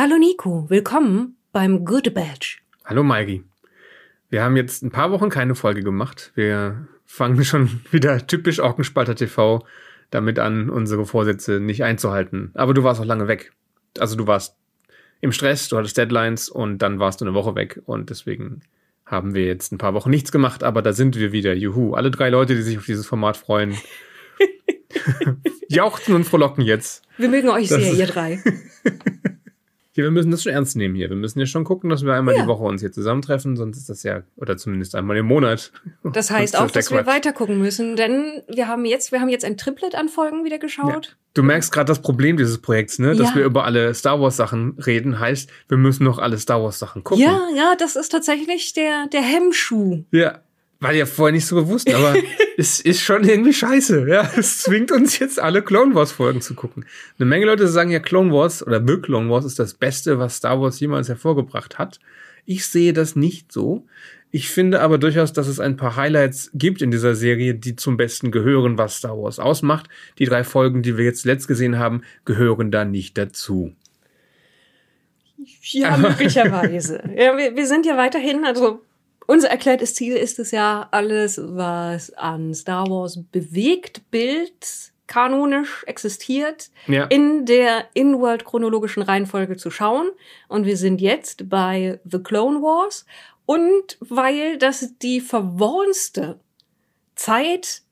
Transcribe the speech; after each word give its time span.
Hallo 0.00 0.16
Nico, 0.16 0.70
willkommen 0.70 1.34
beim 1.50 1.84
Good 1.84 2.14
Badge. 2.14 2.58
Hallo 2.84 3.02
Maigi. 3.02 3.42
Wir 4.30 4.44
haben 4.44 4.56
jetzt 4.56 4.84
ein 4.84 4.92
paar 4.92 5.10
Wochen 5.10 5.28
keine 5.28 5.56
Folge 5.56 5.82
gemacht. 5.82 6.30
Wir 6.36 6.86
fangen 7.04 7.42
schon 7.42 7.80
wieder 7.90 8.24
typisch 8.24 8.60
Orkenspalter 8.60 9.16
TV 9.16 9.66
damit 10.10 10.38
an, 10.38 10.70
unsere 10.70 11.04
Vorsätze 11.04 11.58
nicht 11.58 11.82
einzuhalten. 11.82 12.52
Aber 12.54 12.74
du 12.74 12.84
warst 12.84 13.00
auch 13.00 13.06
lange 13.06 13.26
weg. 13.26 13.50
Also 13.98 14.14
du 14.14 14.28
warst 14.28 14.54
im 15.20 15.32
Stress, 15.32 15.68
du 15.68 15.76
hattest 15.76 15.98
Deadlines 15.98 16.48
und 16.48 16.78
dann 16.78 17.00
warst 17.00 17.20
du 17.20 17.24
eine 17.24 17.34
Woche 17.34 17.56
weg 17.56 17.82
und 17.84 18.08
deswegen 18.08 18.60
haben 19.04 19.34
wir 19.34 19.46
jetzt 19.46 19.72
ein 19.72 19.78
paar 19.78 19.94
Wochen 19.94 20.10
nichts 20.10 20.30
gemacht, 20.30 20.62
aber 20.62 20.80
da 20.80 20.92
sind 20.92 21.16
wir 21.16 21.32
wieder. 21.32 21.54
Juhu. 21.54 21.94
Alle 21.94 22.12
drei 22.12 22.28
Leute, 22.28 22.54
die 22.54 22.62
sich 22.62 22.78
auf 22.78 22.86
dieses 22.86 23.04
Format 23.04 23.36
freuen, 23.36 23.76
jauchzen 25.68 26.14
und 26.14 26.22
frohlocken 26.22 26.62
jetzt. 26.62 27.02
Wir 27.16 27.28
mögen 27.28 27.48
euch 27.48 27.66
das 27.66 27.82
sehr, 27.82 27.94
ihr 27.94 28.06
drei. 28.06 28.40
Ja, 29.98 30.04
wir 30.04 30.12
müssen 30.12 30.30
das 30.30 30.44
schon 30.44 30.52
ernst 30.52 30.76
nehmen 30.76 30.94
hier. 30.94 31.10
Wir 31.10 31.16
müssen 31.16 31.40
ja 31.40 31.46
schon 31.46 31.64
gucken, 31.64 31.90
dass 31.90 32.04
wir 32.04 32.14
einmal 32.14 32.36
ja. 32.36 32.42
die 32.42 32.46
Woche 32.46 32.62
uns 32.62 32.82
hier 32.82 32.92
zusammentreffen, 32.92 33.56
sonst 33.56 33.78
ist 33.78 33.88
das 33.88 34.04
ja, 34.04 34.22
oder 34.36 34.56
zumindest 34.56 34.94
einmal 34.94 35.16
im 35.16 35.26
Monat. 35.26 35.72
Das 36.12 36.30
heißt 36.30 36.56
auch, 36.56 36.70
dass 36.70 36.92
wir 36.92 37.04
weiter 37.06 37.32
gucken 37.32 37.58
müssen, 37.58 37.96
denn 37.96 38.42
wir 38.48 38.68
haben 38.68 38.84
jetzt, 38.84 39.10
wir 39.10 39.20
haben 39.20 39.28
jetzt 39.28 39.44
ein 39.44 39.56
Triplet 39.56 39.96
an 39.96 40.08
Folgen 40.08 40.44
wieder 40.44 40.58
geschaut. 40.58 41.06
Ja. 41.06 41.12
Du 41.34 41.42
merkst 41.42 41.72
gerade 41.72 41.86
das 41.86 42.00
Problem 42.00 42.36
dieses 42.36 42.58
Projekts, 42.58 43.00
ne? 43.00 43.16
Dass 43.16 43.30
ja. 43.30 43.36
wir 43.36 43.44
über 43.44 43.64
alle 43.64 43.92
Star 43.92 44.20
Wars 44.20 44.36
Sachen 44.36 44.78
reden, 44.78 45.18
heißt, 45.18 45.50
wir 45.68 45.78
müssen 45.78 46.04
noch 46.04 46.18
alle 46.18 46.38
Star 46.38 46.62
Wars 46.62 46.78
Sachen 46.78 47.02
gucken. 47.02 47.24
Ja, 47.24 47.40
ja, 47.56 47.74
das 47.76 47.96
ist 47.96 48.10
tatsächlich 48.10 48.72
der, 48.74 49.08
der 49.12 49.22
Hemmschuh. 49.22 50.04
Ja, 50.12 50.40
war 50.80 50.92
ja 50.92 51.06
vorher 51.06 51.32
nicht 51.32 51.46
so 51.46 51.56
bewusst, 51.56 51.92
aber 51.92 52.14
es 52.56 52.80
ist 52.80 53.00
schon 53.00 53.24
irgendwie 53.24 53.52
scheiße. 53.52 54.08
Ja, 54.08 54.30
es 54.36 54.58
zwingt 54.58 54.92
uns 54.92 55.18
jetzt 55.18 55.40
alle 55.40 55.62
Clone 55.62 55.94
Wars 55.94 56.12
Folgen 56.12 56.40
zu 56.40 56.54
gucken. 56.54 56.84
Eine 57.18 57.26
Menge 57.26 57.46
Leute 57.46 57.66
sagen 57.66 57.90
ja, 57.90 57.98
Clone 57.98 58.32
Wars 58.32 58.64
oder 58.64 58.82
The 58.86 58.98
Clone 58.98 59.28
Wars 59.30 59.44
ist 59.44 59.58
das 59.58 59.74
Beste, 59.74 60.18
was 60.18 60.36
Star 60.36 60.60
Wars 60.60 60.78
jemals 60.78 61.08
hervorgebracht 61.08 61.78
hat. 61.78 61.98
Ich 62.44 62.66
sehe 62.66 62.92
das 62.92 63.16
nicht 63.16 63.52
so. 63.52 63.86
Ich 64.30 64.50
finde 64.50 64.80
aber 64.80 64.98
durchaus, 64.98 65.32
dass 65.32 65.48
es 65.48 65.58
ein 65.58 65.76
paar 65.76 65.96
Highlights 65.96 66.50
gibt 66.54 66.82
in 66.82 66.90
dieser 66.90 67.14
Serie, 67.14 67.54
die 67.54 67.76
zum 67.76 67.96
Besten 67.96 68.30
gehören, 68.30 68.76
was 68.76 68.98
Star 68.98 69.20
Wars 69.20 69.38
ausmacht. 69.38 69.88
Die 70.18 70.26
drei 70.26 70.44
Folgen, 70.44 70.82
die 70.82 70.98
wir 70.98 71.04
jetzt 71.04 71.24
letzt 71.24 71.48
gesehen 71.48 71.78
haben, 71.78 72.02
gehören 72.24 72.70
da 72.70 72.84
nicht 72.84 73.16
dazu. 73.16 73.72
Ja, 75.62 75.96
möglicherweise. 75.98 77.02
ja, 77.16 77.36
wir, 77.36 77.56
wir 77.56 77.66
sind 77.66 77.86
ja 77.86 77.96
weiterhin, 77.96 78.44
also 78.44 78.82
unser 79.28 79.50
erklärtes 79.50 79.94
Ziel 79.94 80.16
ist 80.16 80.38
es 80.38 80.50
ja, 80.52 80.88
alles, 80.90 81.38
was 81.42 82.10
an 82.14 82.54
Star 82.54 82.88
Wars 82.88 83.22
bewegt, 83.30 84.10
Bild, 84.10 84.92
kanonisch 85.06 85.84
existiert, 85.86 86.70
ja. 86.86 87.04
in 87.04 87.44
der 87.44 87.84
In-World 87.92 88.46
chronologischen 88.46 89.02
Reihenfolge 89.02 89.56
zu 89.56 89.70
schauen. 89.70 90.08
Und 90.48 90.64
wir 90.64 90.78
sind 90.78 91.02
jetzt 91.02 91.50
bei 91.50 92.00
The 92.04 92.18
Clone 92.20 92.62
Wars. 92.62 93.04
Und 93.44 93.98
weil 94.00 94.56
das 94.56 94.96
die 94.98 95.20
verworrenste 95.20 96.40
Zeit 97.14 97.82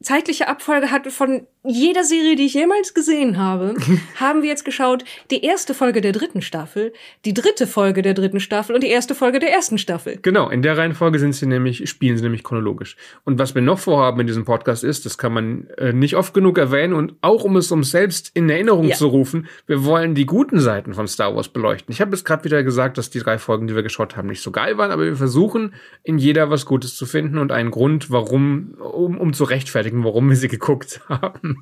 zeitliche 0.00 0.48
Abfolge 0.48 0.90
hat 0.90 1.06
von 1.12 1.46
jeder 1.68 2.04
Serie, 2.04 2.36
die 2.36 2.46
ich 2.46 2.54
jemals 2.54 2.94
gesehen 2.94 3.38
habe, 3.38 3.74
haben 4.16 4.42
wir 4.42 4.48
jetzt 4.48 4.64
geschaut, 4.64 5.04
die 5.30 5.44
erste 5.44 5.74
Folge 5.74 6.00
der 6.00 6.12
dritten 6.12 6.42
Staffel, 6.42 6.92
die 7.24 7.34
dritte 7.34 7.66
Folge 7.66 8.02
der 8.02 8.14
dritten 8.14 8.40
Staffel 8.40 8.74
und 8.74 8.82
die 8.82 8.88
erste 8.88 9.14
Folge 9.14 9.38
der 9.38 9.52
ersten 9.52 9.78
Staffel. 9.78 10.18
Genau, 10.22 10.48
in 10.48 10.62
der 10.62 10.76
Reihenfolge 10.76 11.18
sind 11.18 11.34
sie 11.34 11.46
nämlich, 11.46 11.88
spielen 11.88 12.16
sie 12.16 12.22
nämlich 12.22 12.44
chronologisch. 12.44 12.96
Und 13.24 13.38
was 13.38 13.54
wir 13.54 13.62
noch 13.62 13.78
vorhaben 13.78 14.20
in 14.20 14.26
diesem 14.26 14.44
Podcast 14.44 14.84
ist, 14.84 15.06
das 15.06 15.18
kann 15.18 15.32
man 15.32 15.66
äh, 15.76 15.92
nicht 15.92 16.16
oft 16.16 16.34
genug 16.34 16.58
erwähnen 16.58 16.94
und 16.94 17.14
auch 17.20 17.44
um 17.44 17.56
es 17.56 17.70
uns 17.70 17.90
selbst 17.90 18.30
in 18.34 18.48
Erinnerung 18.48 18.88
ja. 18.88 18.96
zu 18.96 19.06
rufen, 19.08 19.48
wir 19.66 19.84
wollen 19.84 20.14
die 20.14 20.26
guten 20.26 20.60
Seiten 20.60 20.94
von 20.94 21.06
Star 21.06 21.34
Wars 21.36 21.48
beleuchten. 21.48 21.92
Ich 21.92 22.00
habe 22.00 22.12
jetzt 22.12 22.24
gerade 22.24 22.44
wieder 22.44 22.62
gesagt, 22.62 22.98
dass 22.98 23.10
die 23.10 23.20
drei 23.20 23.38
Folgen, 23.38 23.66
die 23.66 23.74
wir 23.74 23.82
geschaut 23.82 24.16
haben, 24.16 24.28
nicht 24.28 24.42
so 24.42 24.50
geil 24.50 24.78
waren, 24.78 24.90
aber 24.90 25.04
wir 25.04 25.16
versuchen 25.16 25.74
in 26.02 26.18
jeder 26.18 26.50
was 26.50 26.64
Gutes 26.66 26.96
zu 26.96 27.06
finden 27.06 27.38
und 27.38 27.52
einen 27.52 27.70
Grund, 27.70 28.10
warum, 28.10 28.74
um, 28.78 29.18
um 29.18 29.32
zu 29.32 29.44
rechtfertigen, 29.44 30.04
warum 30.04 30.28
wir 30.28 30.36
sie 30.36 30.48
geguckt 30.48 31.00
haben. 31.08 31.57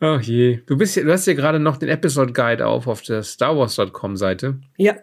Ach 0.00 0.20
je. 0.20 0.62
Du 0.66 0.76
bist 0.76 0.96
du 0.96 1.12
hast 1.12 1.26
ja 1.26 1.34
gerade 1.34 1.60
noch 1.60 1.76
den 1.76 1.90
Episode 1.90 2.32
Guide 2.32 2.66
auf 2.66 2.86
auf 2.86 3.02
der 3.02 3.22
StarWars.com 3.22 4.16
Seite. 4.16 4.58
Ja. 4.78 4.96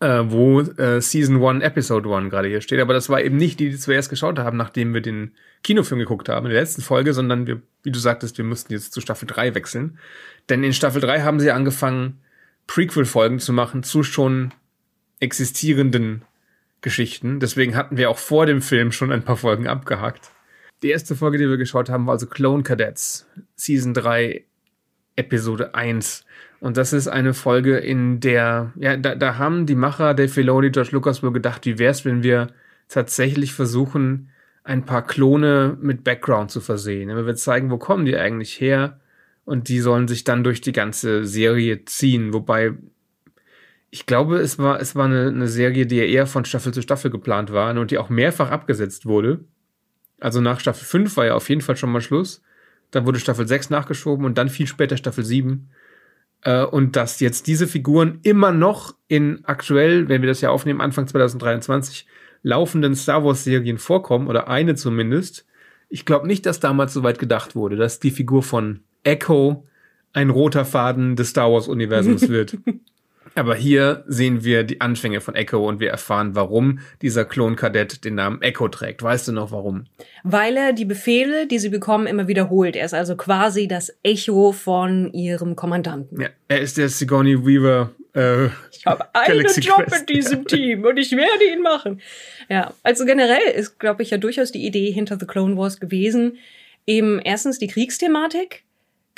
Äh, 0.00 0.24
wo 0.26 0.60
äh, 0.60 1.00
Season 1.00 1.42
1, 1.42 1.64
Episode 1.64 2.14
1 2.14 2.30
gerade 2.30 2.48
hier 2.48 2.60
steht. 2.60 2.80
Aber 2.80 2.94
das 2.94 3.08
war 3.08 3.22
eben 3.22 3.36
nicht 3.36 3.58
die, 3.60 3.70
die 3.70 3.78
zuerst 3.78 4.10
geschaut 4.10 4.38
haben, 4.38 4.56
nachdem 4.56 4.92
wir 4.92 5.00
den 5.00 5.32
Kinofilm 5.62 6.00
geguckt 6.00 6.28
haben 6.28 6.46
in 6.46 6.52
der 6.52 6.60
letzten 6.60 6.82
Folge, 6.82 7.14
sondern 7.14 7.46
wir, 7.46 7.62
wie 7.82 7.90
du 7.90 7.98
sagtest, 7.98 8.38
wir 8.38 8.44
mussten 8.44 8.72
jetzt 8.72 8.92
zu 8.92 9.00
Staffel 9.00 9.26
3 9.26 9.54
wechseln. 9.54 9.98
Denn 10.48 10.62
in 10.62 10.72
Staffel 10.72 11.00
3 11.00 11.22
haben 11.22 11.40
sie 11.40 11.50
angefangen, 11.50 12.20
Prequel-Folgen 12.66 13.38
zu 13.38 13.52
machen 13.52 13.82
zu 13.82 14.02
schon 14.02 14.52
existierenden 15.20 16.22
Geschichten. 16.80 17.40
Deswegen 17.40 17.74
hatten 17.76 17.96
wir 17.96 18.10
auch 18.10 18.18
vor 18.18 18.46
dem 18.46 18.62
Film 18.62 18.92
schon 18.92 19.10
ein 19.10 19.22
paar 19.22 19.36
Folgen 19.36 19.66
abgehakt. 19.66 20.30
Die 20.82 20.90
erste 20.90 21.16
Folge, 21.16 21.38
die 21.38 21.48
wir 21.48 21.56
geschaut 21.56 21.90
haben, 21.90 22.06
war 22.06 22.12
also 22.12 22.26
Clone 22.26 22.62
Cadets, 22.62 23.26
Season 23.56 23.94
3, 23.94 24.44
Episode 25.16 25.74
1. 25.74 26.24
Und 26.60 26.76
das 26.76 26.92
ist 26.92 27.08
eine 27.08 27.34
Folge, 27.34 27.78
in 27.78 28.20
der, 28.20 28.72
ja, 28.76 28.96
da, 28.96 29.16
da 29.16 29.38
haben 29.38 29.66
die 29.66 29.74
Macher 29.74 30.14
Dave 30.14 30.28
Filoni, 30.28 30.70
George 30.70 30.90
Lucas 30.92 31.22
wohl 31.22 31.32
gedacht, 31.32 31.66
wie 31.66 31.78
wär's, 31.78 32.04
wenn 32.04 32.22
wir 32.22 32.48
tatsächlich 32.88 33.54
versuchen, 33.54 34.30
ein 34.62 34.84
paar 34.84 35.04
Klone 35.04 35.76
mit 35.80 36.04
Background 36.04 36.50
zu 36.50 36.60
versehen. 36.60 37.08
Wir 37.08 37.36
zeigen, 37.36 37.70
wo 37.70 37.78
kommen 37.78 38.04
die 38.04 38.16
eigentlich 38.16 38.60
her? 38.60 39.00
Und 39.44 39.68
die 39.68 39.80
sollen 39.80 40.08
sich 40.08 40.24
dann 40.24 40.44
durch 40.44 40.60
die 40.60 40.72
ganze 40.72 41.24
Serie 41.24 41.84
ziehen. 41.86 42.32
Wobei, 42.34 42.74
ich 43.90 44.06
glaube, 44.06 44.36
es 44.38 44.58
war, 44.58 44.80
es 44.80 44.94
war 44.94 45.06
eine, 45.06 45.28
eine 45.28 45.48
Serie, 45.48 45.86
die 45.86 45.98
eher 45.98 46.26
von 46.26 46.44
Staffel 46.44 46.74
zu 46.74 46.82
Staffel 46.82 47.10
geplant 47.10 47.52
war 47.52 47.76
und 47.76 47.90
die 47.90 47.98
auch 47.98 48.10
mehrfach 48.10 48.50
abgesetzt 48.50 49.06
wurde. 49.06 49.40
Also 50.20 50.40
nach 50.40 50.60
Staffel 50.60 50.84
5 50.84 51.16
war 51.16 51.26
ja 51.26 51.34
auf 51.34 51.48
jeden 51.48 51.60
Fall 51.60 51.76
schon 51.76 51.92
mal 51.92 52.00
Schluss. 52.00 52.42
Dann 52.90 53.06
wurde 53.06 53.20
Staffel 53.20 53.46
6 53.46 53.70
nachgeschoben 53.70 54.24
und 54.24 54.38
dann 54.38 54.48
viel 54.48 54.66
später 54.66 54.96
Staffel 54.96 55.24
7. 55.24 55.68
Äh, 56.42 56.64
und 56.64 56.96
dass 56.96 57.20
jetzt 57.20 57.46
diese 57.46 57.66
Figuren 57.66 58.20
immer 58.22 58.52
noch 58.52 58.94
in 59.08 59.44
aktuell, 59.44 60.08
wenn 60.08 60.22
wir 60.22 60.28
das 60.28 60.40
ja 60.40 60.50
aufnehmen, 60.50 60.80
Anfang 60.80 61.06
2023, 61.06 62.06
laufenden 62.42 62.94
Star 62.94 63.24
Wars 63.24 63.44
Serien 63.44 63.78
vorkommen, 63.78 64.28
oder 64.28 64.48
eine 64.48 64.74
zumindest. 64.74 65.46
Ich 65.88 66.04
glaube 66.04 66.26
nicht, 66.26 66.46
dass 66.46 66.60
damals 66.60 66.92
so 66.92 67.02
weit 67.02 67.18
gedacht 67.18 67.56
wurde, 67.56 67.76
dass 67.76 67.98
die 67.98 68.10
Figur 68.10 68.42
von 68.42 68.80
Echo 69.02 69.66
ein 70.12 70.30
roter 70.30 70.64
Faden 70.64 71.16
des 71.16 71.30
Star 71.30 71.50
Wars 71.52 71.68
Universums 71.68 72.28
wird. 72.28 72.58
Aber 73.38 73.54
hier 73.54 74.04
sehen 74.06 74.42
wir 74.42 74.64
die 74.64 74.80
Anfänge 74.80 75.20
von 75.20 75.34
Echo 75.34 75.66
und 75.66 75.80
wir 75.80 75.90
erfahren, 75.90 76.34
warum 76.34 76.80
dieser 77.02 77.24
Klonkadett 77.24 78.04
den 78.04 78.16
Namen 78.16 78.42
Echo 78.42 78.68
trägt. 78.68 79.02
Weißt 79.02 79.28
du 79.28 79.32
noch 79.32 79.52
warum? 79.52 79.84
Weil 80.24 80.56
er 80.56 80.72
die 80.72 80.84
Befehle, 80.84 81.46
die 81.46 81.58
sie 81.58 81.68
bekommen, 81.68 82.06
immer 82.06 82.26
wiederholt. 82.26 82.74
Er 82.74 82.84
ist 82.84 82.94
also 82.94 83.16
quasi 83.16 83.68
das 83.68 83.96
Echo 84.02 84.52
von 84.52 85.12
ihrem 85.12 85.54
Kommandanten. 85.54 86.20
Ja, 86.20 86.28
er 86.48 86.60
ist 86.60 86.78
der 86.78 86.88
Sigourney 86.88 87.46
Weaver. 87.46 87.90
Äh, 88.14 88.46
ich 88.72 88.84
habe 88.84 89.04
einen 89.14 89.46
Job 89.46 89.86
Quest. 89.86 90.00
in 90.00 90.16
diesem 90.16 90.44
Team 90.46 90.84
und 90.84 90.96
ich 90.96 91.12
werde 91.12 91.44
ihn 91.52 91.62
machen. 91.62 92.00
Ja, 92.48 92.74
also 92.82 93.04
generell 93.04 93.52
ist, 93.54 93.78
glaube 93.78 94.02
ich, 94.02 94.10
ja 94.10 94.18
durchaus 94.18 94.50
die 94.50 94.66
Idee 94.66 94.90
hinter 94.90 95.16
The 95.18 95.26
Clone 95.26 95.56
Wars 95.56 95.78
gewesen, 95.78 96.38
eben 96.86 97.20
erstens 97.20 97.58
die 97.58 97.68
Kriegsthematik 97.68 98.64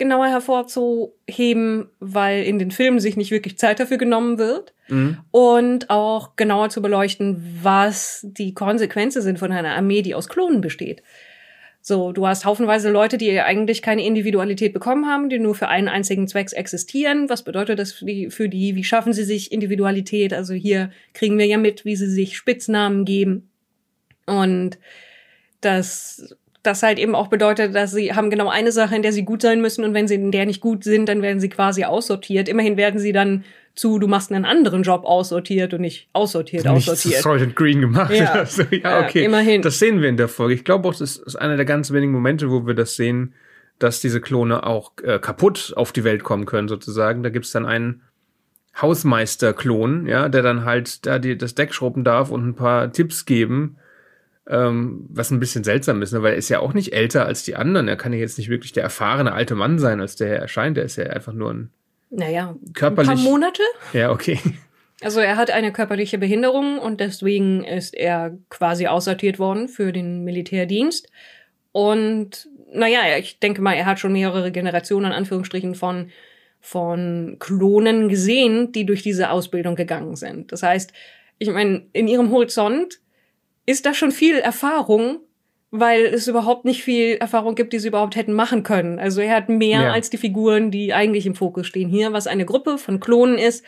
genauer 0.00 0.26
hervorzuheben, 0.26 1.88
weil 2.00 2.42
in 2.42 2.58
den 2.58 2.72
Filmen 2.72 2.98
sich 2.98 3.16
nicht 3.16 3.30
wirklich 3.30 3.56
Zeit 3.56 3.78
dafür 3.78 3.98
genommen 3.98 4.38
wird. 4.38 4.74
Mhm. 4.88 5.18
Und 5.30 5.90
auch 5.90 6.34
genauer 6.34 6.70
zu 6.70 6.82
beleuchten, 6.82 7.58
was 7.62 8.26
die 8.28 8.52
Konsequenzen 8.54 9.22
sind 9.22 9.38
von 9.38 9.52
einer 9.52 9.76
Armee, 9.76 10.02
die 10.02 10.16
aus 10.16 10.28
Klonen 10.28 10.60
besteht. 10.60 11.04
So, 11.82 12.12
du 12.12 12.26
hast 12.26 12.44
haufenweise 12.44 12.90
Leute, 12.90 13.16
die 13.16 13.40
eigentlich 13.40 13.80
keine 13.80 14.04
Individualität 14.04 14.72
bekommen 14.72 15.06
haben, 15.06 15.30
die 15.30 15.38
nur 15.38 15.54
für 15.54 15.68
einen 15.68 15.88
einzigen 15.88 16.28
Zweck 16.28 16.52
existieren. 16.52 17.30
Was 17.30 17.44
bedeutet 17.44 17.78
das 17.78 17.92
für 17.92 18.04
die, 18.04 18.30
für 18.30 18.48
die? 18.48 18.74
Wie 18.74 18.84
schaffen 18.84 19.12
sie 19.12 19.24
sich 19.24 19.52
Individualität? 19.52 20.34
Also 20.34 20.52
hier 20.52 20.90
kriegen 21.14 21.38
wir 21.38 21.46
ja 21.46 21.56
mit, 21.56 21.84
wie 21.84 21.96
sie 21.96 22.10
sich 22.10 22.36
Spitznamen 22.36 23.04
geben. 23.04 23.48
Und 24.26 24.78
das 25.60 26.36
das 26.62 26.82
halt 26.82 26.98
eben 26.98 27.14
auch 27.14 27.28
bedeutet, 27.28 27.74
dass 27.74 27.92
sie 27.92 28.12
haben 28.12 28.30
genau 28.30 28.48
eine 28.48 28.72
Sache, 28.72 28.94
in 28.94 29.02
der 29.02 29.12
sie 29.12 29.24
gut 29.24 29.42
sein 29.42 29.60
müssen 29.60 29.84
und 29.84 29.94
wenn 29.94 30.08
sie 30.08 30.16
in 30.16 30.30
der 30.30 30.46
nicht 30.46 30.60
gut 30.60 30.84
sind, 30.84 31.08
dann 31.08 31.22
werden 31.22 31.40
sie 31.40 31.48
quasi 31.48 31.84
aussortiert. 31.84 32.48
Immerhin 32.48 32.76
werden 32.76 33.00
sie 33.00 33.12
dann 33.12 33.44
zu, 33.74 33.98
du 33.98 34.08
machst 34.08 34.32
einen 34.32 34.44
anderen 34.44 34.82
Job 34.82 35.04
aussortiert 35.04 35.72
und 35.72 35.80
nicht 35.80 36.08
aussortiert, 36.12 36.64
nicht 36.64 36.88
aussortiert. 36.90 37.22
Sergeant 37.22 37.56
Green 37.56 37.80
gemacht. 37.80 38.12
Ja, 38.12 38.32
also, 38.32 38.62
ja 38.70 39.00
okay. 39.00 39.20
Ja, 39.20 39.26
immerhin. 39.26 39.62
Das 39.62 39.78
sehen 39.78 40.02
wir 40.02 40.08
in 40.08 40.16
der 40.16 40.28
Folge. 40.28 40.54
Ich 40.54 40.64
glaube 40.64 40.88
auch, 40.88 40.94
das 40.94 41.16
ist 41.16 41.36
einer 41.36 41.56
der 41.56 41.64
ganz 41.64 41.90
wenigen 41.92 42.12
Momente, 42.12 42.50
wo 42.50 42.66
wir 42.66 42.74
das 42.74 42.96
sehen, 42.96 43.34
dass 43.78 44.00
diese 44.00 44.20
Klone 44.20 44.66
auch 44.66 44.92
äh, 45.02 45.18
kaputt 45.18 45.72
auf 45.76 45.92
die 45.92 46.04
Welt 46.04 46.22
kommen 46.24 46.44
können, 46.44 46.68
sozusagen. 46.68 47.22
Da 47.22 47.30
gibt's 47.30 47.52
dann 47.52 47.64
einen 47.64 48.02
Hausmeister-Klon, 48.80 50.06
ja, 50.06 50.28
der 50.28 50.42
dann 50.42 50.64
halt 50.64 51.06
da 51.06 51.18
die, 51.18 51.36
das 51.38 51.54
Deck 51.54 51.72
schrubben 51.72 52.04
darf 52.04 52.30
und 52.30 52.46
ein 52.46 52.54
paar 52.54 52.92
Tipps 52.92 53.24
geben, 53.24 53.76
ähm, 54.50 55.06
was 55.08 55.30
ein 55.30 55.40
bisschen 55.40 55.62
seltsam 55.64 56.02
ist, 56.02 56.12
ne? 56.12 56.22
weil 56.22 56.32
er 56.32 56.38
ist 56.38 56.48
ja 56.48 56.58
auch 56.58 56.74
nicht 56.74 56.92
älter 56.92 57.24
als 57.24 57.44
die 57.44 57.54
anderen. 57.54 57.86
Er 57.88 57.96
kann 57.96 58.12
ja 58.12 58.18
jetzt 58.18 58.36
nicht 58.36 58.50
wirklich 58.50 58.72
der 58.72 58.82
erfahrene 58.82 59.32
alte 59.32 59.54
Mann 59.54 59.78
sein, 59.78 60.00
als 60.00 60.16
der 60.16 60.28
er 60.28 60.40
erscheint. 60.40 60.76
Er 60.76 60.84
ist 60.84 60.96
ja 60.96 61.04
einfach 61.06 61.32
nur 61.32 61.52
ein 61.52 61.70
Naja, 62.10 62.56
körperlich. 62.74 63.10
ein 63.10 63.16
paar 63.16 63.24
Monate. 63.24 63.62
Ja, 63.92 64.10
okay. 64.10 64.40
Also 65.02 65.20
er 65.20 65.36
hat 65.36 65.50
eine 65.50 65.72
körperliche 65.72 66.18
Behinderung 66.18 66.78
und 66.78 67.00
deswegen 67.00 67.64
ist 67.64 67.94
er 67.94 68.36
quasi 68.50 68.86
aussortiert 68.86 69.38
worden 69.38 69.68
für 69.68 69.92
den 69.92 70.24
Militärdienst. 70.24 71.08
Und 71.72 72.48
naja, 72.72 73.16
ich 73.18 73.38
denke 73.38 73.62
mal, 73.62 73.74
er 73.74 73.86
hat 73.86 73.98
schon 74.00 74.12
mehrere 74.12 74.52
Generationen, 74.52 75.06
in 75.06 75.12
Anführungsstrichen, 75.12 75.74
von, 75.74 76.10
von 76.60 77.36
Klonen 77.38 78.08
gesehen, 78.08 78.72
die 78.72 78.84
durch 78.84 79.02
diese 79.02 79.30
Ausbildung 79.30 79.74
gegangen 79.76 80.16
sind. 80.16 80.52
Das 80.52 80.62
heißt, 80.62 80.92
ich 81.38 81.48
meine, 81.50 81.86
in 81.92 82.06
ihrem 82.06 82.30
Horizont 82.30 83.00
ist 83.66 83.86
da 83.86 83.94
schon 83.94 84.10
viel 84.12 84.36
Erfahrung, 84.36 85.20
weil 85.70 86.04
es 86.06 86.26
überhaupt 86.26 86.64
nicht 86.64 86.82
viel 86.82 87.16
Erfahrung 87.16 87.54
gibt, 87.54 87.72
die 87.72 87.78
sie 87.78 87.88
überhaupt 87.88 88.16
hätten 88.16 88.32
machen 88.32 88.62
können. 88.64 88.98
Also 88.98 89.20
er 89.20 89.36
hat 89.36 89.48
mehr 89.48 89.82
Ja. 89.82 89.92
als 89.92 90.10
die 90.10 90.16
Figuren, 90.16 90.70
die 90.70 90.92
eigentlich 90.92 91.26
im 91.26 91.34
Fokus 91.36 91.66
stehen 91.66 91.88
hier, 91.88 92.12
was 92.12 92.26
eine 92.26 92.44
Gruppe 92.44 92.76
von 92.76 92.98
Klonen 92.98 93.38
ist, 93.38 93.64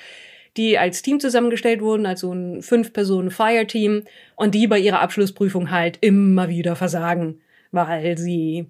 die 0.56 0.79
als 0.79 1.03
Team 1.03 1.21
zusammengestellt 1.21 1.81
wurden, 1.81 2.05
also 2.05 2.33
ein 2.33 2.61
Fünf-Personen-Fire-Team 2.62 4.03
und 4.37 4.55
die 4.55 4.67
bei 4.67 4.79
ihrer 4.79 5.00
Abschlussprüfung 5.00 5.71
halt 5.71 5.99
immer 6.00 6.49
wieder 6.49 6.77
versagen, 6.77 7.41
weil 7.71 8.19
sie 8.19 8.67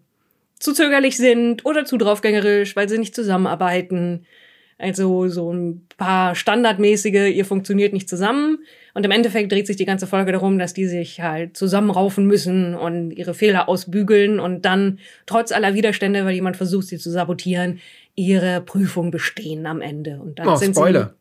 zu 0.58 0.72
zögerlich 0.72 1.16
sind 1.16 1.64
oder 1.64 1.84
zu 1.84 1.96
draufgängerisch, 1.96 2.76
weil 2.76 2.88
sie 2.88 2.98
nicht 2.98 3.14
zusammenarbeiten. 3.16 4.26
Also 4.82 5.28
so 5.28 5.52
ein 5.52 5.86
paar 5.96 6.34
standardmäßige, 6.34 7.32
ihr 7.32 7.44
funktioniert 7.44 7.92
nicht 7.92 8.08
zusammen. 8.08 8.58
Und 8.94 9.06
im 9.06 9.12
Endeffekt 9.12 9.52
dreht 9.52 9.68
sich 9.68 9.76
die 9.76 9.84
ganze 9.84 10.08
Folge 10.08 10.32
darum, 10.32 10.58
dass 10.58 10.74
die 10.74 10.86
sich 10.86 11.20
halt 11.20 11.56
zusammenraufen 11.56 12.26
müssen 12.26 12.74
und 12.74 13.12
ihre 13.12 13.32
Fehler 13.32 13.68
ausbügeln 13.68 14.40
und 14.40 14.64
dann 14.64 14.98
trotz 15.24 15.52
aller 15.52 15.74
Widerstände, 15.74 16.24
weil 16.24 16.34
jemand 16.34 16.56
versucht, 16.56 16.88
sie 16.88 16.98
zu 16.98 17.10
sabotieren, 17.10 17.78
ihre 18.16 18.60
Prüfung 18.60 19.12
bestehen 19.12 19.66
am 19.66 19.80
Ende. 19.80 20.20
Und 20.20 20.40
dann 20.40 20.48
Oh, 20.48 20.56
sind 20.56 20.74
Spoiler. 20.74 21.14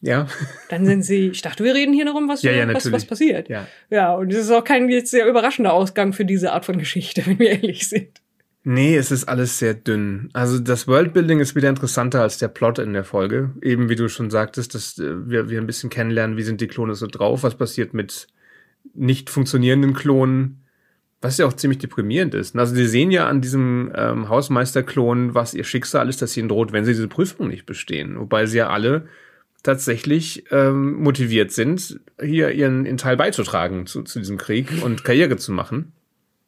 Ja. 0.00 0.26
sie, 0.26 0.44
dann 0.70 0.86
sind 0.86 1.02
sie, 1.02 1.28
ich 1.28 1.42
dachte, 1.42 1.62
wir 1.64 1.74
reden 1.74 1.92
hier 1.92 2.06
darum, 2.06 2.30
was, 2.30 2.40
Ja, 2.42 2.52
ja, 2.52 2.72
was, 2.72 2.90
was 2.90 3.04
passiert. 3.04 3.50
Ja. 3.50 3.66
Ja, 3.90 4.14
und 4.14 4.32
es 4.32 4.38
ist 4.38 4.50
auch 4.50 4.64
kein 4.64 4.88
jetzt 4.88 5.10
sehr 5.10 5.26
überraschender 5.26 5.74
Ausgang 5.74 6.14
für 6.14 6.24
diese 6.24 6.52
Art 6.54 6.64
von 6.64 6.78
Geschichte, 6.78 7.22
wenn 7.26 7.38
wir 7.38 7.50
ehrlich 7.50 7.86
sind. 7.90 8.21
Nee, 8.64 8.96
es 8.96 9.10
ist 9.10 9.24
alles 9.24 9.58
sehr 9.58 9.74
dünn. 9.74 10.30
Also 10.34 10.60
das 10.60 10.86
Worldbuilding 10.86 11.40
ist 11.40 11.56
wieder 11.56 11.68
interessanter 11.68 12.22
als 12.22 12.38
der 12.38 12.48
Plot 12.48 12.78
in 12.78 12.92
der 12.92 13.02
Folge. 13.02 13.50
Eben 13.60 13.88
wie 13.88 13.96
du 13.96 14.08
schon 14.08 14.30
sagtest, 14.30 14.74
dass 14.74 14.98
äh, 14.98 15.28
wir, 15.28 15.50
wir 15.50 15.60
ein 15.60 15.66
bisschen 15.66 15.90
kennenlernen, 15.90 16.36
wie 16.36 16.42
sind 16.42 16.60
die 16.60 16.68
Klone 16.68 16.94
so 16.94 17.08
drauf, 17.08 17.42
was 17.42 17.56
passiert 17.56 17.92
mit 17.92 18.28
nicht 18.94 19.30
funktionierenden 19.30 19.94
Klonen, 19.94 20.62
was 21.20 21.38
ja 21.38 21.46
auch 21.46 21.54
ziemlich 21.54 21.78
deprimierend 21.78 22.34
ist. 22.34 22.56
Also 22.56 22.74
sie 22.74 22.86
sehen 22.86 23.10
ja 23.10 23.26
an 23.26 23.40
diesem 23.40 23.90
ähm, 23.96 24.28
Hausmeisterklon, 24.28 25.34
was 25.34 25.54
ihr 25.54 25.64
Schicksal 25.64 26.08
ist, 26.08 26.22
dass 26.22 26.36
ihnen 26.36 26.48
droht, 26.48 26.72
wenn 26.72 26.84
sie 26.84 26.92
diese 26.92 27.08
Prüfung 27.08 27.48
nicht 27.48 27.66
bestehen. 27.66 28.18
Wobei 28.18 28.46
sie 28.46 28.58
ja 28.58 28.70
alle 28.70 29.08
tatsächlich 29.64 30.44
ähm, 30.50 30.94
motiviert 30.94 31.50
sind, 31.50 32.00
hier 32.20 32.50
ihren, 32.52 32.84
ihren 32.84 32.96
Teil 32.96 33.16
beizutragen 33.16 33.86
zu, 33.86 34.02
zu 34.02 34.20
diesem 34.20 34.38
Krieg 34.38 34.68
und 34.82 35.04
Karriere 35.04 35.36
zu 35.36 35.52
machen. 35.52 35.92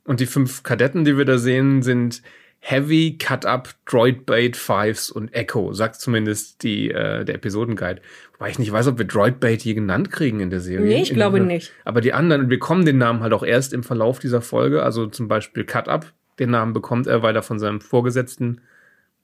Und 0.04 0.20
die 0.20 0.26
fünf 0.26 0.62
Kadetten, 0.62 1.04
die 1.04 1.16
wir 1.16 1.24
da 1.24 1.38
sehen, 1.38 1.82
sind 1.82 2.22
Heavy, 2.60 3.18
Cut-Up, 3.18 3.74
Droidbait, 3.86 4.56
Fives 4.56 5.10
und 5.10 5.34
Echo, 5.34 5.72
sagt 5.74 5.96
zumindest 5.96 6.62
die, 6.62 6.90
äh, 6.90 7.24
der 7.24 7.34
Episodenguide. 7.34 8.00
Wobei 8.38 8.50
ich 8.50 8.58
nicht 8.58 8.72
weiß, 8.72 8.86
ob 8.86 8.98
wir 8.98 9.04
Droidbait 9.06 9.62
je 9.62 9.74
genannt 9.74 10.10
kriegen 10.10 10.40
in 10.40 10.48
der 10.50 10.60
Serie. 10.60 10.86
Nee, 10.86 11.02
ich 11.02 11.10
In 11.10 11.16
glaube 11.16 11.38
der- 11.38 11.46
nicht. 11.46 11.72
Aber 11.84 12.00
die 12.00 12.12
anderen, 12.14 12.42
wir 12.42 12.48
bekommen 12.48 12.84
den 12.86 12.96
Namen 12.98 13.20
halt 13.20 13.32
auch 13.34 13.42
erst 13.42 13.72
im 13.74 13.82
Verlauf 13.82 14.18
dieser 14.18 14.40
Folge. 14.40 14.82
Also 14.82 15.06
zum 15.06 15.28
Beispiel 15.28 15.64
Cut-Up, 15.64 16.12
den 16.38 16.50
Namen 16.50 16.72
bekommt 16.72 17.06
er, 17.06 17.22
weil 17.22 17.36
er 17.36 17.42
von 17.42 17.58
seinem 17.58 17.80
Vorgesetzten 17.82 18.60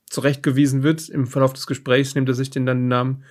zurechtgewiesen 0.09 0.82
wird. 0.82 1.09
Im 1.09 1.27
Verlauf 1.27 1.53
des 1.53 1.67
Gesprächs 1.67 2.15
nimmt 2.15 2.29
er 2.29 2.35
sich 2.35 2.50
den 2.50 2.67
dann 2.67 2.79
den 2.79 2.88
Namen. 2.88 3.25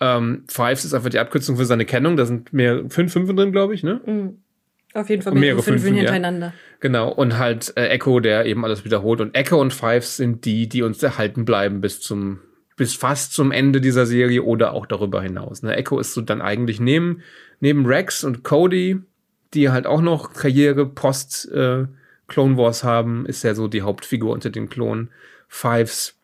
Ähm, 0.00 0.44
Fives 0.48 0.84
ist 0.84 0.94
einfach 0.94 1.10
die 1.10 1.18
Abkürzung 1.18 1.56
für 1.56 1.64
seine 1.64 1.84
Kennung. 1.84 2.16
Da 2.16 2.26
sind 2.26 2.52
mehr, 2.52 2.84
fünf 2.88 3.12
Fünfe 3.12 3.34
drin, 3.34 3.52
glaube 3.52 3.74
ich, 3.74 3.82
ne? 3.82 4.00
Mhm. 4.06 4.38
Auf 4.94 5.08
jeden 5.08 5.22
Fall 5.22 5.34
mehrere 5.34 5.62
fünf 5.62 5.82
Fünfen, 5.82 5.94
ja. 5.94 6.00
hintereinander. 6.02 6.54
Genau, 6.80 7.10
und 7.10 7.38
halt 7.38 7.72
äh, 7.76 7.88
Echo, 7.88 8.20
der 8.20 8.44
eben 8.46 8.64
alles 8.64 8.84
wiederholt. 8.84 9.20
Und 9.20 9.34
Echo 9.34 9.60
und 9.60 9.72
Fives 9.72 10.16
sind 10.16 10.44
die, 10.44 10.68
die 10.68 10.82
uns 10.82 11.02
erhalten 11.02 11.44
bleiben 11.44 11.80
bis 11.80 12.00
zum, 12.00 12.40
bis 12.76 12.94
fast 12.94 13.32
zum 13.32 13.52
Ende 13.52 13.80
dieser 13.80 14.04
Serie 14.04 14.42
oder 14.42 14.72
auch 14.72 14.86
darüber 14.86 15.22
hinaus. 15.22 15.62
Ne? 15.62 15.76
Echo 15.76 15.98
ist 15.98 16.12
so 16.12 16.20
dann 16.20 16.42
eigentlich 16.42 16.80
neben, 16.80 17.22
neben 17.60 17.86
Rex 17.86 18.24
und 18.24 18.42
Cody, 18.42 19.00
die 19.54 19.70
halt 19.70 19.86
auch 19.86 20.02
noch 20.02 20.34
Karriere 20.34 20.86
post 20.86 21.50
äh, 21.52 21.86
Clone 22.28 22.56
Wars 22.56 22.84
haben, 22.84 23.26
ist 23.26 23.42
ja 23.44 23.54
so 23.54 23.68
die 23.68 23.82
Hauptfigur 23.82 24.32
unter 24.32 24.50
den 24.50 24.68
Klonen. 24.68 25.10
Fives 25.48 26.16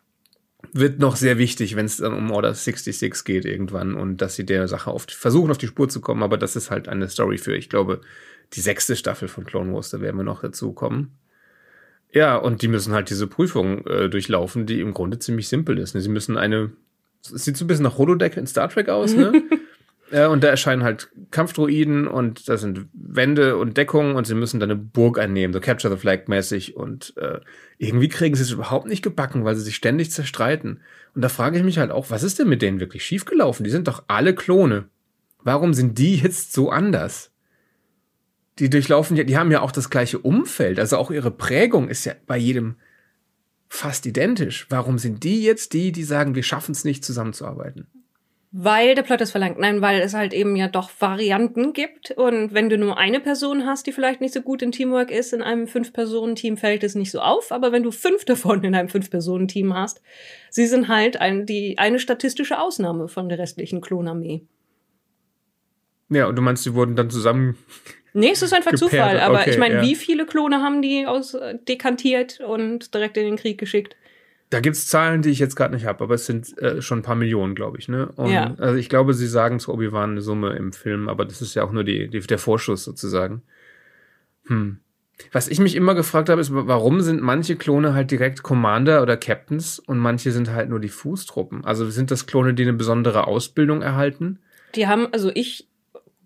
wird 0.72 0.98
noch 0.98 1.16
sehr 1.16 1.38
wichtig, 1.38 1.76
wenn 1.76 1.86
es 1.86 1.98
dann 1.98 2.14
um 2.14 2.30
Order 2.30 2.52
66 2.52 3.24
geht 3.24 3.44
irgendwann 3.44 3.94
und 3.94 4.18
dass 4.18 4.34
sie 4.34 4.44
der 4.44 4.68
Sache 4.68 4.90
auf, 4.90 5.06
versuchen, 5.08 5.50
auf 5.50 5.58
die 5.58 5.66
Spur 5.66 5.88
zu 5.88 6.00
kommen. 6.00 6.22
Aber 6.22 6.36
das 6.36 6.56
ist 6.56 6.70
halt 6.70 6.88
eine 6.88 7.08
Story 7.08 7.38
für, 7.38 7.56
ich 7.56 7.68
glaube, 7.68 8.00
die 8.54 8.60
sechste 8.60 8.96
Staffel 8.96 9.28
von 9.28 9.44
Clone 9.44 9.72
Wars, 9.72 9.90
da 9.90 10.00
werden 10.00 10.16
wir 10.16 10.24
noch 10.24 10.40
dazu 10.40 10.72
kommen. 10.72 11.18
Ja, 12.12 12.36
und 12.36 12.62
die 12.62 12.68
müssen 12.68 12.94
halt 12.94 13.10
diese 13.10 13.26
Prüfung 13.26 13.86
äh, 13.86 14.08
durchlaufen, 14.08 14.66
die 14.66 14.80
im 14.80 14.94
Grunde 14.94 15.18
ziemlich 15.18 15.48
simpel 15.48 15.78
ist. 15.78 15.94
Ne? 15.94 16.00
Sie 16.00 16.08
müssen 16.08 16.38
eine, 16.38 16.70
es 17.22 17.44
sieht 17.44 17.56
so 17.56 17.64
ein 17.64 17.68
bisschen 17.68 17.84
nach 17.84 17.98
Holodeck 17.98 18.36
in 18.36 18.46
Star 18.46 18.68
Trek 18.68 18.88
aus, 18.88 19.14
ne? 19.14 19.32
äh, 20.10 20.26
und 20.26 20.42
da 20.42 20.48
erscheinen 20.48 20.84
halt 20.84 21.10
Kampfdroiden 21.30 22.08
und 22.08 22.48
da 22.48 22.56
sind 22.56 22.86
Wände 22.94 23.58
und 23.58 23.76
Deckungen 23.76 24.16
und 24.16 24.26
sie 24.26 24.34
müssen 24.34 24.58
dann 24.58 24.70
eine 24.70 24.80
Burg 24.80 25.18
einnehmen, 25.18 25.52
so 25.52 25.60
Capture 25.60 25.94
the 25.94 26.00
Flag 26.00 26.28
mäßig. 26.28 26.76
Und 26.76 27.14
äh, 27.18 27.40
irgendwie 27.76 28.08
kriegen 28.08 28.34
sie 28.34 28.42
es 28.42 28.52
überhaupt 28.52 28.86
nicht 28.86 29.02
gebacken, 29.02 29.44
weil 29.44 29.56
sie 29.56 29.62
sich 29.62 29.76
ständig 29.76 30.10
zerstreiten. 30.10 30.80
Und 31.14 31.22
da 31.22 31.28
frage 31.28 31.58
ich 31.58 31.64
mich 31.64 31.78
halt 31.78 31.90
auch, 31.90 32.08
was 32.08 32.22
ist 32.22 32.38
denn 32.38 32.48
mit 32.48 32.62
denen 32.62 32.80
wirklich 32.80 33.04
schiefgelaufen? 33.04 33.64
Die 33.64 33.70
sind 33.70 33.86
doch 33.86 34.04
alle 34.08 34.34
Klone. 34.34 34.86
Warum 35.42 35.74
sind 35.74 35.98
die 35.98 36.16
jetzt 36.16 36.54
so 36.54 36.70
anders? 36.70 37.32
Die 38.58 38.70
durchlaufen 38.70 39.16
ja, 39.16 39.24
die 39.24 39.36
haben 39.36 39.50
ja 39.52 39.60
auch 39.60 39.72
das 39.72 39.90
gleiche 39.90 40.18
Umfeld, 40.18 40.80
also 40.80 40.96
auch 40.96 41.10
ihre 41.10 41.30
Prägung 41.30 41.88
ist 41.88 42.04
ja 42.04 42.14
bei 42.26 42.36
jedem 42.36 42.76
fast 43.68 44.06
identisch. 44.06 44.66
Warum 44.70 44.98
sind 44.98 45.24
die 45.24 45.42
jetzt 45.42 45.72
die, 45.74 45.92
die 45.92 46.04
sagen, 46.04 46.34
wir 46.34 46.42
schaffen 46.42 46.72
es 46.72 46.84
nicht 46.84 47.04
zusammenzuarbeiten? 47.04 47.86
Weil 48.50 48.94
der 48.94 49.02
Plot 49.02 49.20
es 49.20 49.30
verlangt. 49.30 49.58
Nein, 49.58 49.82
weil 49.82 50.00
es 50.00 50.14
halt 50.14 50.32
eben 50.32 50.56
ja 50.56 50.68
doch 50.68 50.90
Varianten 51.00 51.74
gibt. 51.74 52.12
Und 52.12 52.54
wenn 52.54 52.70
du 52.70 52.78
nur 52.78 52.96
eine 52.96 53.20
Person 53.20 53.66
hast, 53.66 53.86
die 53.86 53.92
vielleicht 53.92 54.22
nicht 54.22 54.32
so 54.32 54.40
gut 54.40 54.62
in 54.62 54.72
Teamwork 54.72 55.10
ist, 55.10 55.34
in 55.34 55.42
einem 55.42 55.66
Fünf-Personen-Team 55.66 56.56
fällt 56.56 56.82
es 56.82 56.94
nicht 56.94 57.10
so 57.10 57.20
auf. 57.20 57.52
Aber 57.52 57.72
wenn 57.72 57.82
du 57.82 57.90
fünf 57.90 58.24
davon 58.24 58.64
in 58.64 58.74
einem 58.74 58.88
Fünf-Personen-Team 58.88 59.74
hast, 59.74 60.00
sie 60.48 60.66
sind 60.66 60.88
halt 60.88 61.20
ein, 61.20 61.44
die, 61.44 61.76
eine 61.76 61.98
statistische 61.98 62.58
Ausnahme 62.58 63.08
von 63.08 63.28
der 63.28 63.38
restlichen 63.38 63.82
Klonarmee. 63.82 64.46
Ja, 66.10 66.26
und 66.26 66.36
du 66.36 66.42
meinst, 66.42 66.64
die 66.64 66.74
wurden 66.74 66.96
dann 66.96 67.10
zusammen. 67.10 67.56
Nee, 68.14 68.30
es 68.32 68.42
ist 68.42 68.52
einfach 68.52 68.72
Gepaart, 68.72 68.90
Zufall. 68.90 69.20
Aber 69.20 69.40
okay, 69.40 69.50
ich 69.50 69.58
meine, 69.58 69.76
ja. 69.76 69.82
wie 69.82 69.94
viele 69.94 70.26
Klone 70.26 70.62
haben 70.62 70.82
die 70.82 71.06
aus 71.06 71.34
äh, 71.34 71.58
dekantiert 71.68 72.40
und 72.40 72.94
direkt 72.94 73.16
in 73.16 73.24
den 73.24 73.36
Krieg 73.36 73.58
geschickt? 73.58 73.96
Da 74.50 74.60
gibt's 74.60 74.86
Zahlen, 74.86 75.20
die 75.20 75.28
ich 75.28 75.38
jetzt 75.38 75.56
gerade 75.56 75.74
nicht 75.74 75.84
habe, 75.84 76.02
aber 76.02 76.14
es 76.14 76.24
sind 76.24 76.56
äh, 76.58 76.80
schon 76.80 77.00
ein 77.00 77.02
paar 77.02 77.16
Millionen, 77.16 77.54
glaube 77.54 77.78
ich. 77.78 77.88
Ne? 77.88 78.08
Und, 78.16 78.30
Ja. 78.30 78.54
Also 78.58 78.76
ich 78.76 78.88
glaube, 78.88 79.12
sie 79.12 79.26
sagen 79.26 79.60
zu 79.60 79.72
Obi-Wan 79.72 80.12
eine 80.12 80.22
Summe 80.22 80.56
im 80.56 80.72
Film, 80.72 81.08
aber 81.08 81.26
das 81.26 81.42
ist 81.42 81.54
ja 81.54 81.64
auch 81.64 81.72
nur 81.72 81.84
die, 81.84 82.08
die, 82.08 82.20
der 82.20 82.38
Vorschuss 82.38 82.82
sozusagen. 82.84 83.42
Hm. 84.46 84.78
Was 85.32 85.48
ich 85.48 85.58
mich 85.58 85.74
immer 85.74 85.94
gefragt 85.94 86.28
habe, 86.28 86.40
ist, 86.40 86.50
warum 86.52 87.00
sind 87.00 87.20
manche 87.20 87.56
Klone 87.56 87.92
halt 87.92 88.10
direkt 88.10 88.42
Commander 88.42 89.02
oder 89.02 89.16
Captains 89.16 89.78
und 89.80 89.98
manche 89.98 90.30
sind 90.30 90.50
halt 90.50 90.70
nur 90.70 90.80
die 90.80 90.88
Fußtruppen? 90.88 91.64
Also 91.64 91.90
sind 91.90 92.10
das 92.10 92.26
Klone, 92.26 92.54
die 92.54 92.62
eine 92.62 92.72
besondere 92.72 93.26
Ausbildung 93.26 93.82
erhalten? 93.82 94.38
Die 94.76 94.86
haben, 94.86 95.08
also 95.12 95.30
ich, 95.34 95.66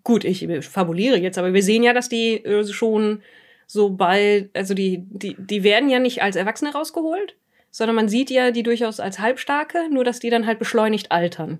gut, 0.03 0.23
ich 0.25 0.47
fabuliere 0.61 1.17
jetzt, 1.17 1.37
aber 1.37 1.53
wir 1.53 1.63
sehen 1.63 1.83
ja, 1.83 1.93
dass 1.93 2.09
die 2.09 2.43
äh, 2.43 2.65
schon 2.65 3.21
so 3.67 3.89
bald, 3.91 4.49
also 4.55 4.73
die, 4.73 5.03
die, 5.09 5.35
die 5.39 5.63
werden 5.63 5.89
ja 5.89 5.99
nicht 5.99 6.21
als 6.21 6.35
Erwachsene 6.35 6.73
rausgeholt, 6.73 7.35
sondern 7.71 7.95
man 7.95 8.09
sieht 8.09 8.29
ja 8.29 8.51
die 8.51 8.63
durchaus 8.63 8.99
als 8.99 9.19
Halbstarke, 9.19 9.89
nur 9.91 10.03
dass 10.03 10.19
die 10.19 10.29
dann 10.29 10.45
halt 10.45 10.59
beschleunigt 10.59 11.11
altern. 11.11 11.59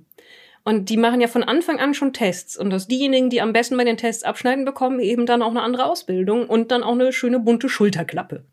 Und 0.65 0.89
die 0.89 0.97
machen 0.97 1.19
ja 1.19 1.27
von 1.27 1.43
Anfang 1.43 1.79
an 1.79 1.93
schon 1.93 2.13
Tests. 2.13 2.55
Und 2.57 2.69
dass 2.69 2.87
diejenigen, 2.87 3.29
die 3.29 3.41
am 3.41 3.51
besten 3.51 3.75
bei 3.75 3.83
den 3.83 3.97
Tests 3.97 4.23
abschneiden, 4.23 4.63
bekommen 4.63 4.99
eben 4.99 5.25
dann 5.25 5.41
auch 5.41 5.49
eine 5.49 5.61
andere 5.61 5.85
Ausbildung 5.85 6.47
und 6.47 6.71
dann 6.71 6.83
auch 6.83 6.93
eine 6.93 7.11
schöne 7.11 7.39
bunte 7.39 7.67
Schulterklappe. 7.67 8.43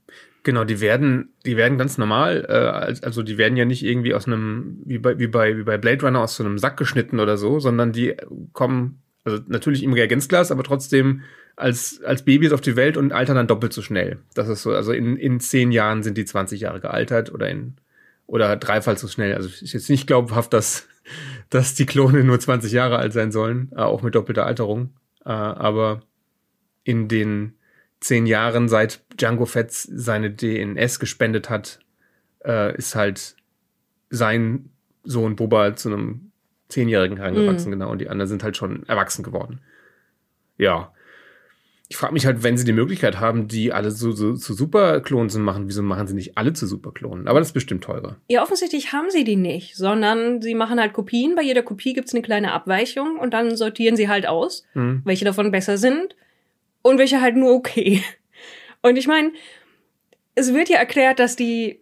Genau, 0.43 0.65
die 0.65 0.81
werden, 0.81 1.35
die 1.45 1.57
werden 1.57 1.79
ganz 1.79 1.99
normal, 1.99 2.47
äh, 2.49 2.53
als- 2.53 3.03
also 3.03 3.23
die 3.23 3.39
werden 3.39 3.57
ja 3.57 3.65
nicht 3.65 3.85
irgendwie 3.85 4.15
aus 4.15 4.27
einem, 4.27 4.81
wie 4.87 4.99
bei, 4.99 5.19
wie 5.19 5.27
bei, 5.29 5.57
wie 5.57 5.63
bei 5.63 5.77
Blade 5.79 6.05
Runner 6.05 6.23
aus 6.23 6.35
so 6.35 6.43
einem 6.43 6.59
Sack 6.59 6.77
geschnitten 6.79 7.21
oder 7.21 7.37
so, 7.37 7.61
sondern 7.61 7.93
die 7.93 8.17
kommen, 8.55 9.03
also 9.25 9.43
natürlich 9.47 9.83
im 9.83 9.93
Reagenzglas, 9.93 10.51
aber 10.51 10.63
trotzdem 10.63 11.23
als, 11.57 12.03
als 12.03 12.25
Babys 12.25 12.53
auf 12.53 12.61
die 12.61 12.77
Welt 12.77 12.97
und 12.97 13.13
altern 13.13 13.37
dann 13.37 13.47
doppelt 13.47 13.73
so 13.73 13.83
schnell. 13.83 14.19
Das 14.35 14.49
ist 14.49 14.63
so, 14.63 14.73
also 14.73 14.93
in, 14.93 15.17
in 15.17 15.41
zehn 15.41 15.73
Jahren 15.73 16.03
sind 16.03 16.17
die 16.17 16.25
20 16.25 16.61
Jahre 16.61 16.81
gealtert 16.81 17.33
oder 17.33 17.49
in, 17.49 17.77
oder 18.27 18.57
dreifach 18.57 18.97
so 18.97 19.09
schnell. 19.09 19.35
Also 19.35 19.49
ist 19.49 19.73
jetzt 19.73 19.91
nicht 19.91 20.07
glaubhaft, 20.07 20.53
dass, 20.53 20.89
dass 21.51 21.75
die 21.75 21.87
Klone 21.87 22.25
nur 22.25 22.41
20 22.41 22.73
Jahre 22.73 22.99
alt 22.99 23.13
sein 23.13 23.33
sollen, 23.33 23.71
äh, 23.73 23.81
auch 23.81 24.03
mit 24.03 24.15
doppelter 24.15 24.47
Alterung. 24.47 24.95
Äh, 25.25 25.31
aber 25.31 26.03
in 26.85 27.09
den 27.09 27.55
zehn 28.01 28.25
Jahren, 28.27 28.69
seit 28.69 29.03
Django 29.21 29.45
Fett 29.45 29.73
seine 29.73 30.31
DNS 30.31 30.99
gespendet 30.99 31.51
hat, 31.51 31.81
äh, 32.45 32.75
ist 32.77 32.95
halt 32.95 33.37
sein 34.09 34.71
Sohn 35.05 35.37
Boba 35.37 35.77
zu 35.77 35.91
einem 35.91 36.30
Zehnjährigen 36.71 37.19
herangewachsen, 37.19 37.69
mhm. 37.69 37.79
genau. 37.79 37.91
Und 37.91 38.01
die 38.01 38.09
anderen 38.09 38.29
sind 38.29 38.43
halt 38.43 38.57
schon 38.57 38.85
erwachsen 38.89 39.23
geworden. 39.23 39.61
Ja. 40.59 40.93
Ich 41.89 41.97
frage 41.97 42.13
mich 42.13 42.25
halt, 42.25 42.45
wenn 42.45 42.57
sie 42.57 42.65
die 42.65 42.73
Möglichkeit 42.73 43.19
haben, 43.19 43.49
die 43.49 43.73
alle 43.73 43.91
so, 43.91 44.13
so, 44.13 44.35
zu 44.35 44.55
Superklonen 44.55 45.29
zu 45.29 45.41
machen, 45.41 45.67
wieso 45.67 45.83
machen 45.83 46.07
sie 46.07 46.15
nicht 46.15 46.39
alle 46.39 46.53
zu 46.53 46.67
Superklonen? 46.69 47.27
Aber 47.27 47.41
das 47.41 47.49
ist 47.49 47.55
bestimmt 47.55 47.83
teurer. 47.83 48.17
Ja, 48.29 48.45
offensichtlich 48.45 48.93
haben 48.93 49.11
sie 49.11 49.25
die 49.25 49.35
nicht, 49.35 49.77
sondern 49.77 50.41
sie 50.41 50.55
machen 50.55 50.79
halt 50.79 50.93
Kopien. 50.93 51.35
Bei 51.35 51.43
jeder 51.43 51.63
Kopie 51.63 51.93
gibt's 51.93 52.15
eine 52.15 52.23
kleine 52.23 52.53
Abweichung 52.53 53.19
und 53.19 53.35
dann 53.35 53.57
sortieren 53.57 53.97
sie 53.97 54.09
halt 54.09 54.29
aus, 54.29 54.65
mhm. 54.75 55.03
welche 55.05 55.25
davon 55.25 55.51
besser 55.51 55.79
sind 55.79 56.15
und 56.83 56.99
welche 56.99 57.21
halt 57.21 57.37
nur 57.37 57.53
okay. 57.53 58.05
Und 58.83 58.97
ich 58.97 59.07
meine, 59.07 59.33
es 60.35 60.55
wird 60.55 60.69
ja 60.69 60.79
erklärt, 60.79 61.19
dass 61.19 61.37
die 61.37 61.81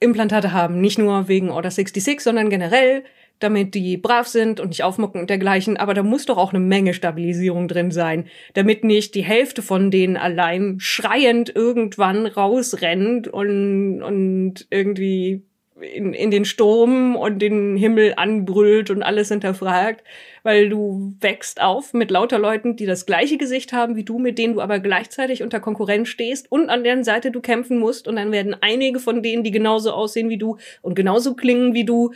Implantate 0.00 0.52
haben, 0.52 0.80
nicht 0.80 0.98
nur 0.98 1.28
wegen 1.28 1.50
Order 1.50 1.70
66, 1.70 2.20
sondern 2.20 2.50
generell, 2.50 3.04
damit 3.38 3.74
die 3.74 3.96
brav 3.96 4.26
sind 4.26 4.60
und 4.60 4.68
nicht 4.68 4.82
aufmucken 4.82 5.20
und 5.20 5.30
dergleichen, 5.30 5.76
aber 5.76 5.94
da 5.94 6.02
muss 6.02 6.26
doch 6.26 6.38
auch 6.38 6.52
eine 6.52 6.64
Menge 6.64 6.94
Stabilisierung 6.94 7.68
drin 7.68 7.90
sein, 7.90 8.26
damit 8.54 8.84
nicht 8.84 9.14
die 9.14 9.24
Hälfte 9.24 9.62
von 9.62 9.90
denen 9.90 10.16
allein 10.16 10.76
schreiend 10.78 11.54
irgendwann 11.54 12.26
rausrennt 12.26 13.28
und, 13.28 14.02
und 14.02 14.66
irgendwie 14.70 15.42
in, 15.80 16.14
in 16.14 16.30
den 16.30 16.44
Sturm 16.44 17.16
und 17.16 17.40
den 17.40 17.76
Himmel 17.76 18.14
anbrüllt 18.16 18.90
und 18.90 19.02
alles 19.02 19.28
hinterfragt, 19.28 20.02
weil 20.42 20.68
du 20.68 21.14
wächst 21.20 21.60
auf 21.60 21.92
mit 21.92 22.10
lauter 22.10 22.38
Leuten, 22.38 22.76
die 22.76 22.86
das 22.86 23.04
gleiche 23.04 23.36
Gesicht 23.36 23.72
haben 23.72 23.96
wie 23.96 24.04
du, 24.04 24.18
mit 24.18 24.38
denen 24.38 24.54
du 24.54 24.60
aber 24.60 24.80
gleichzeitig 24.80 25.42
unter 25.42 25.60
Konkurrenz 25.60 26.08
stehst 26.08 26.50
und 26.50 26.70
an 26.70 26.84
deren 26.84 27.04
Seite 27.04 27.30
du 27.30 27.40
kämpfen 27.40 27.78
musst. 27.78 28.08
Und 28.08 28.16
dann 28.16 28.32
werden 28.32 28.56
einige 28.60 29.00
von 29.00 29.22
denen, 29.22 29.44
die 29.44 29.50
genauso 29.50 29.92
aussehen 29.92 30.30
wie 30.30 30.38
du 30.38 30.56
und 30.80 30.94
genauso 30.94 31.34
klingen 31.34 31.74
wie 31.74 31.84
du, 31.84 32.12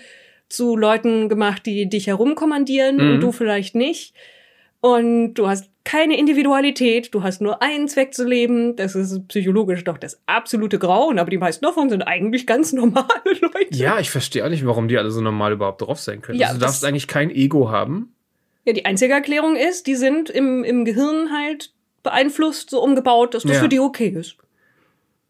zu 0.51 0.77
Leuten 0.77 1.29
gemacht, 1.29 1.65
die 1.65 1.89
dich 1.89 2.09
herumkommandieren 2.09 2.97
mhm. 2.97 3.15
und 3.15 3.21
du 3.21 3.33
vielleicht 3.33 3.75
nicht. 3.75 4.15
Und 4.81 5.35
du 5.35 5.49
hast 5.49 5.71
keine 5.85 6.19
Individualität, 6.19 7.15
du 7.15 7.23
hast 7.23 7.41
nur 7.41 7.63
einen 7.63 7.89
Zweck 7.89 8.15
zu 8.15 8.27
leben. 8.27 8.77
Das 8.77 8.95
ist 8.95 9.29
psychologisch 9.29 9.85
doch 9.85 9.99
das 9.99 10.21
absolute 10.27 10.79
Grauen, 10.79 11.19
aber 11.19 11.31
die 11.31 11.39
meisten 11.39 11.65
davon 11.65 11.91
sind 11.91 12.03
eigentlich 12.03 12.47
ganz 12.47 12.73
normale 12.75 13.09
Leute. 13.25 13.69
Ja, 13.71 13.99
ich 13.99 14.11
verstehe 14.11 14.45
auch 14.45 14.51
nicht, 14.51 14.65
warum 14.67 14.89
die 14.89 14.99
alle 14.99 15.11
so 15.11 15.21
normal 15.21 15.53
überhaupt 15.53 15.83
drauf 15.83 16.01
sein 16.01 16.23
können. 16.23 16.39
Ja, 16.39 16.49
also, 16.49 16.59
du 16.59 16.65
darfst 16.65 16.85
eigentlich 16.85 17.07
kein 17.07 17.31
Ego 17.31 17.71
haben. 17.71 18.15
Ja, 18.65 18.73
die 18.73 18.85
einzige 18.85 19.15
Erklärung 19.15 19.57
ist, 19.57 19.87
die 19.87 19.95
sind 19.95 20.31
im, 20.31 20.65
im 20.65 20.85
Gehirn 20.85 21.31
halt 21.33 21.73
beeinflusst, 22.03 22.71
so 22.71 22.83
umgebaut, 22.83 23.35
dass 23.35 23.43
das 23.43 23.57
ja. 23.57 23.61
für 23.63 23.69
die 23.69 23.81
okay 23.81 24.09
ist. 24.09 24.37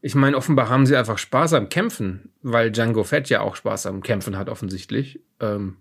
Ich 0.03 0.15
meine, 0.15 0.37
offenbar 0.37 0.69
haben 0.69 0.87
sie 0.87 0.97
einfach 0.97 1.19
Spaß 1.19 1.55
am 1.55 1.69
Kämpfen, 1.69 2.31
weil 2.43 2.71
Django 2.71 3.05
Fett 3.05 3.29
ja 3.29 3.41
auch 3.41 3.57
Spaß 3.57 3.87
am 3.87 4.03
Kämpfen 4.03 4.39
hat, 4.39 4.49
offensichtlich. 4.49 5.21
Ähm, 5.41 5.77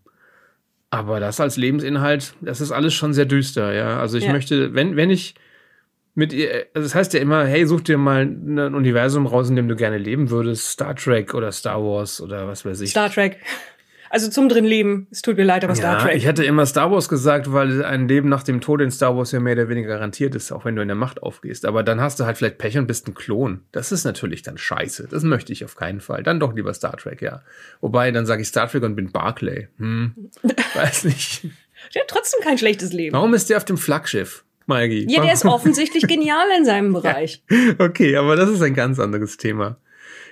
aber 0.90 1.20
das 1.20 1.40
als 1.40 1.56
Lebensinhalt, 1.56 2.34
das 2.42 2.62
ist 2.62 2.72
alles 2.72 2.94
schon 2.94 3.14
sehr 3.14 3.26
düster, 3.26 3.74
ja. 3.74 4.00
Also 4.00 4.18
ich 4.18 4.26
ja. 4.26 4.32
möchte, 4.32 4.74
wenn, 4.74 4.96
wenn 4.96 5.10
ich 5.10 5.36
mit 6.16 6.34
ihr, 6.34 6.66
also 6.74 6.86
das 6.86 6.96
heißt 6.96 7.14
ja 7.14 7.20
immer, 7.20 7.46
hey, 7.46 7.66
such 7.66 7.82
dir 7.82 7.98
mal 7.98 8.24
ein 8.24 8.76
Universum 8.76 9.26
raus, 9.26 9.50
in 9.50 9.56
dem 9.56 9.68
du 9.68 9.76
gerne 9.76 9.98
leben 9.98 10.30
würdest, 10.30 10.70
Star 10.70 10.96
Trek 10.96 11.34
oder 11.34 11.52
Star 11.52 11.82
Wars 11.82 12.20
oder 12.20 12.48
was 12.48 12.66
weiß 12.66 12.82
ich. 12.82 12.90
Star 12.90 13.10
Trek. 13.10 13.38
Also 14.10 14.30
zum 14.30 14.50
drin 14.50 14.66
Leben. 14.66 15.08
Es 15.12 15.22
tut 15.22 15.38
mir 15.38 15.44
leid, 15.44 15.64
aber 15.64 15.74
ja, 15.74 15.80
Star 15.80 16.00
Trek. 16.00 16.16
Ich 16.16 16.26
hätte 16.26 16.44
immer 16.44 16.66
Star 16.66 16.92
Wars 16.92 17.10
gesagt, 17.10 17.52
weil 17.54 17.84
ein 17.86 18.08
Leben 18.08 18.30
nach 18.30 18.44
dem 18.44 18.60
Tod 18.62 18.82
in 18.82 18.92
Star 18.92 19.16
Wars 19.16 19.32
ja 19.32 19.40
mehr 19.40 19.54
oder 19.54 19.70
weniger 19.70 19.90
garantiert 19.90 20.36
ist, 20.36 20.52
auch 20.52 20.66
wenn 20.66 20.76
du 20.76 20.82
in 20.82 20.88
der 20.88 20.96
Macht 20.96 21.22
aufgehst. 21.22 21.66
Aber 21.66 21.84
dann 21.84 22.02
hast 22.02 22.20
du 22.20 22.26
halt 22.26 22.38
vielleicht 22.38 22.58
Pech 22.58 22.78
und 22.78 22.88
bist 22.88 23.08
ein 23.08 23.14
Klon. 23.14 23.62
Das 23.72 23.92
ist 23.92 24.04
natürlich 24.04 24.42
dann 24.42 24.58
scheiße. 24.58 25.08
Das 25.10 25.24
möchte 25.24 25.54
ich 25.54 25.64
auf 25.64 25.76
keinen 25.76 26.02
Fall. 26.02 26.24
Dann 26.24 26.40
doch 26.40 26.54
lieber 26.54 26.74
Star 26.74 26.98
Trek, 26.98 27.22
ja. 27.22 27.42
Wobei, 27.82 28.12
dann 28.12 28.26
sage 28.26 28.42
ich 28.42 28.48
Star 28.48 28.70
Trek 28.70 28.84
und 28.84 28.96
bin 28.96 29.12
Barclay. 29.12 29.68
Hm, 29.78 30.14
weiß 30.76 31.04
nicht. 31.06 31.44
Der 31.94 32.02
hat 32.02 32.10
trotzdem 32.10 32.42
kein 32.42 32.58
schlechtes 32.58 32.92
Leben. 32.94 33.14
Warum 33.16 33.34
ist 33.34 33.50
der 33.50 33.58
auf 33.58 33.66
dem 33.66 33.78
Flaggschiff? 33.78 34.44
Maggie? 34.66 35.08
Ja, 35.10 35.24
der 35.24 35.34
ist 35.34 35.46
offensichtlich 35.46 36.08
genial 36.08 36.46
in 36.58 36.66
seinem 36.66 36.94
Bereich. 36.94 37.44
okay, 37.80 38.16
aber 38.16 38.36
das 38.36 38.50
ist 38.50 38.62
ein 38.62 38.74
ganz 38.76 39.00
anderes 39.00 39.38
Thema. 39.38 39.78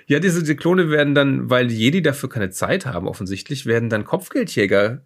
Ja, 0.08 0.20
diese 0.20 0.42
die 0.42 0.56
Klone 0.56 0.90
werden 0.90 1.14
dann, 1.14 1.50
weil 1.50 1.70
Jedi 1.70 2.02
dafür 2.02 2.30
keine 2.30 2.50
Zeit 2.50 2.86
haben, 2.86 3.08
offensichtlich, 3.08 3.66
werden 3.66 3.90
dann 3.90 4.06
Kopfgeldjäger 4.06 5.02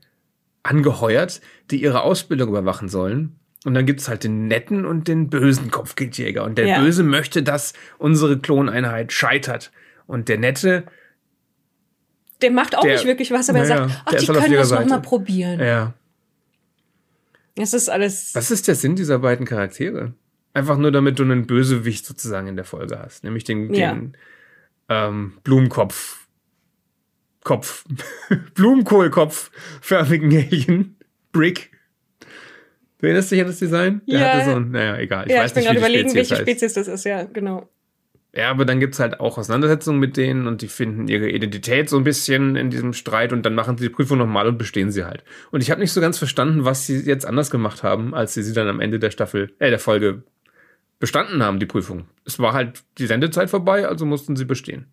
angeheuert, 0.64 1.42
die 1.72 1.82
ihre 1.82 2.04
Ausbildung 2.04 2.50
überwachen 2.50 2.88
sollen. 2.88 3.36
Und 3.66 3.74
dann 3.74 3.86
gibt's 3.86 4.08
halt 4.08 4.24
den 4.24 4.48
netten 4.48 4.86
und 4.86 5.08
den 5.08 5.30
bösen 5.30 5.72
Kopfgeldjäger. 5.72 6.44
Und 6.44 6.58
der 6.58 6.68
ja. 6.68 6.80
Böse 6.80 7.04
möchte, 7.04 7.44
dass 7.44 7.74
unsere 7.98 8.40
Kloneinheit 8.40 9.12
scheitert. 9.12 9.72
Und 10.08 10.30
der 10.30 10.38
Nette. 10.38 10.84
Der 12.42 12.52
macht 12.52 12.76
auch 12.76 12.82
der, 12.82 12.94
nicht 12.94 13.06
wirklich 13.06 13.32
was, 13.32 13.50
aber 13.50 13.60
er 13.60 13.66
sagt, 13.66 14.04
ach, 14.06 14.14
die 14.16 14.26
können 14.26 14.54
das 14.54 14.72
nochmal 14.72 15.02
probieren. 15.02 15.60
Ja. 15.60 15.94
Es 17.56 17.74
ist 17.74 17.90
alles. 17.90 18.34
Was 18.34 18.50
ist 18.50 18.68
der 18.68 18.76
Sinn 18.76 18.96
dieser 18.96 19.20
beiden 19.20 19.46
Charaktere? 19.46 20.14
Einfach 20.54 20.78
nur, 20.78 20.92
damit 20.92 21.20
du 21.20 21.24
einen 21.24 21.48
Bösewicht 21.48 22.06
sozusagen 22.06 22.48
in 22.48 22.56
der 22.56 22.66
Folge 22.66 23.00
hast. 23.00 23.24
Nämlich 23.24 23.44
den, 23.44 23.74
ja. 23.74 23.94
den 23.94 24.18
ähm, 24.92 25.34
Blumenkopf, 25.44 26.28
Kopf, 27.44 27.86
Blumenkohlkopf-förmigen 28.56 30.32
Alien, 30.36 30.98
Brick. 31.32 31.72
Du 33.00 33.08
erinnerst 33.08 33.32
dich 33.32 33.42
an 33.42 33.48
das 33.48 33.60
Design? 33.60 34.02
Der 34.08 34.20
ja. 34.20 34.34
hatte 34.34 34.52
so 34.52 34.56
ein, 34.58 34.72
naja, 34.72 34.98
egal. 34.98 35.26
Ich 35.28 35.34
ja, 35.34 35.40
weiß 35.40 35.52
ich 35.52 35.56
bin 35.56 35.64
gerade 35.64 35.80
überlegen, 35.80 36.10
Spezies 36.10 36.30
welche 36.30 36.44
Spezies 36.44 36.74
das 36.74 36.88
ist, 36.88 37.06
ja, 37.06 37.24
genau. 37.24 37.70
Ja, 38.34 38.50
aber 38.50 38.64
dann 38.64 38.80
gibt's 38.80 39.00
halt 39.00 39.20
auch 39.20 39.38
Auseinandersetzungen 39.38 40.00
mit 40.00 40.16
denen 40.18 40.48
und 40.48 40.62
die 40.62 40.68
finden 40.68 41.08
ihre 41.08 41.30
Identität 41.30 41.90
so 41.90 41.98
ein 41.98 42.04
bisschen 42.04 42.56
in 42.56 42.70
diesem 42.70 42.94
Streit 42.94 43.34
und 43.34 43.46
dann 43.46 43.56
machen 43.56 43.78
sie 43.78 43.86
die 43.86 43.94
Prüfung 43.94 44.18
nochmal 44.18 44.48
und 44.48 44.58
bestehen 44.58 44.92
sie 44.92 45.04
halt. 45.04 45.24
Und 45.52 45.62
ich 45.62 45.72
habe 45.72 45.82
nicht 45.82 45.92
so 45.92 46.00
ganz 46.00 46.18
verstanden, 46.18 46.64
was 46.64 46.86
sie 46.86 47.00
jetzt 47.00 47.26
anders 47.26 47.50
gemacht 47.50 47.84
haben, 47.84 48.14
als 48.14 48.34
sie 48.34 48.44
sie 48.44 48.54
dann 48.54 48.68
am 48.68 48.80
Ende 48.80 49.00
der 49.00 49.12
Staffel, 49.12 49.54
äh, 49.60 49.70
der 49.70 49.80
Folge 49.80 50.24
bestanden 51.02 51.44
haben, 51.44 51.60
die 51.60 51.66
Prüfung. 51.66 52.06
Es 52.26 52.40
war 52.40 52.54
halt 52.54 52.84
die 52.98 53.08
Sendezeit 53.08 53.50
vorbei, 53.50 53.86
also 53.86 54.06
mussten 54.06 54.38
sie 54.38 54.46
bestehen. 54.46 54.86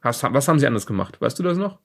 Was, 0.00 0.22
was 0.22 0.48
haben 0.48 0.58
sie 0.58 0.66
anders 0.66 0.86
gemacht? 0.86 1.20
Weißt 1.20 1.38
du 1.38 1.42
das 1.42 1.58
noch? 1.58 1.78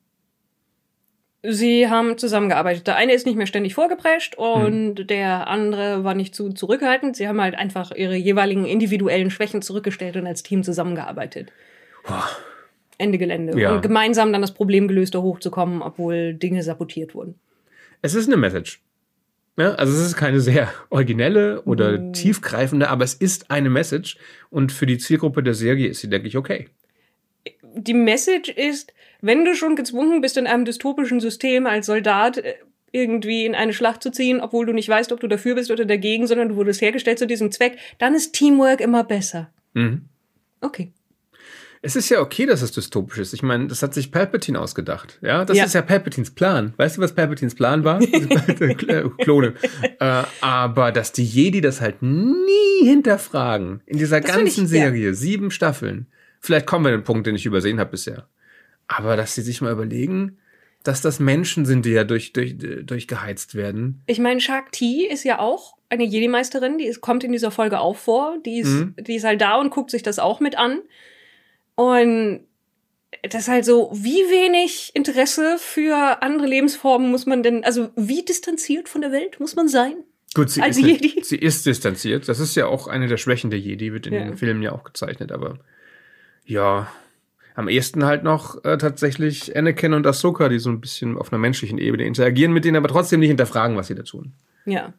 Sie 1.44 1.90
haben 1.90 2.20
zusammengearbeitet. 2.20 2.86
Der 2.86 2.98
eine 2.98 3.14
ist 3.14 3.26
nicht 3.26 3.36
mehr 3.36 3.48
ständig 3.48 3.74
vorgeprescht 3.74 4.36
und 4.36 5.00
hm. 5.00 5.08
der 5.08 5.48
andere 5.48 6.04
war 6.04 6.14
nicht 6.14 6.36
zu 6.36 6.54
zurückhaltend. 6.54 7.16
Sie 7.16 7.28
haben 7.28 7.42
halt 7.42 7.56
einfach 7.56 7.92
ihre 7.92 8.16
jeweiligen 8.16 8.66
individuellen 8.66 9.32
Schwächen 9.32 9.64
zurückgestellt 9.64 10.16
und 10.18 10.28
als 10.28 10.44
Team 10.44 10.64
zusammengearbeitet. 10.64 11.52
Boah. 12.06 12.30
Ende 13.00 13.18
Gelände. 13.18 13.60
Ja. 13.60 13.74
Und 13.74 13.82
gemeinsam 13.82 14.32
dann 14.32 14.42
das 14.42 14.54
Problem 14.54 14.88
gelöst, 14.88 15.16
da 15.16 15.20
hochzukommen, 15.20 15.82
obwohl 15.82 16.36
Dinge 16.36 16.62
sabotiert 16.62 17.16
wurden. 17.16 17.40
Es 18.04 18.14
ist 18.14 18.28
eine 18.28 18.38
Message. 18.38 18.80
Ja, 19.58 19.74
also 19.76 19.94
es 19.94 20.08
ist 20.08 20.16
keine 20.16 20.40
sehr 20.40 20.72
originelle 20.90 21.62
oder 21.64 21.98
mhm. 21.98 22.14
tiefgreifende, 22.14 22.90
aber 22.90 23.04
es 23.04 23.14
ist 23.14 23.52
eine 23.52 23.70
Message 23.70 24.18
und 24.50 24.72
für 24.72 24.86
die 24.86 24.98
Zielgruppe 24.98 25.44
der 25.44 25.54
Serie 25.54 25.90
ist 25.90 26.00
sie, 26.00 26.10
denke 26.10 26.28
ich, 26.28 26.38
okay. 26.38 26.70
Die 27.76 27.94
Message 27.94 28.50
ist, 28.50 28.94
wenn 29.22 29.46
du 29.46 29.56
schon 29.56 29.76
gezwungen 29.76 30.22
bist, 30.22 30.38
in 30.38 30.48
einem 30.48 30.66
dystopischen 30.66 31.20
System 31.20 31.66
als 31.66 31.86
Soldat 31.86 32.38
äh, 32.38 32.56
irgendwie 32.92 33.46
in 33.46 33.56
eine 33.56 33.74
Schlacht 33.74 34.04
zu 34.04 34.12
ziehen, 34.12 34.42
obwohl 34.42 34.66
du 34.66 34.74
nicht 34.74 34.90
weißt, 34.90 35.12
ob 35.12 35.20
du 35.20 35.28
dafür 35.28 35.56
bist 35.56 35.72
oder 35.72 35.86
dagegen, 35.86 36.28
sondern 36.28 36.50
du 36.50 36.56
wurdest 36.56 36.82
hergestellt 36.82 37.20
zu 37.20 37.28
diesem 37.28 37.52
Zweck, 37.52 37.78
dann 38.00 38.16
ist 38.16 38.34
Teamwork 38.34 38.82
immer 38.82 39.04
besser. 39.04 39.50
Mhm. 39.74 40.06
Okay. 40.60 40.92
Es 41.84 41.96
ist 41.96 42.10
ja 42.10 42.20
okay, 42.20 42.46
dass 42.46 42.62
es 42.62 42.72
dystopisch 42.72 43.18
ist. 43.18 43.34
Ich 43.34 43.42
meine, 43.42 43.68
das 43.68 43.82
hat 43.82 43.96
sich 43.96 44.12
Palpatine 44.12 44.60
ausgedacht. 44.60 45.18
Ja, 45.22 45.46
das 45.46 45.58
ja. 45.58 45.64
ist 45.64 45.74
ja 45.74 45.82
Palpatines 45.82 46.30
Plan. 46.32 46.74
Weißt 46.78 46.98
du, 46.98 47.02
was 47.02 47.16
Palpatines 47.16 47.56
Plan 47.56 47.84
war? 47.84 48.00
Klone. 49.20 49.56
Äh, 50.00 50.24
aber 50.42 50.92
dass 50.92 51.12
die 51.12 51.26
Jedi 51.26 51.60
das 51.60 51.82
halt 51.82 52.04
nie 52.04 52.86
hinterfragen. 52.86 53.82
In 53.88 53.98
dieser 53.98 54.22
das 54.22 54.32
ganzen 54.32 54.66
ich, 54.66 54.70
Serie, 54.70 55.08
ja. 55.08 55.14
sieben 55.14 55.50
Staffeln. 55.50 56.06
Vielleicht 56.40 56.68
kommen 56.68 56.86
wir 56.86 56.90
an 56.94 57.00
den 57.00 57.04
Punkt, 57.04 57.26
den 57.26 57.36
ich 57.36 57.48
übersehen 57.48 57.80
habe 57.80 57.92
bisher. 57.92 58.28
Aber 58.88 59.16
dass 59.16 59.34
sie 59.34 59.42
sich 59.42 59.62
mal 59.62 59.72
überlegen, 59.72 60.38
dass 60.84 61.02
das 61.02 61.20
Menschen 61.20 61.66
sind, 61.66 61.86
die 61.86 61.92
ja 61.92 62.04
durch, 62.04 62.34
durch, 62.34 62.56
durchgeheizt 62.58 63.56
werden. 63.56 64.02
Ich 64.06 64.20
meine, 64.20 64.40
Shak 64.40 64.72
Ti 64.72 65.08
ist 65.08 65.24
ja 65.24 65.40
auch 65.40 65.78
eine 65.90 66.04
Jedi-Meisterin, 66.04 66.78
die 66.78 66.86
ist, 66.86 67.02
kommt 67.02 67.24
in 67.24 67.32
dieser 67.32 67.52
Folge 67.52 67.80
auch 67.80 67.98
vor. 67.98 68.38
Die 68.46 68.60
ist, 68.60 68.70
mhm. 68.70 68.96
die 69.00 69.16
ist 69.16 69.24
halt 69.24 69.42
da 69.42 69.60
und 69.60 69.72
guckt 69.72 69.92
sich 69.92 70.04
das 70.04 70.20
auch 70.20 70.40
mit 70.40 70.58
an. 70.58 70.80
Und 71.76 72.42
das 73.24 73.44
ist 73.44 73.48
halt 73.48 73.66
so, 73.66 73.92
wie 73.94 74.10
wenig 74.30 74.92
Interesse 74.94 75.58
für 75.60 76.22
andere 76.22 76.48
Lebensformen 76.48 77.12
muss 77.12 77.26
man 77.26 77.44
denn, 77.44 77.64
also 77.64 77.90
wie 77.96 78.24
distanziert 78.24 78.90
von 78.90 79.02
der 79.02 79.12
Welt 79.12 79.40
muss 79.40 79.56
man 79.56 79.68
sein? 79.68 79.96
Gut, 80.34 80.50
sie, 80.50 80.62
ist, 80.62 80.80
Jedi? 80.80 81.22
sie 81.24 81.36
ist 81.36 81.66
distanziert. 81.66 82.30
Das 82.30 82.40
ist 82.40 82.56
ja 82.56 82.68
auch 82.68 82.88
eine 82.88 83.08
der 83.08 83.18
Schwächen 83.18 83.50
der 83.50 83.60
Jedi, 83.60 83.92
wird 83.92 84.08
in 84.08 84.14
ja. 84.14 84.24
den 84.24 84.38
Filmen 84.38 84.62
ja 84.62 84.72
auch 84.72 84.84
gezeichnet, 84.84 85.32
aber 85.32 85.60
ja, 86.46 86.88
am 87.54 87.68
ehesten 87.68 88.06
halt 88.06 88.24
noch 88.24 88.64
äh, 88.64 88.78
tatsächlich 88.78 89.56
Anakin 89.56 89.94
und 89.94 90.08
Ahsoka, 90.08 90.48
die 90.48 90.60
so 90.60 90.70
ein 90.70 90.80
bisschen 90.80 91.18
auf 91.18 91.32
einer 91.32 91.40
menschlichen 91.40 91.78
Ebene 91.78 92.06
interagieren 92.06 92.54
mit 92.54 92.64
denen, 92.64 92.78
aber 92.78 92.88
trotzdem 92.88 93.20
nicht 93.20 93.30
hinterfragen, 93.30 93.76
was 93.76 93.88
sie 93.88 93.96
da 93.96 94.04
tun. 94.04 94.34
Ja. 94.66 94.94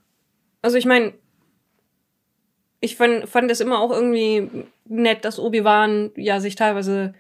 Also 0.60 0.76
ich 0.76 0.84
meine, 0.84 1.14
ich 2.82 2.96
fand, 2.96 3.28
fand 3.28 3.50
es 3.50 3.60
immer 3.60 3.80
auch 3.80 3.92
irgendwie 3.92 4.50
nett, 4.86 5.24
dass 5.24 5.38
Obi-Wan 5.38 6.10
ja 6.16 6.40
sich 6.40 6.56
teilweise 6.56 7.14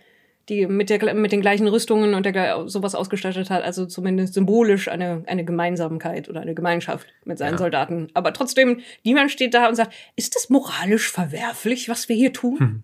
die 0.48 0.66
mit, 0.66 0.90
der, 0.90 1.14
mit 1.14 1.30
den 1.30 1.40
gleichen 1.40 1.68
Rüstungen 1.68 2.14
und 2.14 2.26
der, 2.26 2.68
sowas 2.68 2.96
ausgestattet 2.96 3.48
hat, 3.48 3.62
also 3.62 3.86
zumindest 3.86 4.34
symbolisch 4.34 4.88
eine, 4.88 5.22
eine 5.26 5.44
Gemeinsamkeit 5.44 6.28
oder 6.28 6.40
eine 6.40 6.54
Gemeinschaft 6.54 7.06
mit 7.24 7.38
seinen 7.38 7.52
ja. 7.52 7.58
Soldaten. 7.58 8.08
Aber 8.12 8.32
trotzdem, 8.32 8.80
niemand 9.04 9.30
steht 9.30 9.54
da 9.54 9.68
und 9.68 9.76
sagt, 9.76 9.94
ist 10.16 10.34
das 10.34 10.50
moralisch 10.50 11.08
verwerflich, 11.10 11.88
was 11.88 12.08
wir 12.08 12.16
hier 12.16 12.32
tun? 12.32 12.58
Hm. 12.58 12.82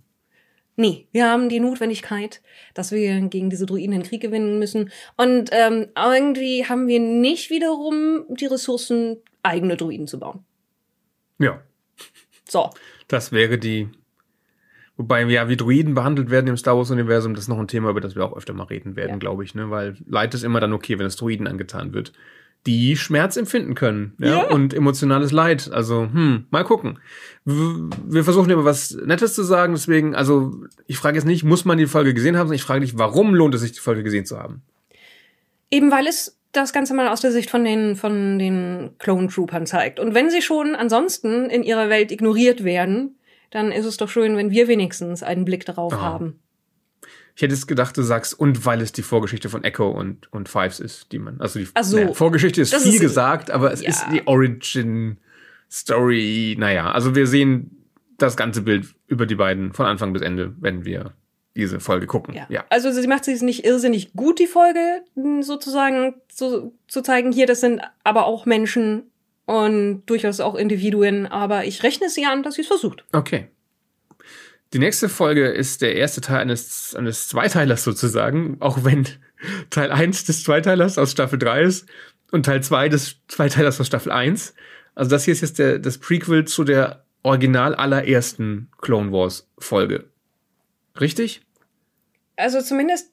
Nee, 0.76 1.08
wir 1.10 1.28
haben 1.28 1.48
die 1.48 1.58
Notwendigkeit, 1.58 2.40
dass 2.74 2.92
wir 2.92 3.20
gegen 3.22 3.50
diese 3.50 3.66
Druiden 3.66 3.90
den 3.90 4.04
Krieg 4.04 4.22
gewinnen 4.22 4.60
müssen. 4.60 4.92
Und 5.16 5.50
ähm, 5.50 5.88
irgendwie 5.96 6.66
haben 6.66 6.86
wir 6.86 7.00
nicht 7.00 7.50
wiederum 7.50 8.24
die 8.28 8.46
Ressourcen, 8.46 9.16
eigene 9.42 9.76
Druiden 9.76 10.06
zu 10.06 10.20
bauen. 10.20 10.44
Ja. 11.40 11.60
So. 12.48 12.70
Das 13.06 13.32
wäre 13.32 13.58
die 13.58 13.88
Wobei, 14.98 15.22
ja, 15.22 15.48
wie 15.48 15.56
Druiden 15.56 15.94
behandelt 15.94 16.28
werden 16.28 16.48
im 16.48 16.56
Star 16.56 16.76
Wars-Universum, 16.76 17.32
das 17.32 17.44
ist 17.44 17.48
noch 17.48 17.60
ein 17.60 17.68
Thema, 17.68 17.90
über 17.90 18.00
das 18.00 18.16
wir 18.16 18.24
auch 18.24 18.36
öfter 18.36 18.52
mal 18.52 18.64
reden 18.64 18.96
werden, 18.96 19.12
ja. 19.12 19.16
glaube 19.16 19.44
ich, 19.44 19.54
ne? 19.54 19.70
Weil 19.70 19.96
Leid 20.08 20.34
ist 20.34 20.42
immer 20.42 20.58
dann 20.58 20.72
okay, 20.72 20.98
wenn 20.98 21.06
es 21.06 21.14
Druiden 21.14 21.46
angetan 21.46 21.94
wird. 21.94 22.12
Die 22.66 22.96
Schmerz 22.96 23.36
empfinden 23.36 23.76
können, 23.76 24.14
ja? 24.18 24.28
ja. 24.28 24.50
Und 24.50 24.74
emotionales 24.74 25.30
Leid. 25.30 25.70
Also, 25.72 26.08
hm, 26.12 26.46
mal 26.50 26.64
gucken. 26.64 26.98
Wir 27.44 28.24
versuchen 28.24 28.50
immer 28.50 28.64
was 28.64 28.98
Nettes 29.06 29.34
zu 29.34 29.44
sagen, 29.44 29.74
deswegen, 29.74 30.16
also, 30.16 30.64
ich 30.88 30.98
frage 30.98 31.16
jetzt 31.16 31.26
nicht, 31.26 31.44
muss 31.44 31.64
man 31.64 31.78
die 31.78 31.86
Folge 31.86 32.12
gesehen 32.12 32.36
haben, 32.36 32.48
sondern 32.48 32.56
ich 32.56 32.64
frage 32.64 32.80
dich, 32.80 32.98
warum 32.98 33.36
lohnt 33.36 33.54
es 33.54 33.60
sich, 33.60 33.70
die 33.70 33.80
Folge 33.80 34.02
gesehen 34.02 34.26
zu 34.26 34.36
haben? 34.36 34.62
Eben 35.70 35.92
weil 35.92 36.08
es 36.08 36.37
das 36.52 36.72
Ganze 36.72 36.94
mal 36.94 37.08
aus 37.08 37.20
der 37.20 37.32
Sicht 37.32 37.50
von 37.50 37.64
den, 37.64 37.96
von 37.96 38.38
den 38.38 38.90
Clone 38.98 39.28
Troopern 39.28 39.66
zeigt. 39.66 40.00
Und 40.00 40.14
wenn 40.14 40.30
sie 40.30 40.42
schon 40.42 40.74
ansonsten 40.74 41.50
in 41.50 41.62
ihrer 41.62 41.88
Welt 41.88 42.10
ignoriert 42.10 42.64
werden, 42.64 43.16
dann 43.50 43.72
ist 43.72 43.84
es 43.84 43.96
doch 43.96 44.08
schön, 44.08 44.36
wenn 44.36 44.50
wir 44.50 44.68
wenigstens 44.68 45.22
einen 45.22 45.44
Blick 45.44 45.64
darauf 45.64 45.92
oh. 45.94 46.00
haben. 46.00 46.40
Ich 47.36 47.42
hätte 47.42 47.54
es 47.54 47.68
gedacht, 47.68 47.96
du 47.96 48.02
sagst, 48.02 48.38
und 48.38 48.66
weil 48.66 48.80
es 48.80 48.90
die 48.90 49.02
Vorgeschichte 49.02 49.48
von 49.48 49.62
Echo 49.62 49.88
und, 49.88 50.32
und 50.32 50.48
Fives 50.48 50.80
ist, 50.80 51.12
die 51.12 51.20
man, 51.20 51.40
also 51.40 51.60
die 51.60 51.68
so, 51.82 51.96
naja, 51.96 52.12
Vorgeschichte 52.12 52.60
ist 52.60 52.74
viel 52.74 52.94
ist, 52.94 53.00
gesagt, 53.00 53.52
aber 53.52 53.72
es 53.72 53.80
ja. 53.80 53.90
ist 53.90 54.06
die 54.12 54.26
Origin 54.26 55.18
Story, 55.70 56.56
naja, 56.58 56.90
also 56.90 57.14
wir 57.14 57.28
sehen 57.28 57.86
das 58.16 58.36
ganze 58.36 58.62
Bild 58.62 58.92
über 59.06 59.24
die 59.24 59.36
beiden 59.36 59.72
von 59.72 59.86
Anfang 59.86 60.12
bis 60.12 60.22
Ende, 60.22 60.52
wenn 60.58 60.84
wir 60.84 61.12
diese 61.58 61.80
Folge 61.80 62.06
gucken. 62.06 62.34
Ja. 62.34 62.46
ja. 62.48 62.64
Also 62.70 62.90
sie 62.90 63.06
macht 63.06 63.28
es 63.28 63.42
nicht 63.42 63.64
irrsinnig 63.64 64.12
gut, 64.14 64.38
die 64.38 64.46
Folge 64.46 65.02
sozusagen 65.40 66.14
zu, 66.28 66.72
zu 66.86 67.02
zeigen. 67.02 67.32
Hier, 67.32 67.46
das 67.46 67.60
sind 67.60 67.82
aber 68.04 68.26
auch 68.26 68.46
Menschen 68.46 69.10
und 69.44 70.04
durchaus 70.06 70.40
auch 70.40 70.54
Individuen, 70.54 71.26
aber 71.26 71.64
ich 71.64 71.82
rechne 71.82 72.08
sie 72.08 72.24
an, 72.24 72.42
dass 72.42 72.54
sie 72.54 72.62
es 72.62 72.68
versucht. 72.68 73.04
Okay. 73.12 73.48
Die 74.72 74.78
nächste 74.78 75.08
Folge 75.08 75.48
ist 75.48 75.82
der 75.82 75.96
erste 75.96 76.20
Teil 76.20 76.40
eines, 76.40 76.94
eines 76.94 77.28
Zweiteilers 77.28 77.84
sozusagen, 77.84 78.58
auch 78.60 78.84
wenn 78.84 79.06
Teil 79.70 79.90
1 79.90 80.24
des 80.24 80.44
Zweiteilers 80.44 80.98
aus 80.98 81.12
Staffel 81.12 81.38
3 81.38 81.62
ist 81.62 81.88
und 82.30 82.46
Teil 82.46 82.62
2 82.62 82.88
des 82.88 83.16
Zweiteilers 83.28 83.80
aus 83.80 83.86
Staffel 83.86 84.12
1. 84.12 84.54
Also 84.94 85.10
das 85.10 85.24
hier 85.24 85.32
ist 85.32 85.40
jetzt 85.40 85.58
der, 85.58 85.78
das 85.78 85.98
Prequel 85.98 86.44
zu 86.44 86.64
der 86.64 87.04
original 87.22 87.74
allerersten 87.74 88.70
Clone 88.80 89.10
Wars 89.10 89.48
Folge. 89.58 90.10
Richtig? 91.00 91.42
Also 92.38 92.62
zumindest, 92.62 93.12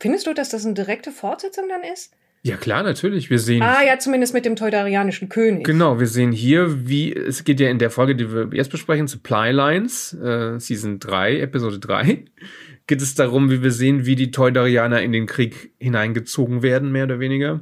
findest 0.00 0.26
du, 0.26 0.34
dass 0.34 0.50
das 0.50 0.66
eine 0.66 0.74
direkte 0.74 1.12
Fortsetzung 1.12 1.68
dann 1.68 1.82
ist? 1.82 2.12
Ja, 2.44 2.56
klar, 2.56 2.82
natürlich. 2.82 3.30
Wir 3.30 3.38
sehen. 3.38 3.62
Ah, 3.62 3.84
ja, 3.84 4.00
zumindest 4.00 4.34
mit 4.34 4.44
dem 4.44 4.56
teudarianischen 4.56 5.28
König. 5.28 5.64
Genau, 5.64 6.00
wir 6.00 6.08
sehen 6.08 6.32
hier, 6.32 6.88
wie, 6.88 7.12
es 7.12 7.44
geht 7.44 7.60
ja 7.60 7.70
in 7.70 7.78
der 7.78 7.90
Folge, 7.90 8.16
die 8.16 8.32
wir 8.32 8.48
jetzt 8.52 8.72
besprechen, 8.72 9.06
Supply 9.06 9.52
Lines, 9.52 10.12
äh, 10.14 10.58
Season 10.58 10.98
3, 10.98 11.38
Episode 11.38 11.78
3, 11.78 12.24
geht 12.88 13.00
es 13.00 13.14
darum, 13.14 13.48
wie 13.48 13.62
wir 13.62 13.70
sehen, 13.70 14.06
wie 14.06 14.16
die 14.16 14.32
Teudarianer 14.32 15.02
in 15.02 15.12
den 15.12 15.26
Krieg 15.26 15.72
hineingezogen 15.78 16.62
werden, 16.62 16.90
mehr 16.90 17.04
oder 17.04 17.20
weniger. 17.20 17.60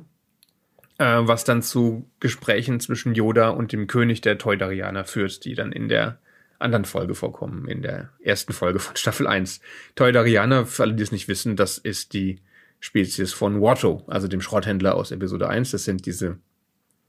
Äh, 0.97 1.21
was 1.21 1.45
dann 1.45 1.61
zu 1.61 2.09
Gesprächen 2.19 2.81
zwischen 2.81 3.15
Yoda 3.15 3.51
und 3.51 3.73
dem 3.73 3.87
König 3.87 4.23
der 4.23 4.39
Teudarianer 4.39 5.05
führt, 5.05 5.45
die 5.45 5.55
dann 5.55 5.73
in 5.73 5.89
der 5.89 6.21
anderen 6.61 6.85
Folge 6.85 7.15
vorkommen, 7.15 7.67
in 7.67 7.83
der 7.83 8.11
ersten 8.21 8.53
Folge 8.53 8.79
von 8.79 8.97
Staffel 8.97 9.27
1. 9.27 9.61
Teudarianer, 9.95 10.67
für 10.67 10.83
alle, 10.83 10.95
die 10.95 11.03
es 11.03 11.13
nicht 11.13 11.29
wissen, 11.29 11.57
das 11.57 11.79
ist 11.79 12.13
die 12.13 12.41
Spezies 12.81 13.33
von 13.33 13.61
Watto, 13.61 14.05
also 14.07 14.29
dem 14.29 14.41
Schrotthändler 14.41 14.95
aus 14.95 15.11
Episode 15.11 15.49
1. 15.49 15.71
Das 15.71 15.85
sind 15.85 16.07
diese 16.07 16.39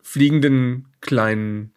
fliegenden 0.01 0.87
kleinen 0.99 1.73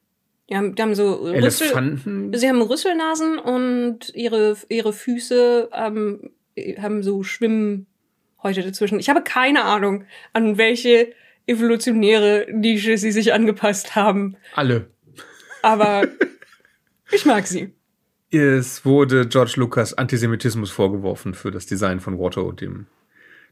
die 0.50 0.56
haben, 0.56 0.74
die 0.74 0.82
haben 0.82 0.94
so 0.94 1.26
Elefanten. 1.26 2.26
Rüssel, 2.26 2.38
sie 2.38 2.48
haben 2.48 2.60
Rüsselnasen 2.60 3.38
und 3.38 4.14
ihre, 4.14 4.56
ihre 4.68 4.92
Füße 4.92 5.70
ähm, 5.72 6.30
haben 6.78 7.02
so 7.02 7.22
Schwimmhäute 7.22 8.62
dazwischen. 8.62 9.00
Ich 9.00 9.08
habe 9.08 9.22
keine 9.22 9.64
Ahnung, 9.64 10.04
an 10.34 10.58
welche 10.58 11.12
evolutionäre 11.46 12.46
Nische 12.52 12.98
sie 12.98 13.12
sich 13.12 13.32
angepasst 13.32 13.96
haben. 13.96 14.36
Alle. 14.54 14.90
Aber 15.62 16.06
ich 17.14 17.24
mag 17.24 17.46
sie. 17.46 17.72
Es 18.30 18.84
wurde 18.84 19.28
George 19.28 19.54
Lucas 19.56 19.94
Antisemitismus 19.94 20.70
vorgeworfen 20.70 21.34
für 21.34 21.50
das 21.50 21.66
Design 21.66 22.00
von 22.00 22.18
Watto, 22.18 22.50
dem 22.52 22.86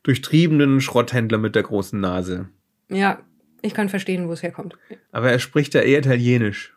durchtriebenen 0.02 0.80
Schrotthändler 0.80 1.38
mit 1.38 1.54
der 1.54 1.62
großen 1.62 2.00
Nase. 2.00 2.48
Ja, 2.88 3.20
ich 3.62 3.74
kann 3.74 3.88
verstehen, 3.88 4.28
wo 4.28 4.32
es 4.32 4.42
herkommt. 4.42 4.76
Aber 5.12 5.30
er 5.30 5.38
spricht 5.38 5.74
ja 5.74 5.82
eher 5.82 6.00
Italienisch. 6.00 6.76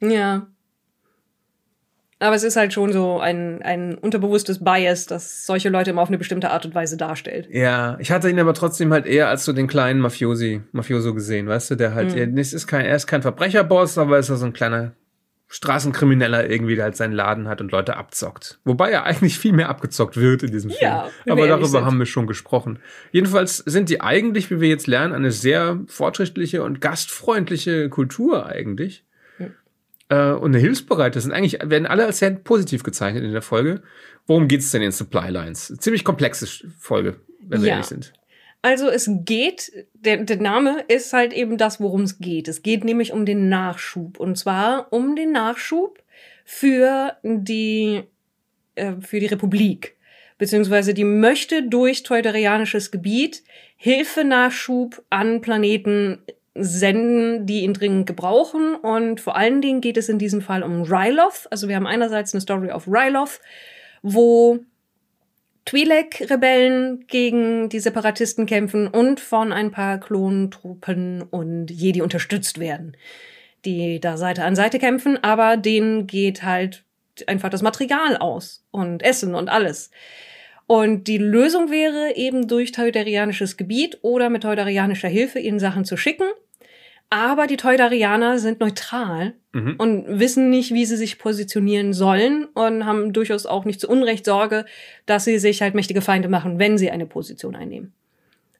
Ja. 0.00 0.48
Aber 2.18 2.34
es 2.34 2.44
ist 2.44 2.56
halt 2.56 2.72
schon 2.72 2.92
so 2.92 3.20
ein, 3.20 3.60
ein 3.62 3.94
unterbewusstes 3.94 4.64
Bias, 4.64 5.06
das 5.06 5.44
solche 5.44 5.68
Leute 5.68 5.90
immer 5.90 6.00
auf 6.00 6.08
eine 6.08 6.16
bestimmte 6.16 6.50
Art 6.50 6.64
und 6.64 6.74
Weise 6.74 6.96
darstellt. 6.96 7.46
Ja, 7.50 7.98
ich 8.00 8.10
hatte 8.10 8.30
ihn 8.30 8.40
aber 8.40 8.54
trotzdem 8.54 8.92
halt 8.92 9.04
eher 9.04 9.28
als 9.28 9.44
so 9.44 9.52
den 9.52 9.66
kleinen 9.66 10.00
Mafiosi, 10.00 10.62
Mafioso 10.72 11.12
gesehen, 11.12 11.46
weißt 11.46 11.72
du, 11.72 11.74
der 11.74 11.94
halt, 11.94 12.12
mhm. 12.12 12.36
er, 12.36 12.38
ist 12.38 12.66
kein, 12.66 12.86
er 12.86 12.96
ist 12.96 13.06
kein 13.06 13.20
Verbrecherboss, 13.20 13.98
aber 13.98 14.18
ist 14.18 14.30
er 14.30 14.36
so 14.36 14.46
ein 14.46 14.54
kleiner 14.54 14.92
Straßenkrimineller 15.48 16.50
irgendwie, 16.50 16.74
der 16.74 16.84
halt 16.84 16.96
seinen 16.96 17.12
Laden 17.12 17.48
hat 17.48 17.60
und 17.60 17.70
Leute 17.70 17.96
abzockt. 17.96 18.58
Wobei 18.64 18.90
er 18.90 19.04
eigentlich 19.04 19.38
viel 19.38 19.52
mehr 19.52 19.68
abgezockt 19.68 20.16
wird 20.16 20.42
in 20.42 20.50
diesem 20.50 20.70
Film. 20.70 20.80
Ja, 20.90 21.10
Aber 21.28 21.46
darüber 21.46 21.84
haben 21.84 21.98
wir 21.98 22.06
schon 22.06 22.26
gesprochen. 22.26 22.80
Jedenfalls 23.12 23.58
sind 23.58 23.88
die 23.88 24.00
eigentlich, 24.00 24.50
wie 24.50 24.60
wir 24.60 24.68
jetzt 24.68 24.88
lernen, 24.88 25.14
eine 25.14 25.30
sehr 25.30 25.80
fortschrittliche 25.86 26.64
und 26.64 26.80
gastfreundliche 26.80 27.88
Kultur 27.90 28.46
eigentlich. 28.46 29.04
Äh, 30.08 30.32
und 30.32 30.52
eine 30.54 30.58
hilfsbereite. 30.58 31.20
sind 31.20 31.32
eigentlich, 31.32 31.58
werden 31.62 31.86
alle 31.86 32.06
als 32.06 32.18
sehr 32.18 32.30
positiv 32.30 32.82
gezeichnet 32.82 33.24
in 33.24 33.32
der 33.32 33.42
Folge. 33.42 33.82
Worum 34.26 34.48
geht's 34.48 34.70
denn 34.70 34.82
in 34.82 34.92
Supply 34.92 35.30
Lines? 35.30 35.74
Ziemlich 35.78 36.04
komplexe 36.04 36.46
Folge, 36.78 37.20
wenn 37.40 37.62
wir 37.62 37.68
ja. 37.68 37.74
ehrlich 37.74 37.86
sind. 37.86 38.12
Also 38.62 38.88
es 38.88 39.08
geht, 39.24 39.70
der, 39.94 40.24
der 40.24 40.38
Name 40.38 40.84
ist 40.88 41.12
halt 41.12 41.32
eben 41.32 41.56
das, 41.56 41.80
worum 41.80 42.02
es 42.02 42.18
geht. 42.18 42.48
Es 42.48 42.62
geht 42.62 42.84
nämlich 42.84 43.12
um 43.12 43.24
den 43.24 43.48
Nachschub. 43.48 44.18
Und 44.18 44.36
zwar 44.36 44.92
um 44.92 45.14
den 45.14 45.32
Nachschub 45.32 46.02
für 46.44 47.16
die, 47.22 48.02
äh, 48.74 48.94
für 49.00 49.20
die 49.20 49.26
Republik. 49.26 49.96
Beziehungsweise 50.38 50.94
die 50.94 51.04
möchte 51.04 51.62
durch 51.68 52.02
teuderianisches 52.02 52.90
Gebiet 52.90 53.42
Hilfenachschub 53.76 55.02
an 55.10 55.40
Planeten 55.40 56.18
senden, 56.58 57.46
die 57.46 57.60
ihn 57.60 57.74
dringend 57.74 58.06
gebrauchen. 58.06 58.74
Und 58.74 59.20
vor 59.20 59.36
allen 59.36 59.60
Dingen 59.60 59.80
geht 59.80 59.96
es 59.96 60.08
in 60.08 60.18
diesem 60.18 60.40
Fall 60.40 60.62
um 60.62 60.82
Ryloth. 60.82 61.46
Also 61.50 61.68
wir 61.68 61.76
haben 61.76 61.86
einerseits 61.86 62.34
eine 62.34 62.40
Story 62.40 62.70
of 62.70 62.86
Ryloth, 62.86 63.40
wo 64.02 64.60
Twi'lek-Rebellen 65.66 67.06
gegen 67.08 67.68
die 67.68 67.80
Separatisten 67.80 68.46
kämpfen 68.46 68.86
und 68.86 69.18
von 69.18 69.52
ein 69.52 69.72
paar 69.72 69.98
Klontruppen 69.98 71.22
und 71.22 71.70
Jedi 71.70 72.02
unterstützt 72.02 72.60
werden, 72.60 72.96
die 73.64 74.00
da 74.00 74.16
Seite 74.16 74.44
an 74.44 74.54
Seite 74.54 74.78
kämpfen, 74.78 75.22
aber 75.22 75.56
denen 75.56 76.06
geht 76.06 76.44
halt 76.44 76.84
einfach 77.26 77.50
das 77.50 77.62
Material 77.62 78.16
aus 78.16 78.64
und 78.70 79.02
Essen 79.02 79.34
und 79.34 79.48
alles. 79.48 79.90
Und 80.68 81.08
die 81.08 81.18
Lösung 81.18 81.70
wäre 81.70 82.14
eben 82.14 82.48
durch 82.48 82.72
teuderianisches 82.72 83.56
Gebiet 83.56 83.98
oder 84.02 84.30
mit 84.30 84.42
teuderianischer 84.42 85.08
Hilfe 85.08 85.40
ihnen 85.40 85.60
Sachen 85.60 85.84
zu 85.84 85.96
schicken 85.96 86.26
aber 87.10 87.46
die 87.46 87.56
Teudarianer 87.56 88.38
sind 88.38 88.60
neutral 88.60 89.34
mhm. 89.52 89.74
und 89.78 90.18
wissen 90.18 90.50
nicht, 90.50 90.72
wie 90.72 90.84
sie 90.84 90.96
sich 90.96 91.18
positionieren 91.18 91.92
sollen 91.92 92.46
und 92.46 92.84
haben 92.84 93.12
durchaus 93.12 93.46
auch 93.46 93.64
nicht 93.64 93.80
zu 93.80 93.88
Unrecht 93.88 94.24
Sorge, 94.24 94.64
dass 95.06 95.24
sie 95.24 95.38
sich 95.38 95.62
halt 95.62 95.74
mächtige 95.74 96.00
Feinde 96.00 96.28
machen, 96.28 96.58
wenn 96.58 96.78
sie 96.78 96.90
eine 96.90 97.06
Position 97.06 97.54
einnehmen. 97.54 97.92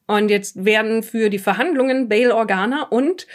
Und 0.07 0.29
jetzt 0.29 0.65
werden 0.65 1.03
für 1.03 1.31
die 1.31 1.41
Verhandlungen 1.41 2.09
Bail 2.09 2.31
Organa 2.31 2.85
und 2.85 3.27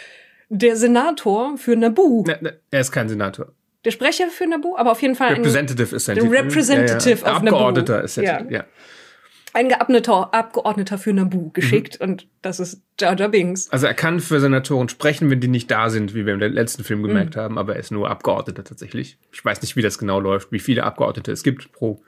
der 0.48 0.76
Senator 0.76 1.58
für 1.58 1.76
Nabu. 1.76 2.24
Ne, 2.26 2.38
ne, 2.40 2.58
er 2.70 2.80
ist 2.80 2.92
kein 2.92 3.08
Senator. 3.08 3.52
Der 3.84 3.90
Sprecher 3.90 4.28
für 4.28 4.46
Nabu, 4.46 4.76
aber 4.76 4.92
auf 4.92 5.02
jeden 5.02 5.14
Fall 5.14 5.34
Representative 5.34 5.96
ist 5.96 6.08
der 6.08 6.16
Representative 6.16 7.10
ja, 7.10 7.26
ja. 7.26 7.32
of 7.32 7.42
Abgeordneter 7.42 7.94
Naboo. 7.94 8.04
ist 8.04 8.16
er. 8.16 8.24
Ja. 8.24 8.46
ja 8.48 8.64
ein 9.54 9.68
Geabneter, 9.68 10.32
Abgeordneter 10.32 10.98
für 10.98 11.12
Nabu 11.12 11.50
geschickt 11.50 12.00
mhm. 12.00 12.08
und 12.08 12.28
das 12.40 12.60
ist 12.60 12.82
Jar 12.98 13.18
Jar 13.18 13.28
Binks. 13.28 13.68
Also 13.70 13.86
er 13.86 13.94
kann 13.94 14.20
für 14.20 14.40
Senatoren 14.40 14.88
sprechen, 14.88 15.30
wenn 15.30 15.40
die 15.40 15.48
nicht 15.48 15.70
da 15.70 15.90
sind, 15.90 16.14
wie 16.14 16.26
wir 16.26 16.34
im 16.34 16.40
letzten 16.40 16.84
Film 16.84 17.02
gemerkt 17.02 17.36
mhm. 17.36 17.40
haben, 17.40 17.58
aber 17.58 17.74
er 17.74 17.80
ist 17.80 17.90
nur 17.90 18.10
Abgeordneter 18.10 18.64
tatsächlich. 18.64 19.18
Ich 19.32 19.44
weiß 19.44 19.60
nicht, 19.62 19.76
wie 19.76 19.82
das 19.82 19.98
genau 19.98 20.20
läuft, 20.20 20.52
wie 20.52 20.58
viele 20.58 20.84
Abgeordnete 20.84 21.32
es 21.32 21.42
gibt 21.42 21.72
pro 21.72 22.02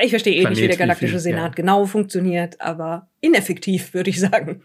Ich 0.00 0.10
verstehe 0.10 0.34
eh 0.34 0.48
nicht, 0.48 0.60
wie 0.60 0.68
der 0.68 0.76
galaktische 0.76 1.12
viel, 1.12 1.20
Senat 1.20 1.52
ja. 1.52 1.54
genau 1.54 1.86
funktioniert, 1.86 2.60
aber 2.60 3.08
ineffektiv, 3.20 3.94
würde 3.94 4.10
ich 4.10 4.20
sagen. 4.20 4.62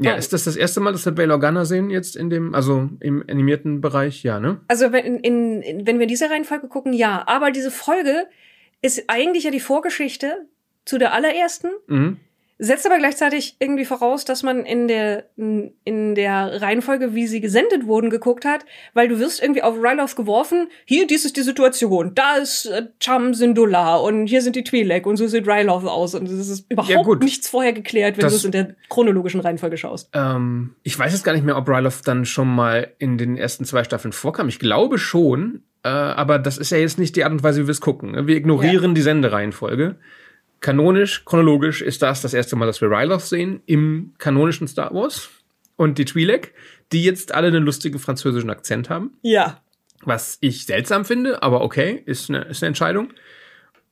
Ja, 0.00 0.14
ist 0.14 0.32
das 0.32 0.44
das 0.44 0.54
erste 0.54 0.78
Mal, 0.78 0.92
dass 0.92 1.04
wir 1.04 1.12
Bail 1.12 1.30
Organa 1.32 1.64
sehen 1.64 1.90
jetzt 1.90 2.14
in 2.14 2.30
dem, 2.30 2.54
also 2.54 2.88
im 3.00 3.24
animierten 3.28 3.80
Bereich? 3.80 4.22
Ja, 4.22 4.38
ne? 4.38 4.60
Also 4.68 4.92
wenn, 4.92 5.16
in, 5.18 5.60
in, 5.60 5.86
wenn 5.88 5.98
wir 5.98 6.06
diese 6.06 6.30
Reihenfolge 6.30 6.68
gucken, 6.68 6.92
ja. 6.92 7.24
Aber 7.26 7.50
diese 7.50 7.72
Folge 7.72 8.28
ist 8.80 9.04
eigentlich 9.08 9.42
ja 9.42 9.50
die 9.50 9.58
Vorgeschichte 9.58 10.46
zu 10.88 10.98
der 10.98 11.12
allerersten. 11.12 11.70
Mhm 11.86 12.18
setzt 12.58 12.86
aber 12.86 12.98
gleichzeitig 12.98 13.56
irgendwie 13.60 13.84
voraus, 13.84 14.24
dass 14.24 14.42
man 14.42 14.64
in 14.66 14.88
der 14.88 15.24
in 15.36 16.14
der 16.14 16.60
Reihenfolge, 16.60 17.14
wie 17.14 17.26
sie 17.26 17.40
gesendet 17.40 17.86
wurden, 17.86 18.10
geguckt 18.10 18.44
hat, 18.44 18.64
weil 18.94 19.08
du 19.08 19.18
wirst 19.20 19.40
irgendwie 19.40 19.62
auf 19.62 19.76
Ryloth 19.76 20.16
geworfen. 20.16 20.68
Hier, 20.84 21.06
dies 21.06 21.24
ist 21.24 21.36
die 21.36 21.42
Situation. 21.42 22.12
Da 22.14 22.36
ist 22.36 22.66
äh, 22.66 22.86
Chum 23.00 23.32
Sindular 23.34 24.02
und 24.02 24.26
hier 24.26 24.42
sind 24.42 24.56
die 24.56 24.64
Twi'lek 24.64 25.04
und 25.04 25.16
so 25.16 25.28
sieht 25.28 25.46
Ryloth 25.46 25.84
aus 25.84 26.14
und 26.14 26.28
es 26.28 26.48
ist 26.48 26.70
überhaupt 26.70 26.90
ja, 26.90 27.24
nichts 27.24 27.48
vorher 27.48 27.72
geklärt, 27.72 28.18
wenn 28.18 28.28
du 28.28 28.34
es 28.34 28.44
in 28.44 28.52
der 28.52 28.74
chronologischen 28.88 29.40
Reihenfolge 29.40 29.76
schaust. 29.76 30.10
Ähm, 30.12 30.74
ich 30.82 30.98
weiß 30.98 31.12
jetzt 31.12 31.22
gar 31.22 31.32
nicht 31.32 31.44
mehr, 31.44 31.56
ob 31.56 31.68
Ryloth 31.68 32.06
dann 32.06 32.24
schon 32.24 32.48
mal 32.48 32.92
in 32.98 33.18
den 33.18 33.36
ersten 33.36 33.64
zwei 33.64 33.84
Staffeln 33.84 34.12
vorkam. 34.12 34.48
Ich 34.48 34.58
glaube 34.58 34.98
schon, 34.98 35.62
äh, 35.84 35.88
aber 35.88 36.40
das 36.40 36.58
ist 36.58 36.70
ja 36.70 36.78
jetzt 36.78 36.98
nicht 36.98 37.14
die 37.14 37.22
Art 37.22 37.32
und 37.32 37.44
Weise, 37.44 37.62
wie 37.62 37.68
wir 37.68 37.72
es 37.72 37.80
gucken. 37.80 38.26
Wir 38.26 38.36
ignorieren 38.36 38.90
ja. 38.90 38.94
die 38.94 39.02
Sendereihenfolge 39.02 39.96
kanonisch, 40.60 41.24
chronologisch 41.24 41.82
ist 41.82 42.02
das 42.02 42.22
das 42.22 42.34
erste 42.34 42.56
Mal, 42.56 42.66
dass 42.66 42.80
wir 42.80 42.90
Ryloth 42.90 43.22
sehen 43.22 43.62
im 43.66 44.14
kanonischen 44.18 44.68
Star 44.68 44.92
Wars. 44.92 45.28
Und 45.76 45.98
die 45.98 46.04
Twi'lek, 46.04 46.48
die 46.90 47.04
jetzt 47.04 47.32
alle 47.32 47.48
einen 47.48 47.62
lustigen 47.62 47.98
französischen 47.98 48.50
Akzent 48.50 48.90
haben. 48.90 49.12
Ja. 49.22 49.62
Was 50.02 50.38
ich 50.40 50.66
seltsam 50.66 51.04
finde, 51.04 51.42
aber 51.42 51.60
okay, 51.60 52.02
ist 52.04 52.30
eine, 52.30 52.42
ist 52.44 52.62
eine 52.62 52.68
Entscheidung. 52.68 53.12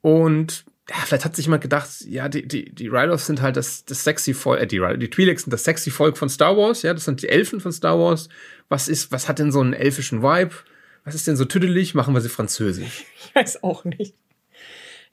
Und 0.00 0.64
ja, 0.88 0.96
vielleicht 1.04 1.24
hat 1.24 1.36
sich 1.36 1.46
jemand 1.46 1.62
gedacht, 1.62 1.88
ja, 2.06 2.28
die, 2.28 2.46
die, 2.46 2.72
die 2.72 2.88
Ryloths 2.88 3.26
sind 3.26 3.42
halt 3.42 3.56
das, 3.56 3.84
das 3.84 4.04
sexy 4.04 4.34
Volk, 4.34 4.60
äh, 4.60 4.66
die, 4.66 4.78
die 4.98 5.08
Twi'leks 5.08 5.40
sind 5.40 5.52
das 5.52 5.64
sexy 5.64 5.90
Volk 5.90 6.16
von 6.16 6.28
Star 6.28 6.56
Wars, 6.56 6.82
ja, 6.82 6.94
das 6.94 7.04
sind 7.04 7.22
die 7.22 7.28
Elfen 7.28 7.60
von 7.60 7.72
Star 7.72 7.98
Wars. 7.98 8.28
Was 8.68 8.88
ist, 8.88 9.12
was 9.12 9.28
hat 9.28 9.38
denn 9.38 9.52
so 9.52 9.60
einen 9.60 9.72
elfischen 9.72 10.22
Vibe? 10.22 10.54
Was 11.04 11.14
ist 11.14 11.26
denn 11.26 11.36
so 11.36 11.44
tüdelig? 11.44 11.94
Machen 11.94 12.14
wir 12.14 12.20
sie 12.20 12.28
französisch. 12.28 13.04
Ich 13.24 13.34
weiß 13.34 13.62
auch 13.62 13.84
nicht. 13.84 14.14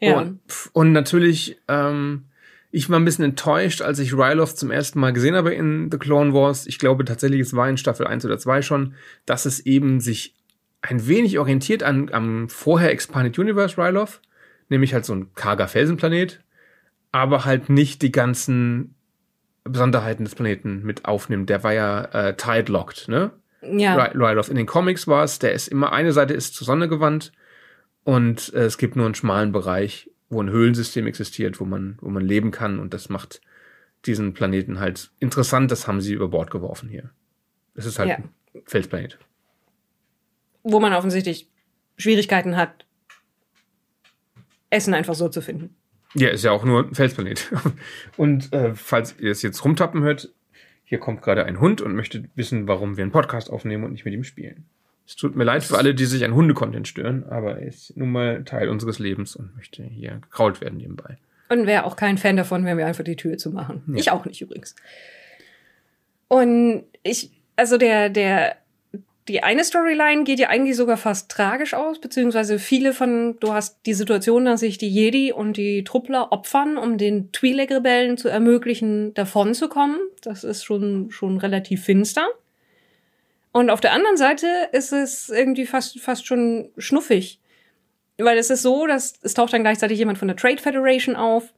Ja. 0.04 0.20
Und, 0.20 0.40
und 0.74 0.92
natürlich, 0.92 1.58
ähm, 1.68 2.26
ich 2.72 2.90
war 2.90 3.00
ein 3.00 3.06
bisschen 3.06 3.26
enttäuscht, 3.26 3.82
als 3.82 4.00
ich 4.00 4.14
Ryloth 4.14 4.58
zum 4.58 4.72
ersten 4.72 5.00
Mal 5.00 5.14
gesehen 5.14 5.36
habe 5.36 5.54
in 5.54 5.90
The 5.92 5.98
Clone 5.98 6.34
Wars. 6.34 6.68
Ich 6.68 6.80
glaube 6.80 7.06
tatsächlich, 7.06 7.42
es 7.42 7.56
war 7.56 7.70
in 7.70 7.78
Staffel 7.78 8.08
1 8.08 8.26
oder 8.26 8.38
2 8.38 8.62
schon, 8.62 8.96
dass 9.26 9.46
es 9.46 9.60
eben 9.62 10.00
sich 10.00 10.36
ein 10.82 11.08
wenig 11.08 11.40
orientiert 11.40 11.84
an, 11.84 12.10
am 12.12 12.50
vorher 12.50 12.92
Expanded 12.92 13.40
Universe 13.40 13.78
Ryloth, 13.78 14.20
nämlich 14.70 14.94
halt 14.94 15.06
so 15.06 15.14
ein 15.14 15.34
karger 15.34 15.68
Felsenplanet, 15.68 16.42
aber 17.12 17.46
halt 17.46 17.70
nicht 17.70 18.02
die 18.02 18.12
ganzen 18.12 18.96
Besonderheiten 19.64 20.26
des 20.26 20.36
Planeten 20.36 20.84
mit 20.84 21.06
aufnimmt. 21.06 21.50
Der 21.50 21.64
war 21.64 21.74
ja 21.74 22.04
äh, 22.06 22.36
tide-locked, 22.36 23.08
ne? 23.08 23.32
Ja. 23.62 23.96
Ryloth. 23.96 24.50
In 24.50 24.58
den 24.58 24.66
Comics 24.66 25.08
war 25.08 25.24
es, 25.24 25.40
der 25.40 25.54
ist 25.54 25.70
immer, 25.70 25.94
eine 25.94 26.12
Seite 26.12 26.34
ist 26.34 26.56
zur 26.56 26.66
Sonne 26.66 26.90
gewandt 26.90 27.32
und 28.04 28.54
äh, 28.54 28.66
es 28.66 28.78
gibt 28.78 28.96
nur 28.96 29.06
einen 29.06 29.16
schmalen 29.16 29.52
Bereich, 29.52 30.10
wo 30.30 30.42
ein 30.42 30.50
Höhlensystem 30.50 31.08
existiert, 31.08 31.60
wo 31.60 31.66
man, 31.66 31.98
wo 32.02 32.10
man 32.10 32.24
leben 32.24 32.52
kann. 32.52 32.80
Und 32.80 32.94
das 32.94 33.10
macht 33.10 33.42
diesen 34.06 34.34
Planeten 34.34 34.80
halt 34.80 35.12
interessant. 35.20 35.72
Das 35.72 35.88
haben 35.88 36.02
sie 36.02 36.14
über 36.14 36.28
Bord 36.28 36.52
geworfen 36.52 36.90
hier. 36.90 37.12
Es 37.76 37.86
ist 37.86 38.00
halt 38.00 38.10
ja. 38.10 38.16
ein 38.18 38.30
Felsplanet. 38.66 39.18
Wo 40.64 40.80
man 40.80 40.94
offensichtlich 40.94 41.50
Schwierigkeiten 41.98 42.58
hat, 42.58 42.86
Essen 44.70 44.94
einfach 44.94 45.16
so 45.16 45.30
zu 45.30 45.42
finden. 45.42 45.76
Ja, 46.16 46.30
ist 46.30 46.44
ja 46.44 46.52
auch 46.52 46.64
nur 46.64 46.88
ein 46.88 46.96
Felsplanet. 46.96 47.52
Und 48.18 48.52
äh, 48.54 48.76
falls 48.76 49.20
ihr 49.20 49.32
es 49.32 49.42
jetzt 49.42 49.64
rumtappen 49.64 50.04
hört, 50.04 50.34
hier 50.84 51.00
kommt 51.00 51.22
gerade 51.22 51.46
ein 51.46 51.60
Hund 51.60 51.82
und 51.82 51.96
möchte 51.96 52.30
wissen, 52.36 52.68
warum 52.68 52.98
wir 52.98 53.04
einen 53.04 53.12
Podcast 53.12 53.50
aufnehmen 53.50 53.84
und 53.84 53.94
nicht 53.94 54.06
mit 54.06 54.14
ihm 54.14 54.24
spielen. 54.24 54.66
Es 55.06 55.16
tut 55.16 55.36
mir 55.36 55.44
leid 55.44 55.64
für 55.64 55.78
alle, 55.78 55.94
die 55.94 56.06
sich 56.06 56.24
an 56.24 56.34
Hundekontent 56.34 56.88
stören, 56.88 57.26
aber 57.30 57.60
er 57.60 57.68
ist 57.68 57.96
nun 57.98 58.12
mal 58.12 58.44
Teil 58.46 58.70
unseres 58.70 59.00
Lebens 59.00 59.36
und 59.36 59.56
möchte 59.56 59.84
hier 59.84 60.20
gekrault 60.22 60.62
werden 60.62 60.78
nebenbei. 60.78 61.18
Und 61.50 61.68
wäre 61.68 61.84
auch 61.84 61.96
kein 61.96 62.18
Fan 62.18 62.38
davon, 62.38 62.66
wenn 62.66 62.78
wir 62.78 62.88
einfach 62.88 63.04
die 63.04 63.18
Tür 63.18 63.38
zu 63.38 63.52
machen. 63.52 63.84
Ja. 63.88 63.96
Ich 63.96 64.12
auch 64.12 64.26
nicht 64.26 64.42
übrigens. 64.42 64.76
Und 66.30 66.86
ich, 67.04 67.32
also 67.58 67.78
der, 67.78 68.10
der, 68.10 68.56
die 69.28 69.44
eine 69.44 69.64
Storyline 69.64 70.24
geht 70.24 70.40
ja 70.40 70.50
eigentlich 70.50 70.76
sogar 70.76 70.98
fast 70.98 71.30
tragisch 71.30 71.74
aus, 71.74 72.00
beziehungsweise 72.00 72.58
viele 72.58 72.94
von, 72.94 73.38
du 73.40 73.54
hast 73.54 73.86
die 73.86 73.94
Situation, 73.94 74.46
dass 74.46 74.62
sich 74.62 74.78
die 74.78 74.90
Jedi 74.90 75.32
und 75.32 75.58
die 75.58 75.84
Truppler 75.84 76.32
opfern, 76.32 76.78
um 76.78 76.98
den 76.98 77.32
Twi'lek-Rebellen 77.32 78.18
zu 78.18 78.30
ermöglichen, 78.30 79.14
davon 79.14 79.54
zu 79.54 79.68
kommen. 79.68 79.98
Das 80.22 80.44
ist 80.44 80.64
schon, 80.64 81.12
schon 81.12 81.38
relativ 81.38 81.84
finster. 81.84 82.26
Und 83.54 83.70
auf 83.70 83.80
der 83.82 83.94
anderen 83.94 84.18
Seite 84.18 84.48
ist 84.72 84.92
es 84.92 85.30
irgendwie 85.30 85.66
fast, 85.66 86.00
fast 86.00 86.26
schon 86.26 86.72
schnuffig. 86.78 87.40
Weil 88.18 88.38
es 88.38 88.50
ist 88.50 88.64
so, 88.64 88.86
dass 88.88 89.14
es 89.22 89.36
taucht 89.36 89.54
dann 89.54 89.62
gleichzeitig 89.62 89.98
jemand 89.98 90.18
von 90.18 90.28
der 90.28 90.38
Trade 90.38 90.58
Federation 90.58 91.16
auf, 91.16 91.54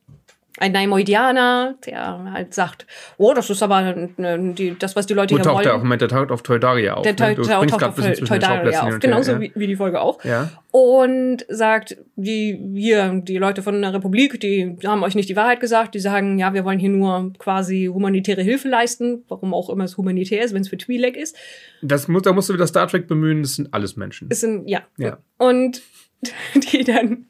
ein 0.58 0.72
Naimoidianer, 0.72 1.76
der 1.86 2.32
halt 2.32 2.54
sagt, 2.54 2.88
oh, 3.18 3.34
das 3.34 3.50
ist 3.50 3.62
aber 3.62 3.82
ne, 4.18 4.54
die, 4.54 4.78
das, 4.80 4.96
was 4.96 5.06
die 5.06 5.14
Leute 5.14 5.36
Wo 5.36 5.40
hier 5.40 5.52
wollen. 5.52 5.64
Der 5.64 5.76
auch 5.76 5.80
Moment, 5.80 6.02
der 6.02 6.08
taucht 6.08 6.32
auf 6.32 6.44
Teudaria 6.44 6.94
auf. 6.94 7.04
Der 7.04 7.12
ne? 7.12 7.36
taucht 7.36 7.84
auf 7.84 7.96
Teudaria 7.96 8.84
auf, 8.84 9.00
genauso 9.00 9.34
ja. 9.34 9.42
wie, 9.42 9.52
wie 9.56 9.68
die 9.68 9.76
Folge 9.76 10.00
auch. 10.00 10.24
Ja. 10.24 10.50
Und 10.72 11.46
sagt, 11.50 11.98
die, 12.16 12.58
hier, 12.74 13.22
die 13.24 13.38
Leute 13.38 13.64
von 13.64 13.82
der 13.82 13.94
Republik, 13.94 14.40
die 14.40 14.78
haben 14.86 15.04
euch 15.04 15.16
nicht 15.16 15.28
die 15.28 15.36
Wahrheit 15.36 15.60
gesagt, 15.60 15.94
die 15.94 16.00
sagen, 16.00 16.40
ja, 16.40 16.54
wir 16.54 16.64
wollen 16.64 16.80
hier 16.80 16.90
nur 16.90 17.34
quasi 17.38 17.90
humanitäre 17.94 18.42
Hilfe 18.42 18.70
leisten, 18.70 19.24
warum 19.28 19.54
auch 19.54 19.70
immer 19.70 19.84
es 19.84 19.98
humanitär 19.98 20.44
ist, 20.44 20.54
wenn 20.54 20.62
es 20.62 20.70
für 20.70 20.78
Twi'lek 20.78 21.16
ist. 21.16 21.36
Das 21.82 22.08
muss, 22.08 22.22
da 22.24 22.32
musst 22.32 22.50
du 22.50 22.54
wieder 22.54 22.68
Star 22.68 22.88
Trek 22.88 23.08
bemühen, 23.08 23.42
das 23.42 23.56
sind 23.56 23.74
alles 23.74 23.98
Menschen. 23.98 24.30
Es 24.32 24.40
sind, 24.40 24.68
ja. 24.68 24.84
ja. 24.98 25.18
Und 25.38 25.82
die 26.72 26.84
dann 26.84 27.26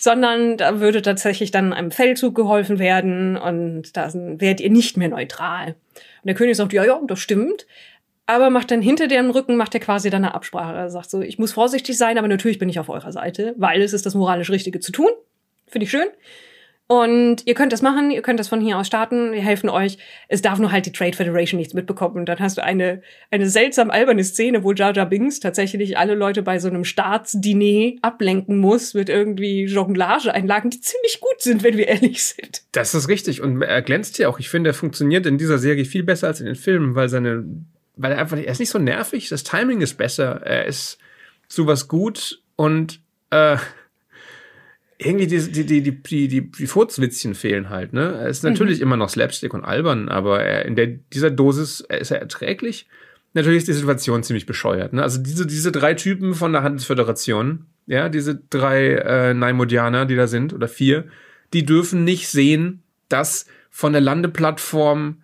sondern 0.00 0.56
da 0.56 0.80
würde 0.80 1.02
tatsächlich 1.02 1.50
dann 1.50 1.74
einem 1.74 1.90
Feldzug 1.90 2.34
geholfen 2.34 2.78
werden 2.78 3.36
und 3.36 3.94
da 3.98 4.10
wärt 4.14 4.60
ihr 4.60 4.70
nicht 4.70 4.96
mehr 4.96 5.10
neutral. 5.10 5.74
Und 5.94 6.26
der 6.26 6.34
König 6.34 6.56
sagt, 6.56 6.72
ja, 6.72 6.84
ja, 6.84 6.98
das 7.06 7.18
stimmt. 7.20 7.66
Aber 8.24 8.48
macht 8.48 8.70
dann 8.70 8.80
hinter 8.80 9.08
deren 9.08 9.30
Rücken, 9.30 9.56
macht 9.56 9.74
er 9.74 9.80
quasi 9.80 10.08
dann 10.08 10.24
eine 10.24 10.34
Absprache. 10.34 10.74
Er 10.74 10.88
sagt 10.88 11.10
so, 11.10 11.20
ich 11.20 11.38
muss 11.38 11.52
vorsichtig 11.52 11.98
sein, 11.98 12.16
aber 12.16 12.28
natürlich 12.28 12.58
bin 12.58 12.70
ich 12.70 12.78
auf 12.78 12.88
eurer 12.88 13.12
Seite, 13.12 13.54
weil 13.58 13.82
es 13.82 13.92
ist 13.92 14.06
das 14.06 14.14
moralisch 14.14 14.50
Richtige 14.50 14.80
zu 14.80 14.90
tun. 14.90 15.10
Finde 15.66 15.84
ich 15.84 15.90
schön. 15.90 16.08
Und 16.90 17.46
ihr 17.46 17.54
könnt 17.54 17.72
das 17.72 17.82
machen, 17.82 18.10
ihr 18.10 18.20
könnt 18.20 18.40
das 18.40 18.48
von 18.48 18.60
hier 18.60 18.76
aus 18.76 18.88
starten, 18.88 19.30
wir 19.30 19.42
helfen 19.42 19.68
euch. 19.68 19.96
Es 20.26 20.42
darf 20.42 20.58
nur 20.58 20.72
halt 20.72 20.86
die 20.86 20.92
Trade 20.92 21.12
Federation 21.12 21.56
nichts 21.56 21.72
mitbekommen. 21.72 22.16
Und 22.16 22.28
dann 22.28 22.40
hast 22.40 22.58
du 22.58 22.64
eine, 22.64 23.00
eine 23.30 23.48
seltsam 23.48 23.92
alberne 23.92 24.24
Szene, 24.24 24.64
wo 24.64 24.72
Jar 24.72 24.92
Jar 24.92 25.06
Binks 25.06 25.38
tatsächlich 25.38 25.96
alle 25.96 26.16
Leute 26.16 26.42
bei 26.42 26.58
so 26.58 26.66
einem 26.66 26.82
Staatsdiner 26.82 27.96
ablenken 28.02 28.58
muss 28.58 28.94
mit 28.94 29.08
irgendwie 29.08 29.66
Jonglage-Einlagen, 29.66 30.70
die 30.70 30.80
ziemlich 30.80 31.20
gut 31.20 31.40
sind, 31.40 31.62
wenn 31.62 31.76
wir 31.76 31.86
ehrlich 31.86 32.24
sind. 32.24 32.62
Das 32.72 32.92
ist 32.92 33.06
richtig. 33.06 33.40
Und 33.40 33.62
er 33.62 33.82
glänzt 33.82 34.18
ja 34.18 34.28
auch. 34.28 34.40
Ich 34.40 34.48
finde, 34.48 34.70
er 34.70 34.74
funktioniert 34.74 35.26
in 35.26 35.38
dieser 35.38 35.58
Serie 35.58 35.84
viel 35.84 36.02
besser 36.02 36.26
als 36.26 36.40
in 36.40 36.46
den 36.46 36.56
Filmen, 36.56 36.96
weil 36.96 37.08
seine, 37.08 37.44
weil 37.94 38.10
er 38.10 38.18
einfach, 38.18 38.36
er 38.36 38.50
ist 38.50 38.58
nicht 38.58 38.70
so 38.70 38.80
nervig, 38.80 39.28
das 39.28 39.44
Timing 39.44 39.80
ist 39.80 39.96
besser, 39.96 40.42
er 40.44 40.64
ist 40.64 40.98
sowas 41.46 41.86
gut 41.86 42.42
und, 42.56 42.98
äh, 43.30 43.58
irgendwie 45.02 45.26
die, 45.26 45.50
die, 45.50 45.64
die, 45.64 45.82
die, 45.82 46.28
die, 46.28 46.50
die 46.50 46.66
Furzwitzchen 46.66 47.34
fehlen 47.34 47.70
halt, 47.70 47.92
ne? 47.92 48.18
Er 48.20 48.28
ist 48.28 48.44
natürlich 48.44 48.78
mhm. 48.78 48.82
immer 48.84 48.96
noch 48.96 49.08
Slapstick 49.08 49.54
und 49.54 49.64
albern, 49.64 50.08
aber 50.08 50.42
er, 50.42 50.66
in 50.66 50.76
der, 50.76 50.86
dieser 50.86 51.30
Dosis 51.30 51.80
ist 51.80 52.10
er 52.10 52.20
erträglich. 52.20 52.86
Natürlich 53.32 53.58
ist 53.58 53.68
die 53.68 53.72
Situation 53.72 54.22
ziemlich 54.22 54.46
bescheuert, 54.46 54.92
ne? 54.92 55.02
Also 55.02 55.22
diese, 55.22 55.46
diese 55.46 55.72
drei 55.72 55.94
Typen 55.94 56.34
von 56.34 56.52
der 56.52 56.62
Handelsföderation, 56.62 57.66
ja, 57.86 58.08
diese 58.08 58.36
drei 58.36 58.88
äh, 58.88 59.34
Naimodianer, 59.34 60.04
die 60.04 60.16
da 60.16 60.26
sind, 60.26 60.52
oder 60.52 60.68
vier, 60.68 61.06
die 61.54 61.64
dürfen 61.64 62.04
nicht 62.04 62.28
sehen, 62.28 62.82
dass 63.08 63.46
von 63.70 63.92
der 63.92 64.02
Landeplattform 64.02 65.22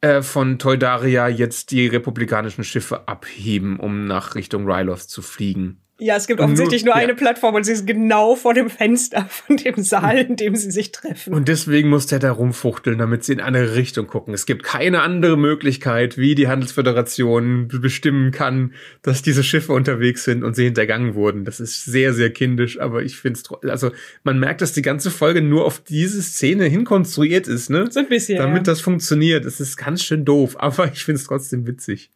äh, 0.00 0.22
von 0.22 0.58
Toldaria 0.58 1.28
jetzt 1.28 1.70
die 1.70 1.86
republikanischen 1.86 2.64
Schiffe 2.64 3.06
abheben, 3.06 3.78
um 3.78 4.06
nach 4.06 4.34
Richtung 4.34 4.66
Ryloth 4.66 5.02
zu 5.02 5.22
fliegen. 5.22 5.80
Ja, 5.98 6.16
es 6.16 6.26
gibt 6.26 6.40
offensichtlich 6.40 6.84
nur, 6.84 6.94
nur 6.94 7.00
eine 7.00 7.12
ja. 7.12 7.16
Plattform 7.16 7.54
und 7.54 7.62
sie 7.62 7.72
ist 7.72 7.86
genau 7.86 8.34
vor 8.34 8.52
dem 8.52 8.68
Fenster 8.68 9.26
von 9.30 9.56
dem 9.56 9.80
Saal, 9.80 10.18
in 10.18 10.34
dem 10.34 10.56
sie 10.56 10.72
sich 10.72 10.90
treffen. 10.90 11.32
Und 11.32 11.46
deswegen 11.46 11.88
muss 11.88 12.08
der 12.08 12.18
da 12.18 12.32
rumfuchteln, 12.32 12.98
damit 12.98 13.22
sie 13.22 13.34
in 13.34 13.40
eine 13.40 13.76
Richtung 13.76 14.08
gucken. 14.08 14.34
Es 14.34 14.44
gibt 14.44 14.64
keine 14.64 15.02
andere 15.02 15.36
Möglichkeit, 15.36 16.18
wie 16.18 16.34
die 16.34 16.48
Handelsföderation 16.48 17.68
bestimmen 17.68 18.32
kann, 18.32 18.72
dass 19.02 19.22
diese 19.22 19.44
Schiffe 19.44 19.72
unterwegs 19.72 20.24
sind 20.24 20.42
und 20.42 20.56
sie 20.56 20.64
hintergangen 20.64 21.14
wurden. 21.14 21.44
Das 21.44 21.60
ist 21.60 21.84
sehr, 21.84 22.12
sehr 22.12 22.30
kindisch, 22.30 22.80
aber 22.80 23.04
ich 23.04 23.16
finde 23.16 23.38
es, 23.38 23.70
also 23.70 23.92
man 24.24 24.40
merkt, 24.40 24.62
dass 24.62 24.72
die 24.72 24.82
ganze 24.82 25.12
Folge 25.12 25.42
nur 25.42 25.64
auf 25.64 25.78
diese 25.78 26.22
Szene 26.22 26.64
hinkonstruiert 26.64 27.46
ist, 27.46 27.70
ne? 27.70 27.88
So 27.90 28.00
ein 28.00 28.08
bisschen. 28.08 28.38
Damit 28.38 28.66
ja. 28.66 28.72
das 28.72 28.80
funktioniert. 28.80 29.44
Das 29.44 29.60
ist 29.60 29.76
ganz 29.76 30.02
schön 30.02 30.24
doof, 30.24 30.56
aber 30.58 30.90
ich 30.92 31.04
finde 31.04 31.20
es 31.20 31.26
trotzdem 31.26 31.68
witzig. 31.68 32.10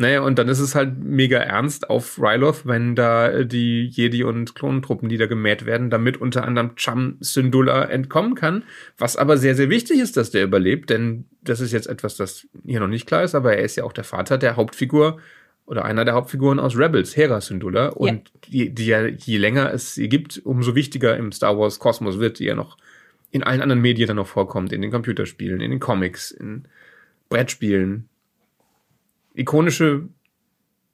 Naja, 0.00 0.20
und 0.20 0.38
dann 0.38 0.48
ist 0.48 0.60
es 0.60 0.76
halt 0.76 0.96
mega 1.02 1.38
ernst 1.38 1.90
auf 1.90 2.20
Ryloth, 2.20 2.64
wenn 2.66 2.94
da 2.94 3.42
die 3.42 3.84
Jedi 3.86 4.22
und 4.22 4.54
Klonentruppen 4.54 5.08
niedergemäht 5.08 5.66
werden, 5.66 5.90
damit 5.90 6.20
unter 6.20 6.44
anderem 6.44 6.76
Cham 6.76 7.16
Syndulla 7.18 7.84
entkommen 7.84 8.36
kann. 8.36 8.62
Was 8.96 9.16
aber 9.16 9.36
sehr, 9.36 9.56
sehr 9.56 9.70
wichtig 9.70 9.98
ist, 9.98 10.16
dass 10.16 10.30
der 10.30 10.44
überlebt, 10.44 10.88
denn 10.90 11.24
das 11.42 11.58
ist 11.58 11.72
jetzt 11.72 11.88
etwas, 11.88 12.16
das 12.16 12.46
hier 12.64 12.78
noch 12.78 12.86
nicht 12.86 13.08
klar 13.08 13.24
ist, 13.24 13.34
aber 13.34 13.56
er 13.56 13.64
ist 13.64 13.74
ja 13.74 13.82
auch 13.82 13.92
der 13.92 14.04
Vater 14.04 14.38
der 14.38 14.54
Hauptfigur 14.54 15.18
oder 15.66 15.84
einer 15.84 16.04
der 16.04 16.14
Hauptfiguren 16.14 16.60
aus 16.60 16.78
Rebels, 16.78 17.16
Hera 17.16 17.40
Syndulla. 17.40 17.88
Und 17.88 18.10
ja. 18.12 18.22
die, 18.46 18.74
die 18.74 18.86
ja, 18.86 19.04
je 19.04 19.36
länger 19.36 19.72
es 19.74 19.94
sie 19.94 20.08
gibt, 20.08 20.40
umso 20.44 20.76
wichtiger 20.76 21.16
im 21.16 21.32
Star 21.32 21.58
Wars 21.58 21.80
Kosmos 21.80 22.20
wird, 22.20 22.38
die 22.38 22.44
ja 22.44 22.54
noch 22.54 22.76
in 23.32 23.42
allen 23.42 23.60
anderen 23.60 23.82
Medien 23.82 24.06
dann 24.06 24.16
noch 24.16 24.28
vorkommt, 24.28 24.72
in 24.72 24.80
den 24.80 24.92
Computerspielen, 24.92 25.60
in 25.60 25.72
den 25.72 25.80
Comics, 25.80 26.30
in 26.30 26.68
Brettspielen, 27.28 28.08
ikonische, 29.38 30.08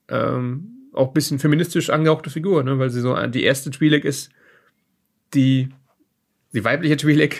ähm, 0.08 0.90
auch 0.92 1.12
bisschen 1.12 1.38
feministisch 1.38 1.90
angehauchte 1.90 2.30
Figur, 2.30 2.62
ne? 2.62 2.78
weil 2.78 2.90
sie 2.90 3.00
so 3.00 3.14
die 3.26 3.42
erste 3.42 3.70
Twi'lek 3.70 4.04
ist, 4.04 4.30
die 5.34 5.70
die 6.52 6.64
weibliche 6.64 6.94
Twi'lek, 6.94 7.36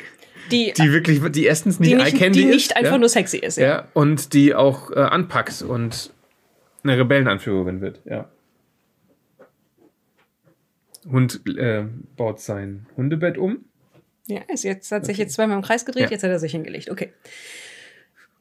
die, 0.50 0.72
die 0.76 0.92
wirklich, 0.92 1.20
die 1.30 1.44
erstens 1.44 1.78
nicht, 1.80 1.96
nicht 1.96 2.20
eye 2.20 2.30
Die 2.30 2.44
nicht 2.44 2.70
ist, 2.70 2.76
einfach 2.76 2.92
ja? 2.92 2.98
nur 2.98 3.08
sexy 3.08 3.38
ist, 3.38 3.58
ja. 3.58 3.66
ja 3.66 3.88
und 3.94 4.32
die 4.32 4.54
auch 4.54 4.90
äh, 4.90 4.96
anpackt 4.96 5.62
und 5.62 6.12
eine 6.82 6.98
Rebellenanführerin 6.98 7.80
wird, 7.80 8.00
ja. 8.04 8.28
Hund 11.10 11.42
äh, 11.46 11.84
baut 12.16 12.40
sein 12.40 12.86
Hundebett 12.96 13.38
um. 13.38 13.66
Ja, 14.26 14.40
ist 14.48 14.64
jetzt 14.64 14.90
hat 14.90 15.04
sich 15.04 15.18
jetzt 15.18 15.34
zweimal 15.34 15.56
im 15.58 15.62
Kreis 15.62 15.84
gedreht, 15.84 16.04
ja. 16.04 16.10
jetzt 16.10 16.22
hat 16.22 16.30
er 16.30 16.38
sich 16.38 16.52
hingelegt. 16.52 16.90
Okay. 16.90 17.12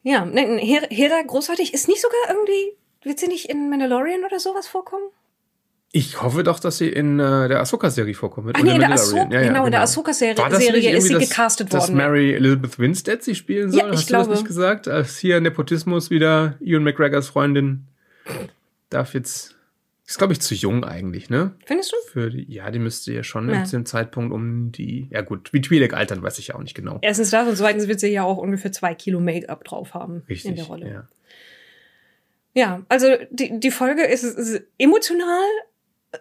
Ja, 0.04 0.26
ne, 0.26 0.58
Hera 0.60 1.22
großartig 1.26 1.74
ist 1.74 1.88
nicht 1.88 2.02
sogar 2.02 2.20
irgendwie, 2.30 2.74
wird 3.04 3.20
sie 3.20 3.28
nicht 3.28 3.50
in 3.50 3.70
Mandalorian 3.70 4.24
oder 4.26 4.40
sowas 4.40 4.68
vorkommen? 4.68 5.06
Ich 5.96 6.22
hoffe 6.24 6.44
doch, 6.44 6.60
dass 6.60 6.80
sie 6.80 6.90
in 6.90 7.20
äh, 7.20 7.48
der 7.48 7.60
Ahsoka-Serie 7.60 8.16
vorkommt. 8.16 8.50
Ach 8.56 8.64
nee, 8.64 8.74
in 8.74 8.80
der 8.80 8.92
Ahsoka, 8.92 9.28
ja, 9.30 9.42
ja, 9.42 9.48
genau, 9.48 9.66
in 9.66 9.72
der 9.72 9.82
genau. 9.82 9.84
Ahsoka-Serie 9.84 10.98
ist 10.98 11.04
sie 11.08 11.14
das, 11.14 11.30
gecastet 11.30 11.72
worden. 11.72 11.82
Dass 11.82 11.92
Mary 11.92 12.34
Elizabeth 12.34 12.80
Winstead 12.80 13.24
sie 13.24 13.36
spielen 13.36 13.72
soll? 13.72 13.80
Ja, 13.80 13.90
ich 13.90 13.98
Hast 13.98 14.08
glaube. 14.08 14.26
du 14.26 14.30
das 14.32 14.40
nicht 14.40 14.48
gesagt? 14.48 14.88
Als 14.88 15.20
hier 15.20 15.40
Nepotismus 15.40 16.10
wieder 16.10 16.56
Ewan 16.62 16.84
McGregors 16.84 17.28
Freundin 17.28 17.86
darf 18.90 19.14
jetzt 19.14 19.53
ist, 20.06 20.18
glaube 20.18 20.34
ich, 20.34 20.42
zu 20.42 20.54
jung 20.54 20.84
eigentlich, 20.84 21.30
ne? 21.30 21.56
Findest 21.66 21.94
du? 21.94 21.96
Für 22.12 22.30
die, 22.30 22.52
ja, 22.52 22.70
die 22.72 22.80
müsste 22.80 23.14
ja 23.14 23.24
schon 23.24 23.50
ja. 23.50 23.64
zu 23.64 23.78
dem 23.78 23.86
Zeitpunkt 23.86 24.34
um 24.34 24.72
die. 24.72 25.08
Ja, 25.12 25.22
gut, 25.22 25.54
wie 25.54 25.60
Twi'lek 25.60 25.94
altern, 25.94 26.22
weiß 26.22 26.40
ich 26.40 26.48
ja 26.48 26.56
auch 26.56 26.62
nicht 26.62 26.76
genau. 26.76 27.00
Erstens 27.02 27.30
das 27.30 27.48
und 27.48 27.56
zweitens 27.56 27.88
wird 27.88 28.02
sie 28.02 28.10
ja 28.10 28.24
auch 28.24 28.38
ungefähr 28.38 28.72
zwei 28.72 28.96
Kilo 28.96 29.22
Make-up 29.22 29.64
drauf 29.64 29.94
haben 29.94 30.24
Richtig, 30.28 30.52
in 30.52 30.56
der 30.58 30.66
Rolle. 30.66 30.90
Ja, 30.90 31.10
ja 32.54 32.86
also 32.90 33.16
die, 33.32 33.60
die 33.60 33.72
Folge 33.72 34.04
ist, 34.04 34.24
ist 34.24 34.64
emotional 34.78 35.50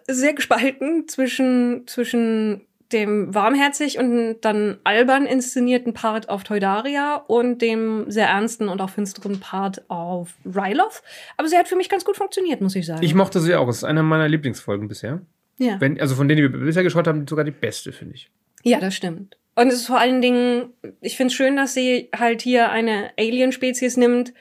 sehr 0.07 0.33
gespalten 0.33 1.07
zwischen, 1.07 1.85
zwischen 1.85 2.65
dem 2.93 3.33
warmherzig 3.33 3.97
und 3.97 4.41
dann 4.41 4.77
albern 4.83 5.25
inszenierten 5.25 5.93
Part 5.93 6.29
auf 6.29 6.43
Teudaria 6.43 7.15
und 7.15 7.61
dem 7.61 8.09
sehr 8.09 8.27
ernsten 8.27 8.69
und 8.69 8.81
auch 8.81 8.89
finsteren 8.89 9.39
Part 9.39 9.89
auf 9.89 10.35
Ryloth. 10.45 11.01
Aber 11.37 11.47
sie 11.47 11.57
hat 11.57 11.67
für 11.67 11.75
mich 11.75 11.89
ganz 11.89 12.05
gut 12.05 12.17
funktioniert, 12.17 12.61
muss 12.61 12.75
ich 12.75 12.85
sagen. 12.85 13.03
Ich 13.03 13.15
mochte 13.15 13.39
sie 13.39 13.55
auch. 13.55 13.67
Es 13.67 13.77
ist 13.77 13.83
eine 13.83 14.03
meiner 14.03 14.29
Lieblingsfolgen 14.29 14.87
bisher. 14.87 15.21
Ja. 15.57 15.79
Wenn, 15.79 15.99
also 15.99 16.15
von 16.15 16.27
denen, 16.27 16.37
die 16.37 16.53
wir 16.53 16.65
bisher 16.65 16.83
geschaut 16.83 17.07
haben, 17.07 17.27
sogar 17.27 17.45
die 17.45 17.51
beste, 17.51 17.91
finde 17.91 18.15
ich. 18.15 18.29
Ja, 18.63 18.79
das 18.79 18.95
stimmt. 18.95 19.37
Und 19.55 19.67
es 19.67 19.75
ist 19.75 19.87
vor 19.87 19.99
allen 19.99 20.21
Dingen, 20.21 20.73
ich 21.01 21.15
finde 21.15 21.27
es 21.27 21.33
schön, 21.33 21.55
dass 21.55 21.73
sie 21.73 22.09
halt 22.17 22.41
hier 22.41 22.71
eine 22.71 23.11
Alien-Spezies 23.19 23.97
nimmt 23.97 24.33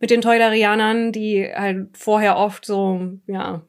mit 0.00 0.10
den 0.10 0.20
Teudarianern, 0.20 1.12
die 1.12 1.46
halt 1.54 1.88
vorher 1.96 2.36
oft 2.36 2.64
so, 2.64 3.12
ja, 3.26 3.62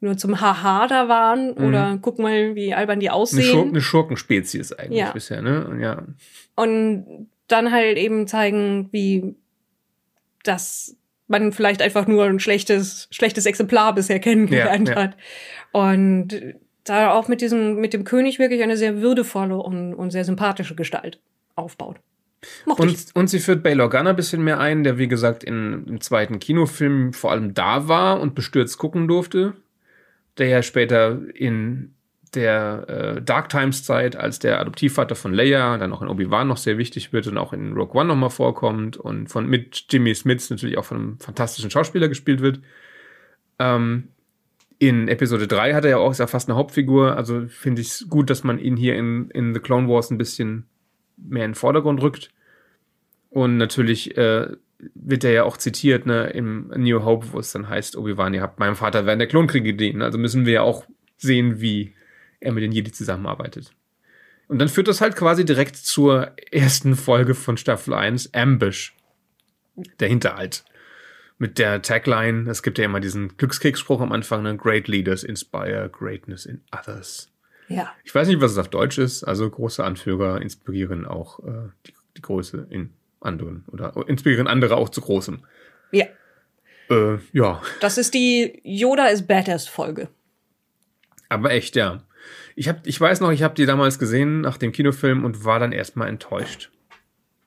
nur 0.00 0.16
zum 0.16 0.40
Haha 0.40 0.86
da 0.86 1.08
waren 1.08 1.54
mhm. 1.54 1.64
oder 1.64 1.98
guck 2.00 2.18
mal, 2.18 2.54
wie 2.54 2.74
albern 2.74 3.00
die 3.00 3.10
aussehen. 3.10 3.42
Eine, 3.42 3.50
Schur 3.50 3.66
eine 3.66 3.80
Schurkenspezies 3.80 4.72
eigentlich 4.72 4.98
ja. 4.98 5.12
bisher, 5.12 5.42
ne? 5.42 5.78
Ja. 5.80 6.02
Und 6.54 7.28
dann 7.48 7.72
halt 7.72 7.96
eben 7.98 8.26
zeigen, 8.26 8.88
wie 8.92 9.34
das 10.44 10.96
man 11.26 11.52
vielleicht 11.52 11.82
einfach 11.82 12.06
nur 12.06 12.24
ein 12.24 12.40
schlechtes, 12.40 13.08
schlechtes 13.10 13.44
Exemplar 13.46 13.94
bisher 13.94 14.18
kennengelernt 14.18 14.88
ja, 14.88 14.94
ja. 14.94 15.02
hat. 15.02 15.16
Und 15.72 16.40
da 16.84 17.12
auch 17.12 17.28
mit 17.28 17.40
diesem, 17.40 17.76
mit 17.76 17.92
dem 17.92 18.04
König 18.04 18.38
wirklich 18.38 18.62
eine 18.62 18.76
sehr 18.76 19.02
würdevolle 19.02 19.56
und, 19.56 19.94
und 19.94 20.10
sehr 20.10 20.24
sympathische 20.24 20.74
Gestalt 20.74 21.20
aufbaut. 21.54 22.00
und, 22.64 22.96
und 23.14 23.28
sie 23.28 23.40
führt 23.40 23.62
Bail 23.62 23.80
Organa 23.80 24.10
ein 24.10 24.16
bisschen 24.16 24.42
mehr 24.42 24.60
ein, 24.60 24.84
der 24.84 24.96
wie 24.96 25.08
gesagt 25.08 25.44
in, 25.44 25.86
im 25.86 26.00
zweiten 26.00 26.38
Kinofilm 26.38 27.12
vor 27.12 27.32
allem 27.32 27.52
da 27.52 27.88
war 27.88 28.20
und 28.20 28.34
bestürzt 28.34 28.78
gucken 28.78 29.08
durfte 29.08 29.54
der 30.38 30.48
ja 30.48 30.62
später 30.62 31.20
in 31.34 31.94
der 32.34 32.88
äh, 32.88 33.22
Dark 33.22 33.48
Times 33.48 33.84
Zeit 33.84 34.16
als 34.16 34.38
der 34.38 34.60
Adoptivvater 34.60 35.14
von 35.14 35.32
Leia, 35.32 35.78
dann 35.78 35.92
auch 35.92 36.02
in 36.02 36.08
Obi-Wan 36.08 36.48
noch 36.48 36.56
sehr 36.56 36.78
wichtig 36.78 37.12
wird 37.12 37.26
und 37.26 37.38
auch 37.38 37.52
in 37.52 37.72
Rogue 37.72 37.98
One 37.98 38.08
nochmal 38.08 38.30
vorkommt 38.30 38.96
und 38.96 39.28
von 39.28 39.46
mit 39.46 39.86
Jimmy 39.88 40.14
Smits 40.14 40.50
natürlich 40.50 40.78
auch 40.78 40.84
von 40.84 40.96
einem 40.96 41.18
fantastischen 41.18 41.70
Schauspieler 41.70 42.08
gespielt 42.08 42.40
wird. 42.40 42.60
Ähm, 43.58 44.08
in 44.78 45.08
Episode 45.08 45.48
3 45.48 45.74
hat 45.74 45.84
er 45.84 45.90
ja 45.90 45.96
auch, 45.96 46.10
ist 46.10 46.18
ja 46.18 46.26
fast 46.26 46.48
eine 46.48 46.56
Hauptfigur, 46.56 47.16
also 47.16 47.46
finde 47.48 47.80
ich 47.80 47.88
es 47.88 48.08
gut, 48.08 48.30
dass 48.30 48.44
man 48.44 48.58
ihn 48.58 48.76
hier 48.76 48.96
in, 48.96 49.30
in 49.30 49.54
The 49.54 49.60
Clone 49.60 49.88
Wars 49.88 50.10
ein 50.10 50.18
bisschen 50.18 50.66
mehr 51.16 51.44
in 51.44 51.50
den 51.50 51.56
Vordergrund 51.56 52.00
rückt. 52.00 52.30
Und 53.30 53.56
natürlich 53.56 54.16
äh, 54.16 54.48
wird 54.94 55.24
er 55.24 55.32
ja 55.32 55.44
auch 55.44 55.56
zitiert, 55.56 56.06
ne, 56.06 56.30
im 56.30 56.68
New 56.76 57.04
Hope, 57.04 57.32
wo 57.32 57.38
es 57.38 57.52
dann 57.52 57.68
heißt, 57.68 57.96
Obi-Wan, 57.96 58.34
ihr 58.34 58.42
habt 58.42 58.58
meinem 58.58 58.76
Vater 58.76 59.06
während 59.06 59.20
der 59.20 59.28
Klonkriege 59.28 59.72
gedient. 59.72 60.02
Also 60.02 60.18
müssen 60.18 60.46
wir 60.46 60.52
ja 60.54 60.62
auch 60.62 60.86
sehen, 61.16 61.60
wie 61.60 61.94
er 62.40 62.52
mit 62.52 62.62
den 62.62 62.72
Jedi 62.72 62.92
zusammenarbeitet. 62.92 63.72
Und 64.46 64.58
dann 64.60 64.68
führt 64.68 64.88
das 64.88 65.00
halt 65.00 65.16
quasi 65.16 65.44
direkt 65.44 65.76
zur 65.76 66.32
ersten 66.50 66.96
Folge 66.96 67.34
von 67.34 67.56
Staffel 67.56 67.92
1, 67.92 68.34
Ambush. 68.34 68.94
Der 70.00 70.08
Hinterhalt. 70.08 70.64
Mit 71.38 71.58
der 71.58 71.82
Tagline, 71.82 72.50
es 72.50 72.64
gibt 72.64 72.78
ja 72.78 72.84
immer 72.84 72.98
diesen 72.98 73.36
Glückskriegsspruch 73.36 74.00
am 74.00 74.10
Anfang, 74.10 74.42
ne? 74.42 74.56
Great 74.56 74.88
Leaders 74.88 75.22
inspire 75.22 75.88
greatness 75.88 76.46
in 76.46 76.62
others. 76.72 77.30
Ja. 77.68 77.92
Ich 78.02 78.12
weiß 78.12 78.26
nicht, 78.26 78.40
was 78.40 78.52
es 78.52 78.58
auf 78.58 78.68
Deutsch 78.68 78.98
ist. 78.98 79.22
Also 79.22 79.48
große 79.48 79.84
Anführer 79.84 80.40
inspirieren 80.40 81.06
auch 81.06 81.38
äh, 81.40 81.68
die, 81.86 81.94
die 82.16 82.22
Größe 82.22 82.66
in 82.70 82.90
anderen 83.20 83.64
oder 83.72 83.94
inspirieren 84.06 84.46
andere 84.46 84.76
auch 84.76 84.88
zu 84.88 85.00
Großem. 85.00 85.40
Ja. 85.92 86.06
Äh, 86.90 87.18
ja. 87.32 87.62
Das 87.80 87.98
ist 87.98 88.14
die 88.14 88.60
Yoda 88.64 89.06
is 89.06 89.26
Badass 89.26 89.68
Folge. 89.68 90.08
Aber 91.28 91.50
echt, 91.50 91.76
ja. 91.76 92.02
Ich, 92.56 92.68
hab, 92.68 92.86
ich 92.86 93.00
weiß 93.00 93.20
noch, 93.20 93.30
ich 93.30 93.42
habe 93.42 93.54
die 93.54 93.66
damals 93.66 93.98
gesehen 93.98 94.40
nach 94.40 94.56
dem 94.56 94.72
Kinofilm 94.72 95.24
und 95.24 95.44
war 95.44 95.60
dann 95.60 95.72
erstmal 95.72 96.08
enttäuscht. 96.08 96.70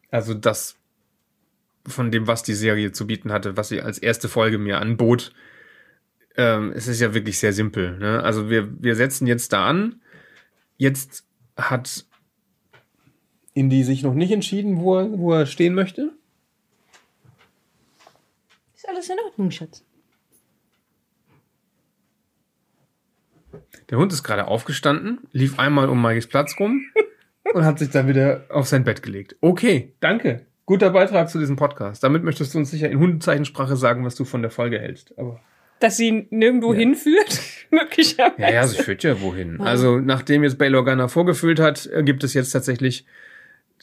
Also 0.09 0.33
das 0.33 0.77
von 1.87 2.11
dem, 2.11 2.27
was 2.27 2.43
die 2.43 2.53
Serie 2.53 2.91
zu 2.91 3.07
bieten 3.07 3.31
hatte, 3.31 3.57
was 3.57 3.69
sie 3.69 3.81
als 3.81 3.97
erste 3.97 4.29
Folge 4.29 4.57
mir 4.57 4.79
anbot. 4.79 5.33
Ähm, 6.37 6.71
es 6.75 6.87
ist 6.87 7.01
ja 7.01 7.13
wirklich 7.13 7.39
sehr 7.39 7.53
simpel. 7.53 7.97
Ne? 7.97 8.23
Also 8.23 8.49
wir, 8.49 8.69
wir 8.81 8.95
setzen 8.95 9.27
jetzt 9.27 9.51
da 9.51 9.67
an. 9.67 10.01
Jetzt 10.77 11.25
hat 11.57 12.05
Indy 13.53 13.83
sich 13.83 14.03
noch 14.03 14.13
nicht 14.13 14.31
entschieden, 14.31 14.79
wo 14.79 14.97
er, 14.97 15.17
wo 15.17 15.33
er 15.33 15.45
stehen 15.45 15.73
möchte? 15.73 16.11
Ist 18.75 18.87
alles 18.87 19.09
in 19.09 19.17
Ordnung, 19.25 19.51
Schatz. 19.51 19.83
Der 23.89 23.97
Hund 23.97 24.13
ist 24.13 24.23
gerade 24.23 24.47
aufgestanden, 24.47 25.19
lief 25.33 25.59
einmal 25.59 25.89
um 25.89 26.01
Maikes 26.01 26.27
Platz 26.27 26.55
rum 26.59 26.81
und 27.53 27.65
hat 27.65 27.79
sich 27.79 27.89
dann 27.89 28.07
wieder 28.07 28.45
auf 28.49 28.67
sein 28.67 28.85
Bett 28.85 29.03
gelegt. 29.03 29.35
Okay, 29.41 29.93
danke. 29.99 30.45
Guter 30.65 30.91
Beitrag 30.91 31.29
zu 31.29 31.39
diesem 31.39 31.57
Podcast. 31.57 32.01
Damit 32.03 32.23
möchtest 32.23 32.53
du 32.53 32.59
uns 32.59 32.71
sicher 32.71 32.89
in 32.89 32.99
Hundezeichensprache 32.99 33.75
sagen, 33.75 34.05
was 34.05 34.15
du 34.15 34.23
von 34.23 34.41
der 34.41 34.51
Folge 34.51 34.79
hältst. 34.79 35.17
Aber 35.17 35.41
dass 35.81 35.97
sie 35.97 36.27
nirgendwo 36.29 36.73
ja. 36.73 36.79
hinführt, 36.79 37.41
möglicherweise. 37.71 38.41
Ja, 38.41 38.51
ja, 38.51 38.67
sie 38.67 38.81
führt 38.81 39.03
ja 39.03 39.19
wohin. 39.19 39.59
Also, 39.59 39.99
nachdem 39.99 40.43
jetzt 40.43 40.57
Bail 40.57 40.75
Organa 40.75 41.07
vorgefühlt 41.07 41.59
hat, 41.59 41.89
gibt 42.03 42.23
es 42.23 42.33
jetzt 42.33 42.51
tatsächlich 42.51 43.05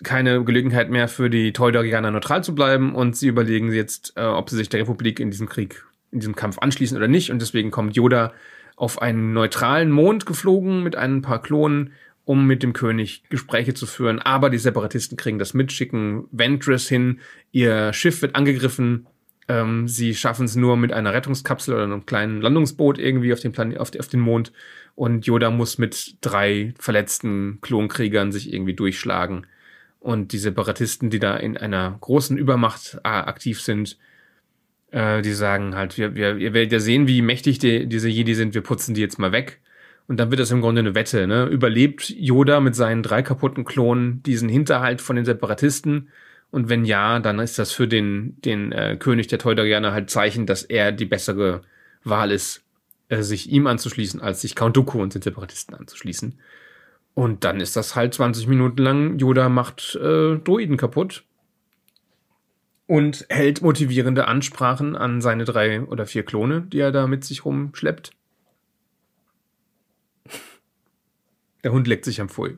keine 0.05 0.45
Gelegenheit 0.45 0.91
mehr 0.91 1.09
für 1.09 1.31
die 1.31 1.53
Toydorianer 1.53 2.11
neutral 2.11 2.45
zu 2.45 2.55
bleiben 2.55 2.95
und 2.95 3.17
sie 3.17 3.29
überlegen 3.29 3.73
jetzt, 3.73 4.13
äh, 4.17 4.23
ob 4.23 4.51
sie 4.51 4.57
sich 4.57 4.69
der 4.69 4.81
Republik 4.81 5.21
in 5.21 5.31
diesem 5.31 5.49
Krieg, 5.49 5.85
in 6.13 6.21
diesem 6.21 6.37
Kampf 6.37 6.59
anschließen 6.59 6.97
oder 6.97 7.09
nicht. 7.09 7.31
Und 7.31 7.41
deswegen 7.41 7.71
kommt 7.71 7.97
Yoda 7.97 8.33
auf 8.77 9.03
einen 9.03 9.33
neutralen 9.33 9.91
Mond 9.91 10.25
geflogen 10.27 10.83
mit 10.83 10.95
ein 10.97 11.23
paar 11.23 11.43
Klonen, 11.43 11.93
um 12.25 12.47
mit 12.47 12.63
dem 12.63 12.73
König 12.73 13.25
Gespräche 13.29 13.75
zu 13.75 13.87
führen. 13.87 14.19
Aber 14.21 14.51
die 14.51 14.59
Separatisten 14.59 15.17
kriegen 15.17 15.39
das 15.39 15.55
mit, 15.55 15.73
schicken 15.73 16.29
Ventress 16.31 16.89
hin, 16.89 17.21
ihr 17.51 17.93
Schiff 17.93 18.23
wird 18.23 18.37
angegriffen. 18.37 19.07
Ähm, 19.49 19.89
sie 19.89 20.15
schaffen 20.15 20.45
es 20.45 20.55
nur 20.55 20.77
mit 20.77 20.93
einer 20.93 21.15
Rettungskapsel 21.15 21.75
oder 21.75 21.85
einem 21.85 22.07
kleinen 22.07 22.41
Landungsboot 22.43 22.99
irgendwie 22.99 23.33
auf 23.33 23.41
den, 23.41 23.53
Plan 23.53 23.77
auf, 23.77 23.91
auf 23.99 24.09
den 24.09 24.21
Mond. 24.21 24.53
Und 24.95 25.27
Yoda 25.27 25.51
muss 25.51 25.79
mit 25.79 26.19
drei 26.21 26.75
verletzten 26.79 27.61
Klonkriegern 27.63 28.31
sich 28.31 28.53
irgendwie 28.53 28.75
durchschlagen 28.75 29.47
und 30.01 30.33
die 30.33 30.39
Separatisten, 30.39 31.11
die 31.11 31.19
da 31.19 31.37
in 31.37 31.57
einer 31.57 31.97
großen 32.01 32.37
Übermacht 32.39 32.99
äh, 33.05 33.09
aktiv 33.09 33.61
sind, 33.61 33.99
Äh, 34.91 35.21
die 35.21 35.35
sagen 35.35 35.75
halt, 35.75 35.99
wir, 35.99 36.15
wir, 36.15 36.39
ihr 36.39 36.55
werdet 36.55 36.73
ja 36.73 36.81
sehen, 36.81 37.07
wie 37.07 37.21
mächtig 37.21 37.59
die, 37.59 37.87
diese 37.87 38.09
Jedi 38.09 38.35
sind, 38.35 38.55
wir 38.55 38.63
putzen 38.63 38.95
die 38.95 39.03
jetzt 39.03 39.19
mal 39.19 39.33
weg. 39.33 39.61
Und 40.07 40.17
dann 40.19 40.31
wird 40.31 40.41
das 40.41 40.51
im 40.51 40.63
Grunde 40.63 40.81
eine 40.81 40.95
Wette, 40.95 41.27
ne? 41.27 41.45
Überlebt 41.45 42.09
Yoda 42.09 42.61
mit 42.61 42.75
seinen 42.75 43.03
drei 43.03 43.21
kaputten 43.23 43.65
Klonen 43.67 44.23
diesen 44.23 44.49
Hinterhalt 44.49 45.03
von 45.03 45.17
den 45.17 45.27
Separatisten? 45.27 46.09
Und 46.51 46.71
wenn 46.71 46.87
ja, 46.87 47.21
dann 47.21 47.39
ist 47.39 47.59
das 47.59 47.71
für 47.71 47.87
den, 47.87 48.41
den 48.41 48.73
äh, 48.73 48.97
König 48.99 49.27
der 49.27 49.39
Teudarianer 49.39 49.93
halt 49.93 50.09
Zeichen, 50.09 50.47
dass 50.47 50.63
er 50.63 50.91
die 50.93 51.05
bessere 51.05 51.61
Wahl 52.03 52.31
ist, 52.33 52.63
äh, 53.11 53.21
sich 53.21 53.51
ihm 53.51 53.67
anzuschließen, 53.67 54.23
als 54.23 54.41
sich 54.41 54.55
Count 54.55 54.75
Dooku 54.75 55.03
und 55.03 55.13
den 55.13 55.21
Separatisten 55.21 55.75
anzuschließen. 55.75 56.39
Und 57.19 57.43
dann 57.43 57.59
ist 57.59 57.75
das 57.75 57.97
halt 57.97 58.15
20 58.15 58.47
Minuten 58.47 58.81
lang, 58.81 59.19
Yoda 59.19 59.49
macht 59.49 59.97
äh, 59.97 60.37
Droiden 60.37 60.77
kaputt 60.77 61.25
und 62.87 63.27
hält 63.29 63.61
motivierende 63.61 64.29
Ansprachen 64.29 64.95
an 64.95 65.21
seine 65.21 65.45
drei 65.45 65.83
oder 65.83 66.07
vier 66.07 66.23
Klone, 66.23 66.61
die 66.61 66.79
er 66.79 66.93
da 66.93 67.09
mit 67.09 67.25
sich 67.25 67.45
rumschleppt. 67.45 68.13
Der 71.65 71.73
Hund 71.73 71.89
leckt 71.89 72.05
sich 72.05 72.21
am 72.21 72.29
Pfui. 72.29 72.57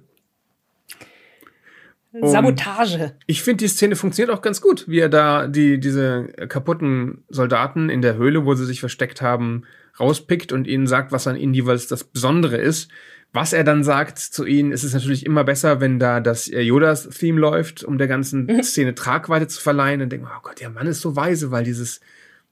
Sabotage. 2.20 3.16
Ich 3.26 3.42
finde, 3.42 3.64
die 3.64 3.68
Szene 3.68 3.96
funktioniert 3.96 4.36
auch 4.36 4.42
ganz 4.42 4.60
gut, 4.60 4.86
wie 4.86 4.98
er 4.98 5.08
da 5.08 5.46
die, 5.46 5.80
diese 5.80 6.24
kaputten 6.50 7.24
Soldaten 7.30 7.88
in 7.88 8.02
der 8.02 8.16
Höhle, 8.16 8.44
wo 8.44 8.54
sie 8.54 8.66
sich 8.66 8.80
versteckt 8.80 9.22
haben, 9.22 9.62
rauspickt 9.98 10.52
und 10.52 10.66
ihnen 10.66 10.86
sagt, 10.86 11.12
was 11.12 11.26
an 11.26 11.36
ihnen 11.36 11.54
jeweils 11.54 11.86
das 11.86 12.04
Besondere 12.04 12.58
ist. 12.58 12.90
Was 13.32 13.52
er 13.52 13.62
dann 13.62 13.84
sagt 13.84 14.18
zu 14.18 14.44
ihnen, 14.44 14.72
ist 14.72 14.82
es 14.82 14.92
natürlich 14.92 15.24
immer 15.24 15.44
besser, 15.44 15.80
wenn 15.80 16.00
da 16.00 16.18
das 16.20 16.46
Yodas-Theme 16.46 17.38
läuft, 17.38 17.84
um 17.84 17.96
der 17.96 18.08
ganzen 18.08 18.46
mhm. 18.46 18.62
Szene 18.62 18.94
Tragweite 18.94 19.46
zu 19.46 19.60
verleihen. 19.60 20.00
Dann 20.00 20.08
denkt 20.08 20.24
man, 20.24 20.36
oh 20.36 20.42
Gott, 20.42 20.60
der 20.60 20.70
Mann 20.70 20.88
ist 20.88 21.00
so 21.00 21.14
weise, 21.14 21.52
weil 21.52 21.62
dieses, 21.62 22.00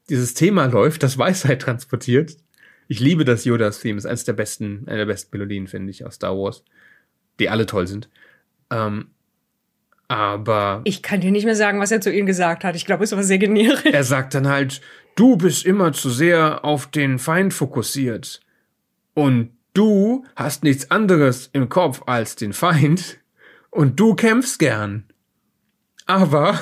dieses 0.09 0.35
Thema 0.35 0.65
läuft, 0.65 1.03
das 1.03 1.17
Weisheit 1.17 1.61
transportiert. 1.61 2.37
Ich 2.87 3.01
liebe 3.01 3.25
das 3.25 3.43
Yodas-Theme, 3.43 3.97
ist 3.97 4.05
eines 4.05 4.23
der 4.23 4.33
besten, 4.33 4.83
eine 4.87 4.99
der 4.99 5.05
besten 5.05 5.37
Melodien, 5.37 5.67
finde 5.67 5.91
ich, 5.91 6.05
aus 6.05 6.15
Star 6.15 6.35
Wars. 6.35 6.63
Die 7.39 7.49
alle 7.49 7.65
toll 7.65 7.85
sind. 7.85 8.09
Ähm, 8.71 9.07
aber. 10.07 10.81
Ich 10.85 11.03
kann 11.03 11.21
dir 11.21 11.31
nicht 11.31 11.45
mehr 11.45 11.55
sagen, 11.55 11.79
was 11.79 11.91
er 11.91 12.01
zu 12.01 12.11
ihnen 12.11 12.25
gesagt 12.25 12.63
hat. 12.63 12.75
Ich 12.75 12.85
glaube, 12.85 13.03
es 13.03 13.11
war 13.11 13.23
sehr 13.23 13.37
generisch. 13.37 13.85
Er 13.85 14.03
sagt 14.03 14.33
dann 14.33 14.47
halt, 14.47 14.81
du 15.15 15.35
bist 15.35 15.65
immer 15.65 15.91
zu 15.93 16.09
sehr 16.09 16.65
auf 16.65 16.87
den 16.87 17.19
Feind 17.19 17.53
fokussiert. 17.53 18.41
Und 19.13 19.51
du 19.73 20.25
hast 20.35 20.63
nichts 20.63 20.91
anderes 20.91 21.49
im 21.53 21.69
Kopf 21.69 22.01
als 22.05 22.35
den 22.35 22.53
Feind. 22.53 23.19
Und 23.71 23.99
du 23.99 24.15
kämpfst 24.15 24.59
gern. 24.59 25.05
Aber 26.05 26.59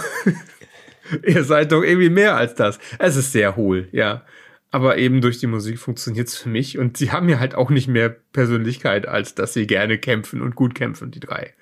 ihr 1.24 1.44
seid 1.44 1.72
doch 1.72 1.84
irgendwie 1.84 2.10
mehr 2.10 2.36
als 2.36 2.56
das. 2.56 2.80
Es 3.00 3.16
ist 3.16 3.32
sehr 3.32 3.56
hohl, 3.56 3.88
ja. 3.92 4.26
Aber 4.72 4.98
eben 4.98 5.22
durch 5.22 5.40
die 5.40 5.48
Musik 5.48 5.80
funktioniert 5.80 6.28
es 6.28 6.38
für 6.38 6.50
mich. 6.50 6.78
Und 6.78 6.98
sie 6.98 7.12
haben 7.12 7.30
ja 7.30 7.40
halt 7.40 7.56
auch 7.56 7.70
nicht 7.70 7.88
mehr 7.88 8.10
Persönlichkeit, 8.10 9.08
als 9.08 9.36
dass 9.36 9.54
sie 9.54 9.66
gerne 9.66 9.98
kämpfen 9.98 10.42
und 10.42 10.56
gut 10.56 10.76
kämpfen, 10.76 11.12
die 11.12 11.22
drei. 11.22 11.54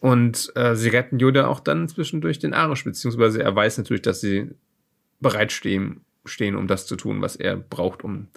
Und 0.00 0.52
äh, 0.56 0.74
sie 0.74 0.88
retten 0.88 1.18
Yoda 1.18 1.46
auch 1.46 1.60
dann 1.60 1.88
zwischendurch 1.88 2.38
den 2.38 2.52
Arsch, 2.52 2.84
beziehungsweise 2.84 3.42
er 3.42 3.54
weiß 3.54 3.78
natürlich, 3.78 4.02
dass 4.02 4.20
sie 4.20 4.50
bereitstehen, 5.20 6.00
stehen, 6.24 6.56
um 6.56 6.66
das 6.66 6.86
zu 6.86 6.96
tun, 6.96 7.22
was 7.22 7.36
er 7.36 7.56
braucht, 7.56 8.04
um 8.04 8.28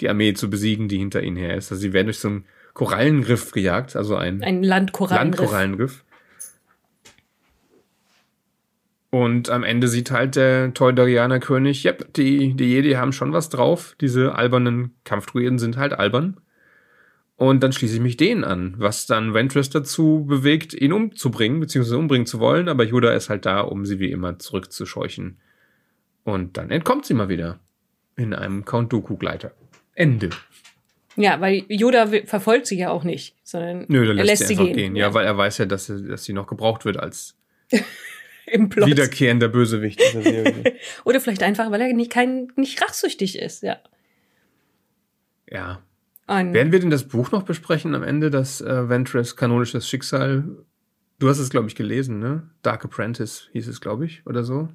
die 0.00 0.08
Armee 0.08 0.34
zu 0.34 0.50
besiegen, 0.50 0.88
die 0.88 0.98
hinter 0.98 1.22
ihnen 1.22 1.36
her 1.36 1.56
ist. 1.56 1.70
Also 1.70 1.80
sie 1.80 1.92
werden 1.92 2.06
durch 2.06 2.18
so 2.18 2.28
einen 2.28 2.44
Korallenriff 2.74 3.52
gejagt, 3.52 3.96
also 3.96 4.16
ein, 4.16 4.42
ein 4.42 4.62
Landkorallenriff. 4.62 5.40
Landkorallenriff. 5.40 6.04
Und 9.10 9.48
am 9.48 9.62
Ende 9.62 9.88
sieht 9.88 10.10
halt 10.10 10.36
der 10.36 10.74
Teudarianer 10.74 11.40
König, 11.40 11.86
yep, 11.86 12.12
die, 12.14 12.54
die 12.54 12.66
Jedi 12.66 12.92
haben 12.92 13.12
schon 13.12 13.32
was 13.32 13.48
drauf. 13.48 13.96
Diese 14.00 14.34
albernen 14.34 14.94
Kampfdruiden 15.04 15.58
sind 15.58 15.78
halt 15.78 15.94
albern. 15.94 16.38
Und 17.36 17.62
dann 17.62 17.72
schließe 17.72 17.96
ich 17.96 18.00
mich 18.00 18.16
denen 18.16 18.44
an, 18.44 18.74
was 18.78 19.06
dann 19.06 19.34
Ventress 19.34 19.68
dazu 19.68 20.24
bewegt, 20.26 20.72
ihn 20.72 20.92
umzubringen, 20.92 21.60
beziehungsweise 21.60 21.98
umbringen 21.98 22.26
zu 22.26 22.40
wollen, 22.40 22.68
aber 22.68 22.84
Yoda 22.84 23.12
ist 23.12 23.28
halt 23.28 23.44
da, 23.44 23.60
um 23.60 23.84
sie 23.84 23.98
wie 23.98 24.10
immer 24.10 24.38
zurückzuscheuchen. 24.38 25.38
Und 26.24 26.56
dann 26.56 26.70
entkommt 26.70 27.04
sie 27.04 27.14
mal 27.14 27.28
wieder. 27.28 27.60
In 28.16 28.32
einem 28.32 28.64
Count 28.64 28.92
Dooku-Gleiter. 28.92 29.52
Ende. 29.96 30.30
Ja, 31.16 31.40
weil 31.40 31.64
Yoda 31.68 32.06
verfolgt 32.24 32.66
sie 32.66 32.78
ja 32.78 32.90
auch 32.90 33.02
nicht, 33.02 33.34
sondern 33.42 33.86
Nö, 33.88 34.06
er 34.06 34.14
lässt, 34.14 34.28
lässt 34.28 34.48
sie, 34.48 34.54
sie 34.54 34.64
gehen. 34.64 34.76
gehen. 34.76 34.96
Ja, 34.96 35.08
ja, 35.08 35.14
weil 35.14 35.26
er 35.26 35.36
weiß 35.36 35.58
ja, 35.58 35.66
dass, 35.66 35.86
sie, 35.86 36.06
dass 36.06 36.24
sie 36.24 36.32
noch 36.32 36.46
gebraucht 36.46 36.84
wird 36.84 36.98
als 36.98 37.36
Im 38.46 38.68
Plot. 38.68 38.86
wiederkehrender 38.86 39.48
Bösewicht 39.48 40.00
dieser 40.00 40.22
Serie. 40.22 40.76
Oder 41.04 41.20
vielleicht 41.20 41.42
einfach, 41.42 41.70
weil 41.70 41.80
er 41.80 41.92
nicht, 41.92 42.12
kein, 42.12 42.52
nicht 42.54 42.80
rachsüchtig 42.80 43.38
ist, 43.38 43.62
ja. 43.62 43.78
Ja, 45.50 45.82
ein 46.26 46.52
Werden 46.52 46.72
wir 46.72 46.80
denn 46.80 46.90
das 46.90 47.06
Buch 47.06 47.30
noch 47.30 47.44
besprechen 47.44 47.94
am 47.94 48.02
Ende, 48.02 48.30
das 48.30 48.60
äh, 48.60 48.88
Ventress 48.88 49.36
kanonisches 49.36 49.88
Schicksal? 49.88 50.44
Du 51.18 51.28
hast 51.28 51.38
es, 51.38 51.50
glaube 51.50 51.68
ich, 51.68 51.76
gelesen, 51.76 52.18
ne? 52.18 52.50
Dark 52.62 52.84
Apprentice 52.84 53.48
hieß 53.52 53.68
es, 53.68 53.80
glaube 53.80 54.06
ich, 54.06 54.26
oder 54.26 54.42
so. 54.42 54.68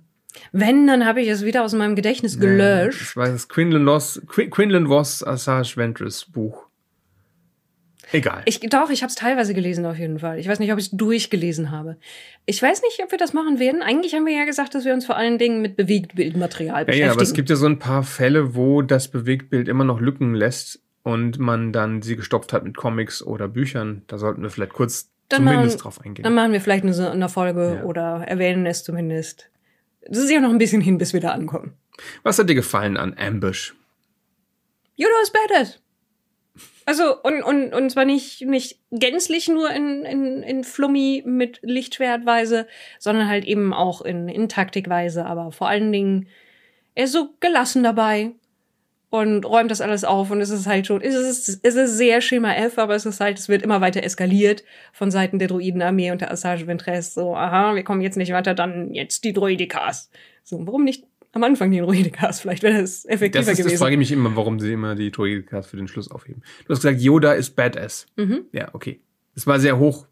Wenn, 0.52 0.88
dann 0.88 1.06
habe 1.06 1.22
ich 1.22 1.28
es 1.28 1.44
wieder 1.44 1.64
aus 1.64 1.74
meinem 1.74 1.96
Gedächtnis 1.96 2.40
gelöscht. 2.40 3.00
Ja, 3.00 3.06
das 3.06 3.16
war 3.16 3.28
das 3.28 3.48
Quinlan, 3.50 3.84
Loss, 3.84 4.22
Quinlan 4.28 4.88
Voss 4.88 5.24
Assage 5.24 5.78
Ventress 5.78 6.26
Buch. 6.26 6.68
Egal. 8.14 8.42
Ich, 8.46 8.60
doch, 8.60 8.90
ich 8.90 9.04
habe 9.04 9.10
es 9.10 9.16
teilweise 9.16 9.54
gelesen 9.54 9.86
auf 9.86 9.98
jeden 9.98 10.20
Fall. 10.20 10.38
Ich 10.38 10.48
weiß 10.48 10.60
nicht, 10.60 10.72
ob 10.74 10.80
ich 10.80 10.86
es 10.86 10.92
durchgelesen 10.92 11.72
habe. 11.72 11.98
Ich 12.46 12.62
weiß 12.62 12.82
nicht, 12.82 13.02
ob 13.04 13.12
wir 13.12 13.18
das 13.18 13.34
machen 13.34 13.60
werden. 13.60 13.82
Eigentlich 13.82 14.14
haben 14.14 14.26
wir 14.26 14.34
ja 14.34 14.44
gesagt, 14.44 14.76
dass 14.76 14.84
wir 14.84 14.94
uns 14.94 15.06
vor 15.06 15.16
allen 15.16 15.38
Dingen 15.38 15.62
mit 15.62 15.78
Bewegtbildmaterial 15.78 16.86
beschäftigen. 16.86 17.00
Ja, 17.00 17.08
ja, 17.08 17.14
aber 17.14 17.22
es 17.22 17.34
gibt 17.34 17.50
ja 17.50 17.56
so 17.56 17.68
ein 17.68 17.80
paar 17.80 18.04
Fälle, 18.04 18.54
wo 18.54 18.82
das 18.82 19.08
Bewegtbild 19.08 19.70
immer 19.70 19.86
noch 19.86 20.02
Lücken 20.02 20.34
lässt 20.34 20.82
und 21.04 21.40
man 21.40 21.72
dann 21.72 22.02
sie 22.02 22.16
gestopft 22.16 22.52
hat 22.54 22.64
mit 22.64 22.76
Comics 22.76 23.24
oder 23.24 23.48
Büchern, 23.48 24.04
da 24.08 24.18
sollten 24.18 24.44
wir 24.44 24.50
vielleicht 24.50 24.74
kurz 24.74 25.10
dann 25.30 25.44
zumindest 25.44 25.78
machen, 25.78 25.84
drauf 25.84 26.02
eingehen. 26.06 26.24
Dann 26.24 26.36
machen 26.36 26.52
wir 26.52 26.62
vielleicht 26.62 26.84
eine, 26.84 27.12
eine 27.12 27.30
Folge 27.30 27.78
ja. 27.78 27.84
oder 27.86 28.24
erwähnen 28.28 28.66
es 28.66 28.84
zumindest. 28.84 29.50
Das 30.08 30.20
ist 30.20 30.32
ja 30.32 30.40
noch 30.40 30.50
ein 30.50 30.58
bisschen 30.58 30.82
hin, 30.82 30.98
bis 30.98 31.14
wir 31.14 31.20
da 31.20 31.30
ankommen. 31.30 31.74
Was 32.24 32.40
hat 32.40 32.50
dir 32.50 32.56
gefallen 32.56 32.98
an 32.98 33.16
Ambush? 33.18 33.74
Yoda 34.96 35.14
is 35.24 35.32
badass. 35.32 35.80
Also, 36.86 37.22
und, 37.22 37.44
und, 37.44 37.74
und 37.74 37.90
zwar 37.92 38.06
nicht, 38.06 38.42
nicht 38.42 38.80
gänzlich 38.92 39.48
nur 39.48 39.70
in, 39.72 40.04
in, 40.04 40.44
in 40.44 40.64
Flummi 40.64 41.24
mit 41.26 41.60
Lichtschwertweise, 41.62 42.68
sondern 43.00 43.28
halt 43.28 43.46
eben 43.46 43.74
auch 43.74 44.02
in, 44.02 44.28
in 44.28 44.50
Taktikweise, 44.50 45.26
aber 45.26 45.52
vor 45.52 45.68
allen 45.70 45.92
Dingen, 45.92 46.28
er 46.96 47.06
ist 47.06 47.14
so 47.14 47.36
gelassen 47.40 47.84
dabei 47.84 48.32
und 49.12 49.46
räumt 49.46 49.70
das 49.70 49.82
alles 49.82 50.06
auf 50.06 50.32
und 50.32 50.40
es 50.40 50.50
ist 50.50 50.68
halt 50.68 50.88
schon, 50.88 51.02
es 51.02 51.14
ist, 51.14 51.60
es 51.64 51.76
ist 51.76 51.98
sehr 51.98 52.22
Schema 52.22 52.54
F, 52.54 52.78
aber 52.78 52.96
es 52.96 53.06
ist 53.06 53.20
halt, 53.20 53.38
es 53.38 53.50
wird 53.50 53.62
immer 53.62 53.82
weiter 53.82 54.02
eskaliert 54.04 54.64
von 54.94 55.12
Seiten 55.12 55.38
der 55.38 55.50
Druidenarmee 55.50 56.12
und 56.12 56.22
der 56.22 56.32
Assage 56.32 56.66
Ventress. 56.66 57.14
So, 57.14 57.36
aha, 57.36 57.76
wir 57.76 57.84
kommen 57.84 58.00
jetzt 58.00 58.16
nicht 58.16 58.32
weiter, 58.32 58.54
dann 58.54 58.94
jetzt 58.94 59.26
die 59.26 59.34
Druidikas. 59.34 60.10
So, 60.44 60.66
warum 60.66 60.86
nicht 60.86 61.04
am 61.34 61.44
Anfang 61.44 61.72
die 61.72 61.80
Druidikas? 61.80 62.40
Vielleicht 62.40 62.64
wäre 62.64 62.80
das 62.80 63.04
effektiver 63.04 63.44
das 63.44 63.52
ist, 63.52 63.58
gewesen. 63.58 63.74
Das 63.74 63.82
frage 63.82 63.96
ich 63.96 64.00
mich 64.00 64.14
immer, 64.14 64.34
warum 64.38 64.62
sie 64.62 64.72
immer 64.72 64.96
die 64.96 65.12
Druidikas 65.12 65.68
für 65.68 65.76
den 65.76 65.90
Schluss 65.90 66.10
aufheben. 66.10 66.42
Du 66.66 66.70
hast 66.74 66.82
gesagt, 66.82 67.02
Yoda 67.02 67.34
ist 67.34 67.58
Badass. 67.58 68.06
Mhm. 68.16 68.46
Ja, 68.54 68.70
okay. 68.72 69.02
Es 69.36 69.46
war 69.46 69.60
sehr 69.60 69.78
hoch. 69.78 70.08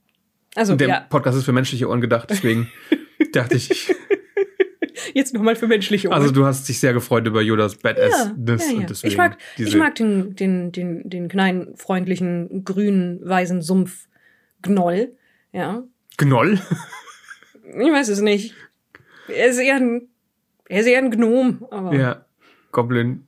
Also, 0.55 0.75
der 0.75 0.87
ja. 0.89 0.99
Podcast 0.99 1.37
ist 1.37 1.45
für 1.45 1.53
menschliche 1.53 1.87
Ohren 1.87 2.01
gedacht, 2.01 2.29
deswegen 2.29 2.69
dachte 3.31 3.55
ich, 3.55 3.95
Jetzt 5.13 5.33
nochmal 5.33 5.55
für 5.55 5.67
menschliche 5.67 6.09
Ohren. 6.09 6.21
Also 6.21 6.33
du 6.33 6.45
hast 6.45 6.67
dich 6.67 6.79
sehr 6.79 6.93
gefreut 6.93 7.27
über 7.27 7.41
Yodas 7.41 7.75
Badassness 7.75 8.61
ja, 8.63 8.67
ja, 8.67 8.73
ja. 8.73 8.77
und 8.79 8.89
deswegen. 8.89 9.11
Ich 9.11 9.17
mag, 9.17 9.37
ich 9.57 9.75
mag 9.75 9.95
den, 9.95 10.35
den, 10.35 10.71
den, 10.71 11.09
den 11.09 11.27
kleinen, 11.27 11.75
freundlichen, 11.75 12.63
grünen, 12.63 13.19
weißen 13.23 13.61
Sumpf 13.61 14.07
Gnoll. 14.61 15.15
Ja. 15.51 15.83
Gnoll? 16.17 16.59
Ich 17.71 17.91
weiß 17.91 18.09
es 18.09 18.21
nicht. 18.21 18.55
Er 19.27 19.47
ist 19.47 19.59
eher 19.59 19.75
ein, 19.75 20.07
er 20.67 20.79
ist 20.81 20.87
eher 20.87 20.97
ein 20.97 21.11
Gnom, 21.11 21.65
aber. 21.69 21.93
Ja. 21.93 22.25
Goblin. 22.71 23.27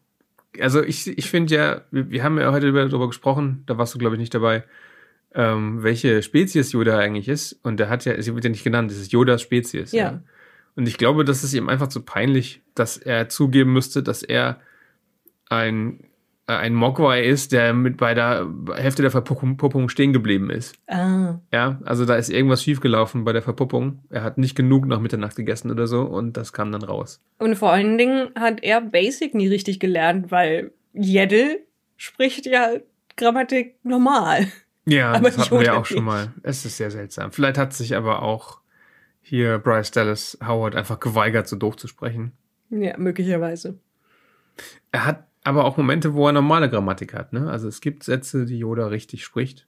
Also 0.60 0.84
ich, 0.84 1.08
ich 1.08 1.30
finde 1.30 1.56
ja, 1.56 1.82
wir, 1.92 2.10
wir 2.10 2.24
haben 2.24 2.38
ja 2.38 2.52
heute 2.52 2.72
darüber 2.72 3.08
gesprochen, 3.08 3.64
da 3.66 3.78
warst 3.78 3.94
du, 3.94 4.00
glaube 4.00 4.16
ich, 4.16 4.20
nicht 4.20 4.34
dabei, 4.34 4.64
ähm, 5.34 5.82
welche 5.82 6.22
Spezies 6.22 6.74
Yoda 6.74 6.98
eigentlich 6.98 7.30
ist. 7.30 7.54
Und 7.64 7.80
der 7.80 7.90
hat 7.90 8.06
ja, 8.06 8.22
sie 8.22 8.34
wird 8.34 8.44
ja 8.44 8.50
nicht 8.50 8.64
genannt, 8.64 8.92
das 8.92 8.98
ist 8.98 9.12
Yodas 9.12 9.42
Spezies. 9.42 9.92
Ja. 9.92 10.04
ja. 10.04 10.24
Und 10.76 10.88
ich 10.88 10.98
glaube, 10.98 11.26
das 11.26 11.44
ist 11.44 11.54
ihm 11.54 11.70
einfach 11.70 11.88
zu 11.88 12.02
peinlich, 12.02 12.62
dass 12.76 12.98
er 12.98 13.30
zugeben 13.30 13.74
müsste, 13.74 14.04
dass 14.04 14.24
er 14.24 14.60
ein, 15.50 16.00
äh, 16.48 16.54
ein 16.54 16.74
Mogwai 16.74 17.24
ist, 17.24 17.52
der 17.52 17.74
mit 17.74 17.98
bei 17.98 18.14
der 18.14 18.48
Hälfte 18.76 19.02
der 19.02 19.12
Verpuppung 19.12 19.90
stehen 19.90 20.14
geblieben 20.14 20.50
ist. 20.50 20.76
Ah. 20.88 21.40
Ja, 21.52 21.80
also 21.84 22.06
da 22.06 22.16
ist 22.16 22.30
irgendwas 22.30 22.64
schiefgelaufen 22.64 23.26
bei 23.26 23.34
der 23.34 23.42
Verpuppung. 23.42 24.04
Er 24.10 24.24
hat 24.24 24.38
nicht 24.38 24.56
genug 24.56 24.86
nach 24.86 25.00
Mitternacht 25.00 25.36
gegessen 25.36 25.72
oder 25.72 25.88
so 25.88 26.02
und 26.04 26.38
das 26.38 26.54
kam 26.54 26.72
dann 26.72 26.84
raus. 26.84 27.22
Und 27.38 27.56
vor 27.56 27.72
allen 27.72 27.98
Dingen 27.98 28.30
hat 28.36 28.64
er 28.64 28.82
Basic 28.82 29.36
nie 29.36 29.48
richtig 29.48 29.80
gelernt, 29.80 30.32
weil 30.32 30.72
Jeddel 30.94 31.60
spricht 31.98 32.46
ja 32.46 32.70
Grammatik 33.18 33.76
normal. 33.84 34.48
Ja, 34.86 35.12
aber 35.14 35.30
das 35.30 35.38
hatten 35.38 35.60
wir 35.60 35.66
ja 35.66 35.78
auch 35.78 35.86
schon 35.86 36.04
mal. 36.04 36.34
Es 36.44 36.66
ist 36.66 36.78
sehr 36.78 36.92
seltsam. 36.92 37.32
Vielleicht 37.32 37.58
hat 37.58 37.74
sich 37.74 37.96
aber 37.96 38.22
auch 38.22 38.61
hier 39.32 39.60
Bryce 39.60 39.92
Dallas 39.92 40.38
Howard 40.46 40.76
einfach 40.76 41.00
geweigert, 41.00 41.48
so 41.48 41.56
doof 41.56 41.78
zu 41.78 41.88
sprechen. 41.88 42.34
Ja, 42.70 42.98
möglicherweise. 42.98 43.80
Er 44.92 45.06
hat 45.06 45.24
aber 45.46 45.64
auch 45.64 45.78
Momente, 45.78 46.14
wo 46.14 46.28
er 46.28 46.34
normale 46.34 46.70
Grammatik 46.70 47.14
hat, 47.14 47.32
ne? 47.32 47.50
Also 47.50 47.70
es 47.70 47.80
gibt 47.80 48.04
Sätze, 48.04 48.46
die 48.46 48.58
Yoda 48.58 48.88
richtig 48.88 49.24
spricht. 49.24 49.68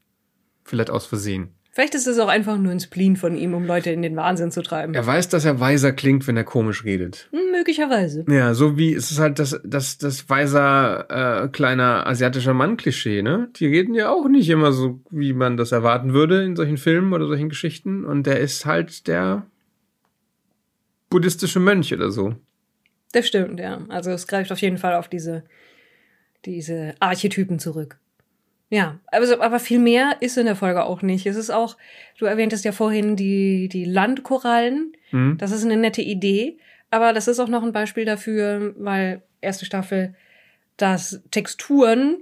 Vielleicht 0.66 0.90
aus 0.90 1.06
Versehen. 1.06 1.54
Vielleicht 1.72 1.96
ist 1.96 2.08
es 2.08 2.20
auch 2.20 2.28
einfach 2.28 2.58
nur 2.58 2.74
ein 2.74 2.82
Spleen 2.82 3.16
von 3.16 3.38
ihm, 3.38 3.54
um 3.54 3.66
Leute 3.66 3.90
in 3.90 4.02
den 4.02 4.18
Wahnsinn 4.18 4.52
zu 4.52 4.64
treiben. 4.64 4.94
Er 4.96 5.08
weiß, 5.08 5.30
dass 5.30 5.46
er 5.46 5.62
weiser 5.62 5.94
klingt, 5.94 6.28
wenn 6.28 6.36
er 6.36 6.44
komisch 6.44 6.84
redet. 6.84 7.30
Hm, 7.32 7.52
möglicherweise. 7.54 8.26
Ja, 8.28 8.54
so 8.54 8.78
wie 8.78 8.94
es 8.94 9.12
ist 9.12 9.20
halt 9.20 9.40
das, 9.40 9.62
das, 9.64 9.98
das 9.98 10.30
weiser 10.30 11.46
äh, 11.46 11.48
kleiner 11.48 12.06
asiatischer 12.06 12.54
Mann-Klischee, 12.54 13.22
ne? 13.22 13.48
Die 13.56 13.68
reden 13.68 13.96
ja 13.96 14.10
auch 14.10 14.28
nicht 14.28 14.50
immer 14.50 14.74
so, 14.74 15.00
wie 15.10 15.32
man 15.32 15.56
das 15.56 15.72
erwarten 15.72 16.14
würde 16.14 16.44
in 16.44 16.58
solchen 16.58 16.78
Filmen 16.78 17.14
oder 17.14 17.28
solchen 17.28 17.48
Geschichten. 17.48 18.04
Und 18.04 18.28
der 18.28 18.42
ist 18.42 18.66
halt 18.66 19.08
der 19.08 19.48
buddhistische 21.14 21.60
Mönch 21.60 21.94
oder 21.94 22.10
so. 22.10 22.34
Das 23.12 23.28
stimmt, 23.28 23.60
ja. 23.60 23.86
Also 23.90 24.10
es 24.10 24.26
greift 24.26 24.52
auf 24.52 24.60
jeden 24.62 24.80
Fall 24.80 24.96
auf 24.96 25.08
diese, 25.08 25.44
diese 26.44 26.96
Archetypen 27.00 27.60
zurück. 27.60 28.00
Ja, 28.72 29.00
also, 29.06 29.40
aber 29.40 29.60
viel 29.60 29.78
mehr 29.78 30.18
ist 30.22 30.40
in 30.40 30.48
der 30.48 30.56
Folge 30.56 30.84
auch 30.84 31.04
nicht. 31.04 31.28
Es 31.28 31.36
ist 31.36 31.52
auch, 31.52 31.78
du 32.18 32.26
erwähntest 32.26 32.66
ja 32.66 32.72
vorhin 32.72 33.16
die, 33.16 33.70
die 33.70 33.86
Landkorallen. 33.86 34.94
Mhm. 35.12 35.38
Das 35.38 35.52
ist 35.52 35.64
eine 35.64 35.78
nette 35.78 36.02
Idee. 36.02 36.58
Aber 36.90 37.14
das 37.14 37.28
ist 37.28 37.40
auch 37.40 37.48
noch 37.48 37.62
ein 37.62 37.74
Beispiel 37.74 38.06
dafür, 38.06 38.74
weil 38.80 39.22
erste 39.40 39.66
Staffel, 39.66 40.16
dass 40.78 41.22
Texturen 41.30 42.18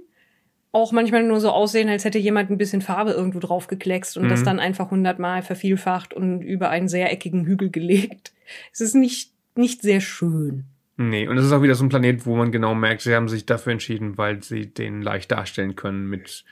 auch 0.72 0.90
manchmal 0.92 1.22
nur 1.22 1.38
so 1.40 1.50
aussehen, 1.50 1.88
als 1.90 2.04
hätte 2.04 2.18
jemand 2.18 2.50
ein 2.50 2.56
bisschen 2.58 2.80
Farbe 2.80 3.10
irgendwo 3.12 3.38
drauf 3.38 3.66
gekleckst 3.66 4.16
und 4.16 4.24
Mhm. 4.24 4.28
das 4.30 4.42
dann 4.42 4.58
einfach 4.58 4.90
hundertmal 4.90 5.42
vervielfacht 5.42 6.14
und 6.14 6.40
über 6.42 6.70
einen 6.70 6.88
sehr 6.88 7.12
eckigen 7.12 7.44
Hügel 7.44 7.70
gelegt. 7.70 8.32
Es 8.72 8.80
ist 8.80 8.94
nicht, 8.94 9.32
nicht 9.54 9.82
sehr 9.82 10.00
schön. 10.00 10.64
Nee, 10.96 11.28
und 11.28 11.36
es 11.38 11.44
ist 11.46 11.52
auch 11.52 11.62
wieder 11.62 11.74
so 11.74 11.84
ein 11.84 11.88
Planet, 11.88 12.26
wo 12.26 12.36
man 12.36 12.52
genau 12.52 12.74
merkt, 12.74 13.02
sie 13.02 13.14
haben 13.14 13.28
sich 13.28 13.44
dafür 13.46 13.72
entschieden, 13.72 14.16
weil 14.18 14.42
sie 14.42 14.66
den 14.66 15.02
leicht 15.02 15.30
darstellen 15.30 15.76
können 15.76 16.08
mit 16.08 16.44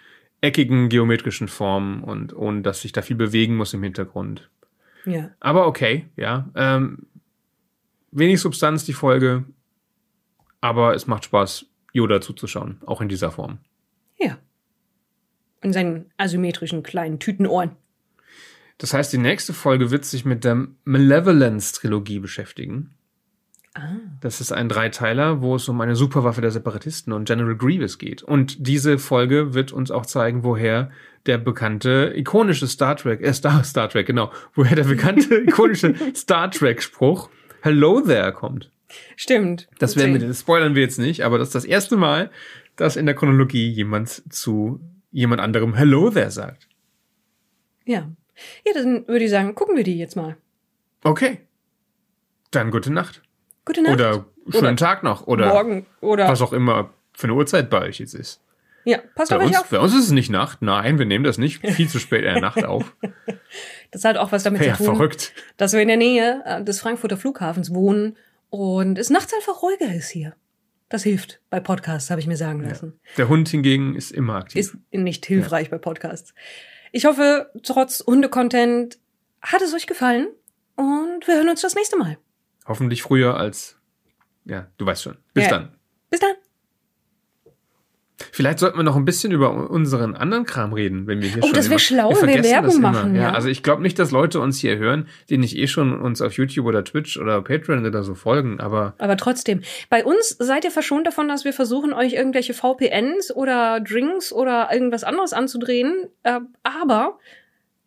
eckigen 0.42 0.88
geometrischen 0.88 1.48
Formen 1.48 2.02
und 2.02 2.34
ohne 2.34 2.62
dass 2.62 2.80
sich 2.82 2.92
da 2.92 3.02
viel 3.02 3.16
bewegen 3.16 3.56
muss 3.56 3.74
im 3.74 3.82
Hintergrund. 3.82 4.50
Ja. 5.06 5.30
Aber 5.40 5.66
okay, 5.66 6.06
ja. 6.16 6.48
Ähm, 6.54 7.06
wenig 8.10 8.40
Substanz 8.40 8.84
die 8.84 8.92
Folge, 8.94 9.44
aber 10.60 10.94
es 10.94 11.06
macht 11.06 11.24
Spaß, 11.24 11.66
Yoda 11.92 12.20
zuzuschauen, 12.20 12.80
auch 12.86 13.00
in 13.00 13.08
dieser 13.08 13.30
Form. 13.30 13.58
Ja. 14.20 14.38
In 15.62 15.72
seinen 15.72 16.10
asymmetrischen 16.16 16.82
kleinen 16.82 17.18
Tütenohren. 17.18 17.72
Das 18.78 18.94
heißt, 18.94 19.12
die 19.12 19.18
nächste 19.18 19.52
Folge 19.52 19.90
wird 19.90 20.04
sich 20.06 20.24
mit 20.24 20.44
der 20.44 20.68
Malevolence-Trilogie 20.84 22.18
beschäftigen. 22.18 22.94
Ah. 23.74 23.96
Das 24.20 24.40
ist 24.40 24.52
ein 24.52 24.68
Dreiteiler, 24.68 25.42
wo 25.42 25.54
es 25.54 25.68
um 25.68 25.80
eine 25.80 25.94
Superwaffe 25.94 26.40
der 26.40 26.50
Separatisten 26.50 27.12
und 27.12 27.26
General 27.26 27.56
Grievous 27.56 27.98
geht. 27.98 28.22
Und 28.22 28.66
diese 28.66 28.98
Folge 28.98 29.54
wird 29.54 29.72
uns 29.72 29.90
auch 29.90 30.06
zeigen, 30.06 30.44
woher 30.44 30.90
der 31.26 31.38
bekannte 31.38 32.12
ikonische 32.16 32.66
Star 32.66 32.96
Trek, 32.96 33.20
äh, 33.20 33.34
Star, 33.34 33.62
Star 33.62 33.88
Trek, 33.88 34.06
genau, 34.06 34.32
woher 34.54 34.74
der 34.74 34.84
bekannte 34.84 35.36
ikonische 35.46 35.94
Star 36.14 36.50
Trek-Spruch 36.50 37.28
Hello 37.62 38.00
there 38.00 38.32
kommt. 38.32 38.70
Stimmt. 39.16 39.68
Das 39.78 39.96
werden 39.96 40.18
wir, 40.18 40.26
das 40.26 40.40
spoilern 40.40 40.74
wir 40.74 40.82
jetzt 40.82 40.98
nicht, 40.98 41.24
aber 41.24 41.38
das 41.38 41.48
ist 41.48 41.54
das 41.54 41.64
erste 41.64 41.96
Mal, 41.96 42.30
dass 42.81 42.97
in 42.97 43.07
der 43.07 43.14
Chronologie 43.14 43.68
jemand 43.68 44.09
zu 44.33 44.81
jemand 45.12 45.41
anderem 45.41 45.74
Hello 45.74 46.11
there 46.11 46.31
sagt. 46.31 46.68
Ja. 47.85 48.09
Ja, 48.64 48.72
dann 48.72 49.07
würde 49.07 49.24
ich 49.24 49.31
sagen, 49.31 49.55
gucken 49.55 49.76
wir 49.76 49.85
die 49.85 49.99
jetzt 49.99 50.16
mal. 50.16 50.37
Okay. 51.05 51.41
Dann 52.51 52.70
gute 52.70 52.93
Nacht. 52.93 53.22
Gute 53.64 53.83
Nacht. 53.83 53.95
Oder 53.95 54.24
schönen 54.49 54.64
Oder 54.64 54.76
Tag 54.76 55.03
noch. 55.03 55.26
Oder 55.26 55.49
morgen. 55.49 55.87
Oder. 56.01 56.28
was 56.28 56.41
auch 56.41 56.53
immer 56.53 56.91
für 57.12 57.24
eine 57.26 57.35
Uhrzeit 57.35 57.68
bei 57.68 57.83
euch 57.83 57.99
jetzt 57.99 58.14
ist. 58.14 58.41
Ja, 58.85 58.99
passt 59.14 59.31
Bei 59.31 59.37
auf 59.37 59.45
uns, 59.45 59.59
auf. 59.59 59.68
bei 59.68 59.78
uns 59.78 59.95
ist 59.95 60.05
es 60.05 60.11
nicht 60.11 60.31
Nacht. 60.31 60.62
Nein, 60.62 60.99
wir 60.99 61.05
nehmen 61.05 61.24
das 61.24 61.37
nicht 61.37 61.59
viel 61.66 61.89
zu 61.89 61.99
spät 61.99 62.20
in 62.24 62.33
der 62.33 62.41
Nacht 62.41 62.64
auf. 62.64 62.95
Das 63.93 64.05
hat 64.05 64.16
auch 64.16 64.31
was 64.31 64.45
damit 64.45 64.62
Ja, 64.64 64.76
zu 64.76 64.85
tun, 64.85 64.95
verrückt. 64.95 65.33
dass 65.57 65.72
wir 65.72 65.81
in 65.83 65.89
der 65.89 65.97
Nähe 65.97 66.43
äh, 66.47 66.62
des 66.62 66.81
Frankfurter 66.81 67.16
Flughafens 67.16 67.74
wohnen 67.74 68.16
und 68.49 68.97
es 68.99 69.11
nachts 69.11 69.35
einfach 69.35 69.62
ruhiger 69.62 69.93
ist 69.93 70.11
hier. 70.11 70.37
Das 70.91 71.05
hilft 71.05 71.41
bei 71.51 71.61
Podcasts, 71.61 72.11
habe 72.11 72.20
ich 72.20 72.26
mir 72.26 72.36
sagen 72.36 72.62
lassen. 72.62 73.01
Der 73.16 73.28
Hund 73.28 73.49
hingegen 73.49 73.95
ist 73.97 74.11
immer 74.11 74.34
aktiv. 74.34 74.59
Ist 74.59 74.76
nicht 74.91 75.24
hilfreich 75.24 75.70
bei 75.70 75.78
Podcasts. 75.78 76.34
Ich 76.93 77.05
hoffe, 77.07 77.51
trotz 77.62 78.05
Hunde-Content 78.07 78.99
hat 79.41 79.62
es 79.62 79.72
euch 79.72 79.86
gefallen 79.86 80.26
und 80.74 81.26
wir 81.26 81.36
hören 81.36 81.49
uns 81.49 81.61
das 81.61 81.76
nächste 81.76 81.97
Mal. 81.97 82.18
Hoffentlich 82.66 83.03
früher 83.03 83.36
als. 83.36 83.78
Ja, 84.45 84.66
du 84.78 84.84
weißt 84.86 85.05
schon. 85.05 85.16
Bis 85.32 85.45
Ja. 85.45 85.51
dann. 85.51 85.74
Bis 86.11 86.20
dann. 86.20 86.34
Vielleicht 88.33 88.59
sollten 88.59 88.76
wir 88.78 88.83
noch 88.85 88.97
ein 88.97 89.05
bisschen 89.05 89.33
über 89.33 89.70
unseren 89.70 90.14
anderen 90.14 90.45
Kram 90.45 90.72
reden, 90.72 91.07
wenn 91.07 91.20
wir 91.20 91.28
hier 91.28 91.43
Oh, 91.43 91.47
schon. 91.47 91.55
das 91.57 91.66
wär 91.66 91.72
immer- 91.72 91.78
schlau, 91.78 92.11
wir 92.11 92.28
wir 92.28 92.45
Werbung 92.45 92.81
machen, 92.81 93.14
ja. 93.14 93.33
Also 93.33 93.49
ich 93.49 93.62
glaube 93.62 93.83
nicht, 93.83 93.99
dass 93.99 94.11
Leute 94.11 94.41
uns 94.41 94.59
hier 94.59 94.76
hören, 94.78 95.07
die 95.28 95.39
nicht 95.39 95.57
eh 95.57 95.66
schon 95.66 96.01
uns 96.01 96.20
auf 96.22 96.33
YouTube 96.35 96.66
oder 96.66 96.85
Twitch 96.85 97.16
oder 97.18 97.43
Patreon 97.43 97.85
oder 97.87 98.03
so 98.05 98.14
folgen, 98.14 98.61
aber 98.61 98.95
Aber 98.99 99.16
trotzdem, 99.16 99.62
bei 99.89 100.05
uns 100.05 100.37
seid 100.39 100.64
ihr 100.64 100.70
verschont 100.70 101.07
davon, 101.07 101.28
dass 101.28 101.45
wir 101.45 101.53
versuchen, 101.53 101.93
euch 101.93 102.12
irgendwelche 102.12 102.55
VPNs 102.55 103.35
oder 103.35 103.81
Drinks 103.81 104.33
oder 104.33 104.68
irgendwas 104.72 105.05
anderes 105.05 105.33
anzudrehen. 105.33 106.09
Äh, 106.22 106.41
aber 106.62 107.18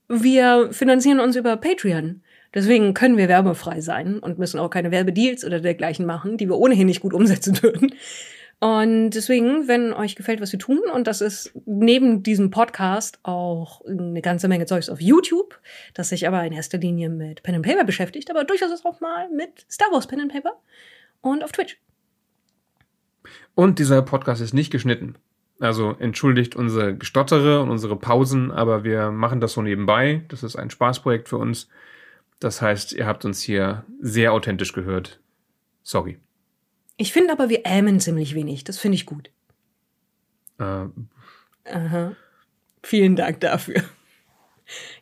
wir 0.10 0.70
finanzieren 0.72 1.20
uns 1.20 1.36
über 1.36 1.56
Patreon. 1.58 2.22
Deswegen 2.54 2.94
können 2.94 3.18
wir 3.18 3.28
werbefrei 3.30 3.82
sein 3.82 4.20
und 4.20 4.38
müssen 4.38 4.60
auch 4.60 4.70
keine 4.70 4.92
Werbedeals 4.92 5.44
oder 5.44 5.60
dergleichen 5.60 6.06
machen, 6.06 6.38
die 6.38 6.48
wir 6.48 6.58
ohnehin 6.58 6.86
nicht 6.86 7.00
gut 7.02 7.14
umsetzen 7.14 7.58
würden. 7.64 7.94
Und 8.64 9.10
deswegen, 9.10 9.68
wenn 9.68 9.92
euch 9.92 10.16
gefällt, 10.16 10.40
was 10.40 10.54
wir 10.54 10.60
tun, 10.60 10.80
und 10.94 11.06
das 11.06 11.20
ist 11.20 11.52
neben 11.66 12.24
diesem 12.24 12.50
Podcast 12.50 13.20
auch 13.24 13.82
eine 13.86 14.22
ganze 14.22 14.48
Menge 14.48 14.66
Zeugs 14.66 14.90
auf 14.90 15.02
YouTube, 15.02 15.60
das 15.94 16.08
sich 16.08 16.26
aber 16.26 16.46
in 16.46 16.54
erster 16.54 16.78
Linie 16.78 17.10
mit 17.10 17.44
Pen 17.44 17.56
and 17.56 17.66
Paper 17.66 17.84
beschäftigt, 17.84 18.32
aber 18.32 18.46
durchaus 18.46 18.86
auch 18.86 19.02
mal 19.02 19.28
mit 19.32 19.66
Star 19.70 19.92
Wars 19.92 20.08
Pen 20.08 20.22
and 20.22 20.32
Paper 20.32 20.54
und 21.20 21.44
auf 21.44 21.52
Twitch. 21.52 21.78
Und 23.54 23.80
dieser 23.80 24.02
Podcast 24.02 24.42
ist 24.42 24.54
nicht 24.54 24.72
geschnitten. 24.72 25.16
Also 25.60 25.98
entschuldigt 26.00 26.56
unsere 26.56 26.96
Gestottere 26.96 27.62
und 27.62 27.70
unsere 27.70 27.98
Pausen, 27.98 28.50
aber 28.50 28.86
wir 28.86 29.12
machen 29.12 29.42
das 29.42 29.52
so 29.52 29.62
nebenbei. 29.62 30.22
Das 30.30 30.42
ist 30.42 30.56
ein 30.56 30.70
Spaßprojekt 30.70 31.28
für 31.28 31.38
uns. 31.38 31.68
Das 32.40 32.62
heißt, 32.62 32.94
ihr 32.94 33.08
habt 33.08 33.26
uns 33.26 33.42
hier 33.42 33.84
sehr 34.00 34.32
authentisch 34.32 34.72
gehört. 34.72 35.20
Sorry. 35.82 36.18
Ich 36.98 37.12
finde 37.12 37.32
aber, 37.32 37.50
wir 37.50 37.66
ämen 37.66 38.00
ziemlich 38.00 38.36
wenig. 38.36 38.64
Das 38.64 38.78
finde 38.78 38.96
ich 38.96 39.06
gut. 39.06 39.32
Äh, 40.60 40.86
Aha. 41.66 42.16
Vielen 42.84 43.16
Dank 43.16 43.40
dafür. 43.40 43.84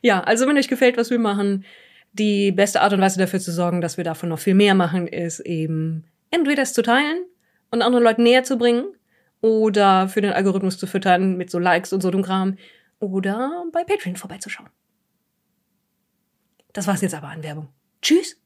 Ja, 0.00 0.20
also 0.22 0.46
wenn 0.46 0.58
euch 0.58 0.68
gefällt, 0.68 0.96
was 0.96 1.10
wir 1.10 1.18
machen, 1.18 1.64
die 2.12 2.52
beste 2.52 2.80
Art 2.80 2.92
und 2.92 3.00
Weise 3.00 3.18
dafür 3.18 3.40
zu 3.40 3.52
sorgen, 3.52 3.80
dass 3.80 3.96
wir 3.96 4.04
davon 4.04 4.28
noch 4.28 4.38
viel 4.38 4.54
mehr 4.54 4.74
machen, 4.74 5.06
ist 5.06 5.40
eben 5.40 6.04
entweder 6.30 6.62
es 6.62 6.74
zu 6.74 6.82
teilen 6.82 7.24
und 7.70 7.82
anderen 7.82 8.04
Leuten 8.04 8.22
näher 8.22 8.44
zu 8.44 8.58
bringen 8.58 8.84
oder 9.40 10.08
für 10.08 10.20
den 10.20 10.32
Algorithmus 10.32 10.78
zu 10.78 10.86
füttern 10.86 11.36
mit 11.36 11.50
so 11.50 11.58
Likes 11.58 11.92
und 11.92 12.02
so 12.02 12.10
dem 12.10 12.22
Kram 12.22 12.58
oder 13.00 13.64
bei 13.72 13.84
Patreon 13.84 14.16
vorbeizuschauen. 14.16 14.68
Das 16.72 16.86
war's 16.86 17.02
jetzt 17.02 17.14
aber 17.14 17.28
an 17.28 17.42
Werbung. 17.42 17.68
Tschüss. 18.00 18.41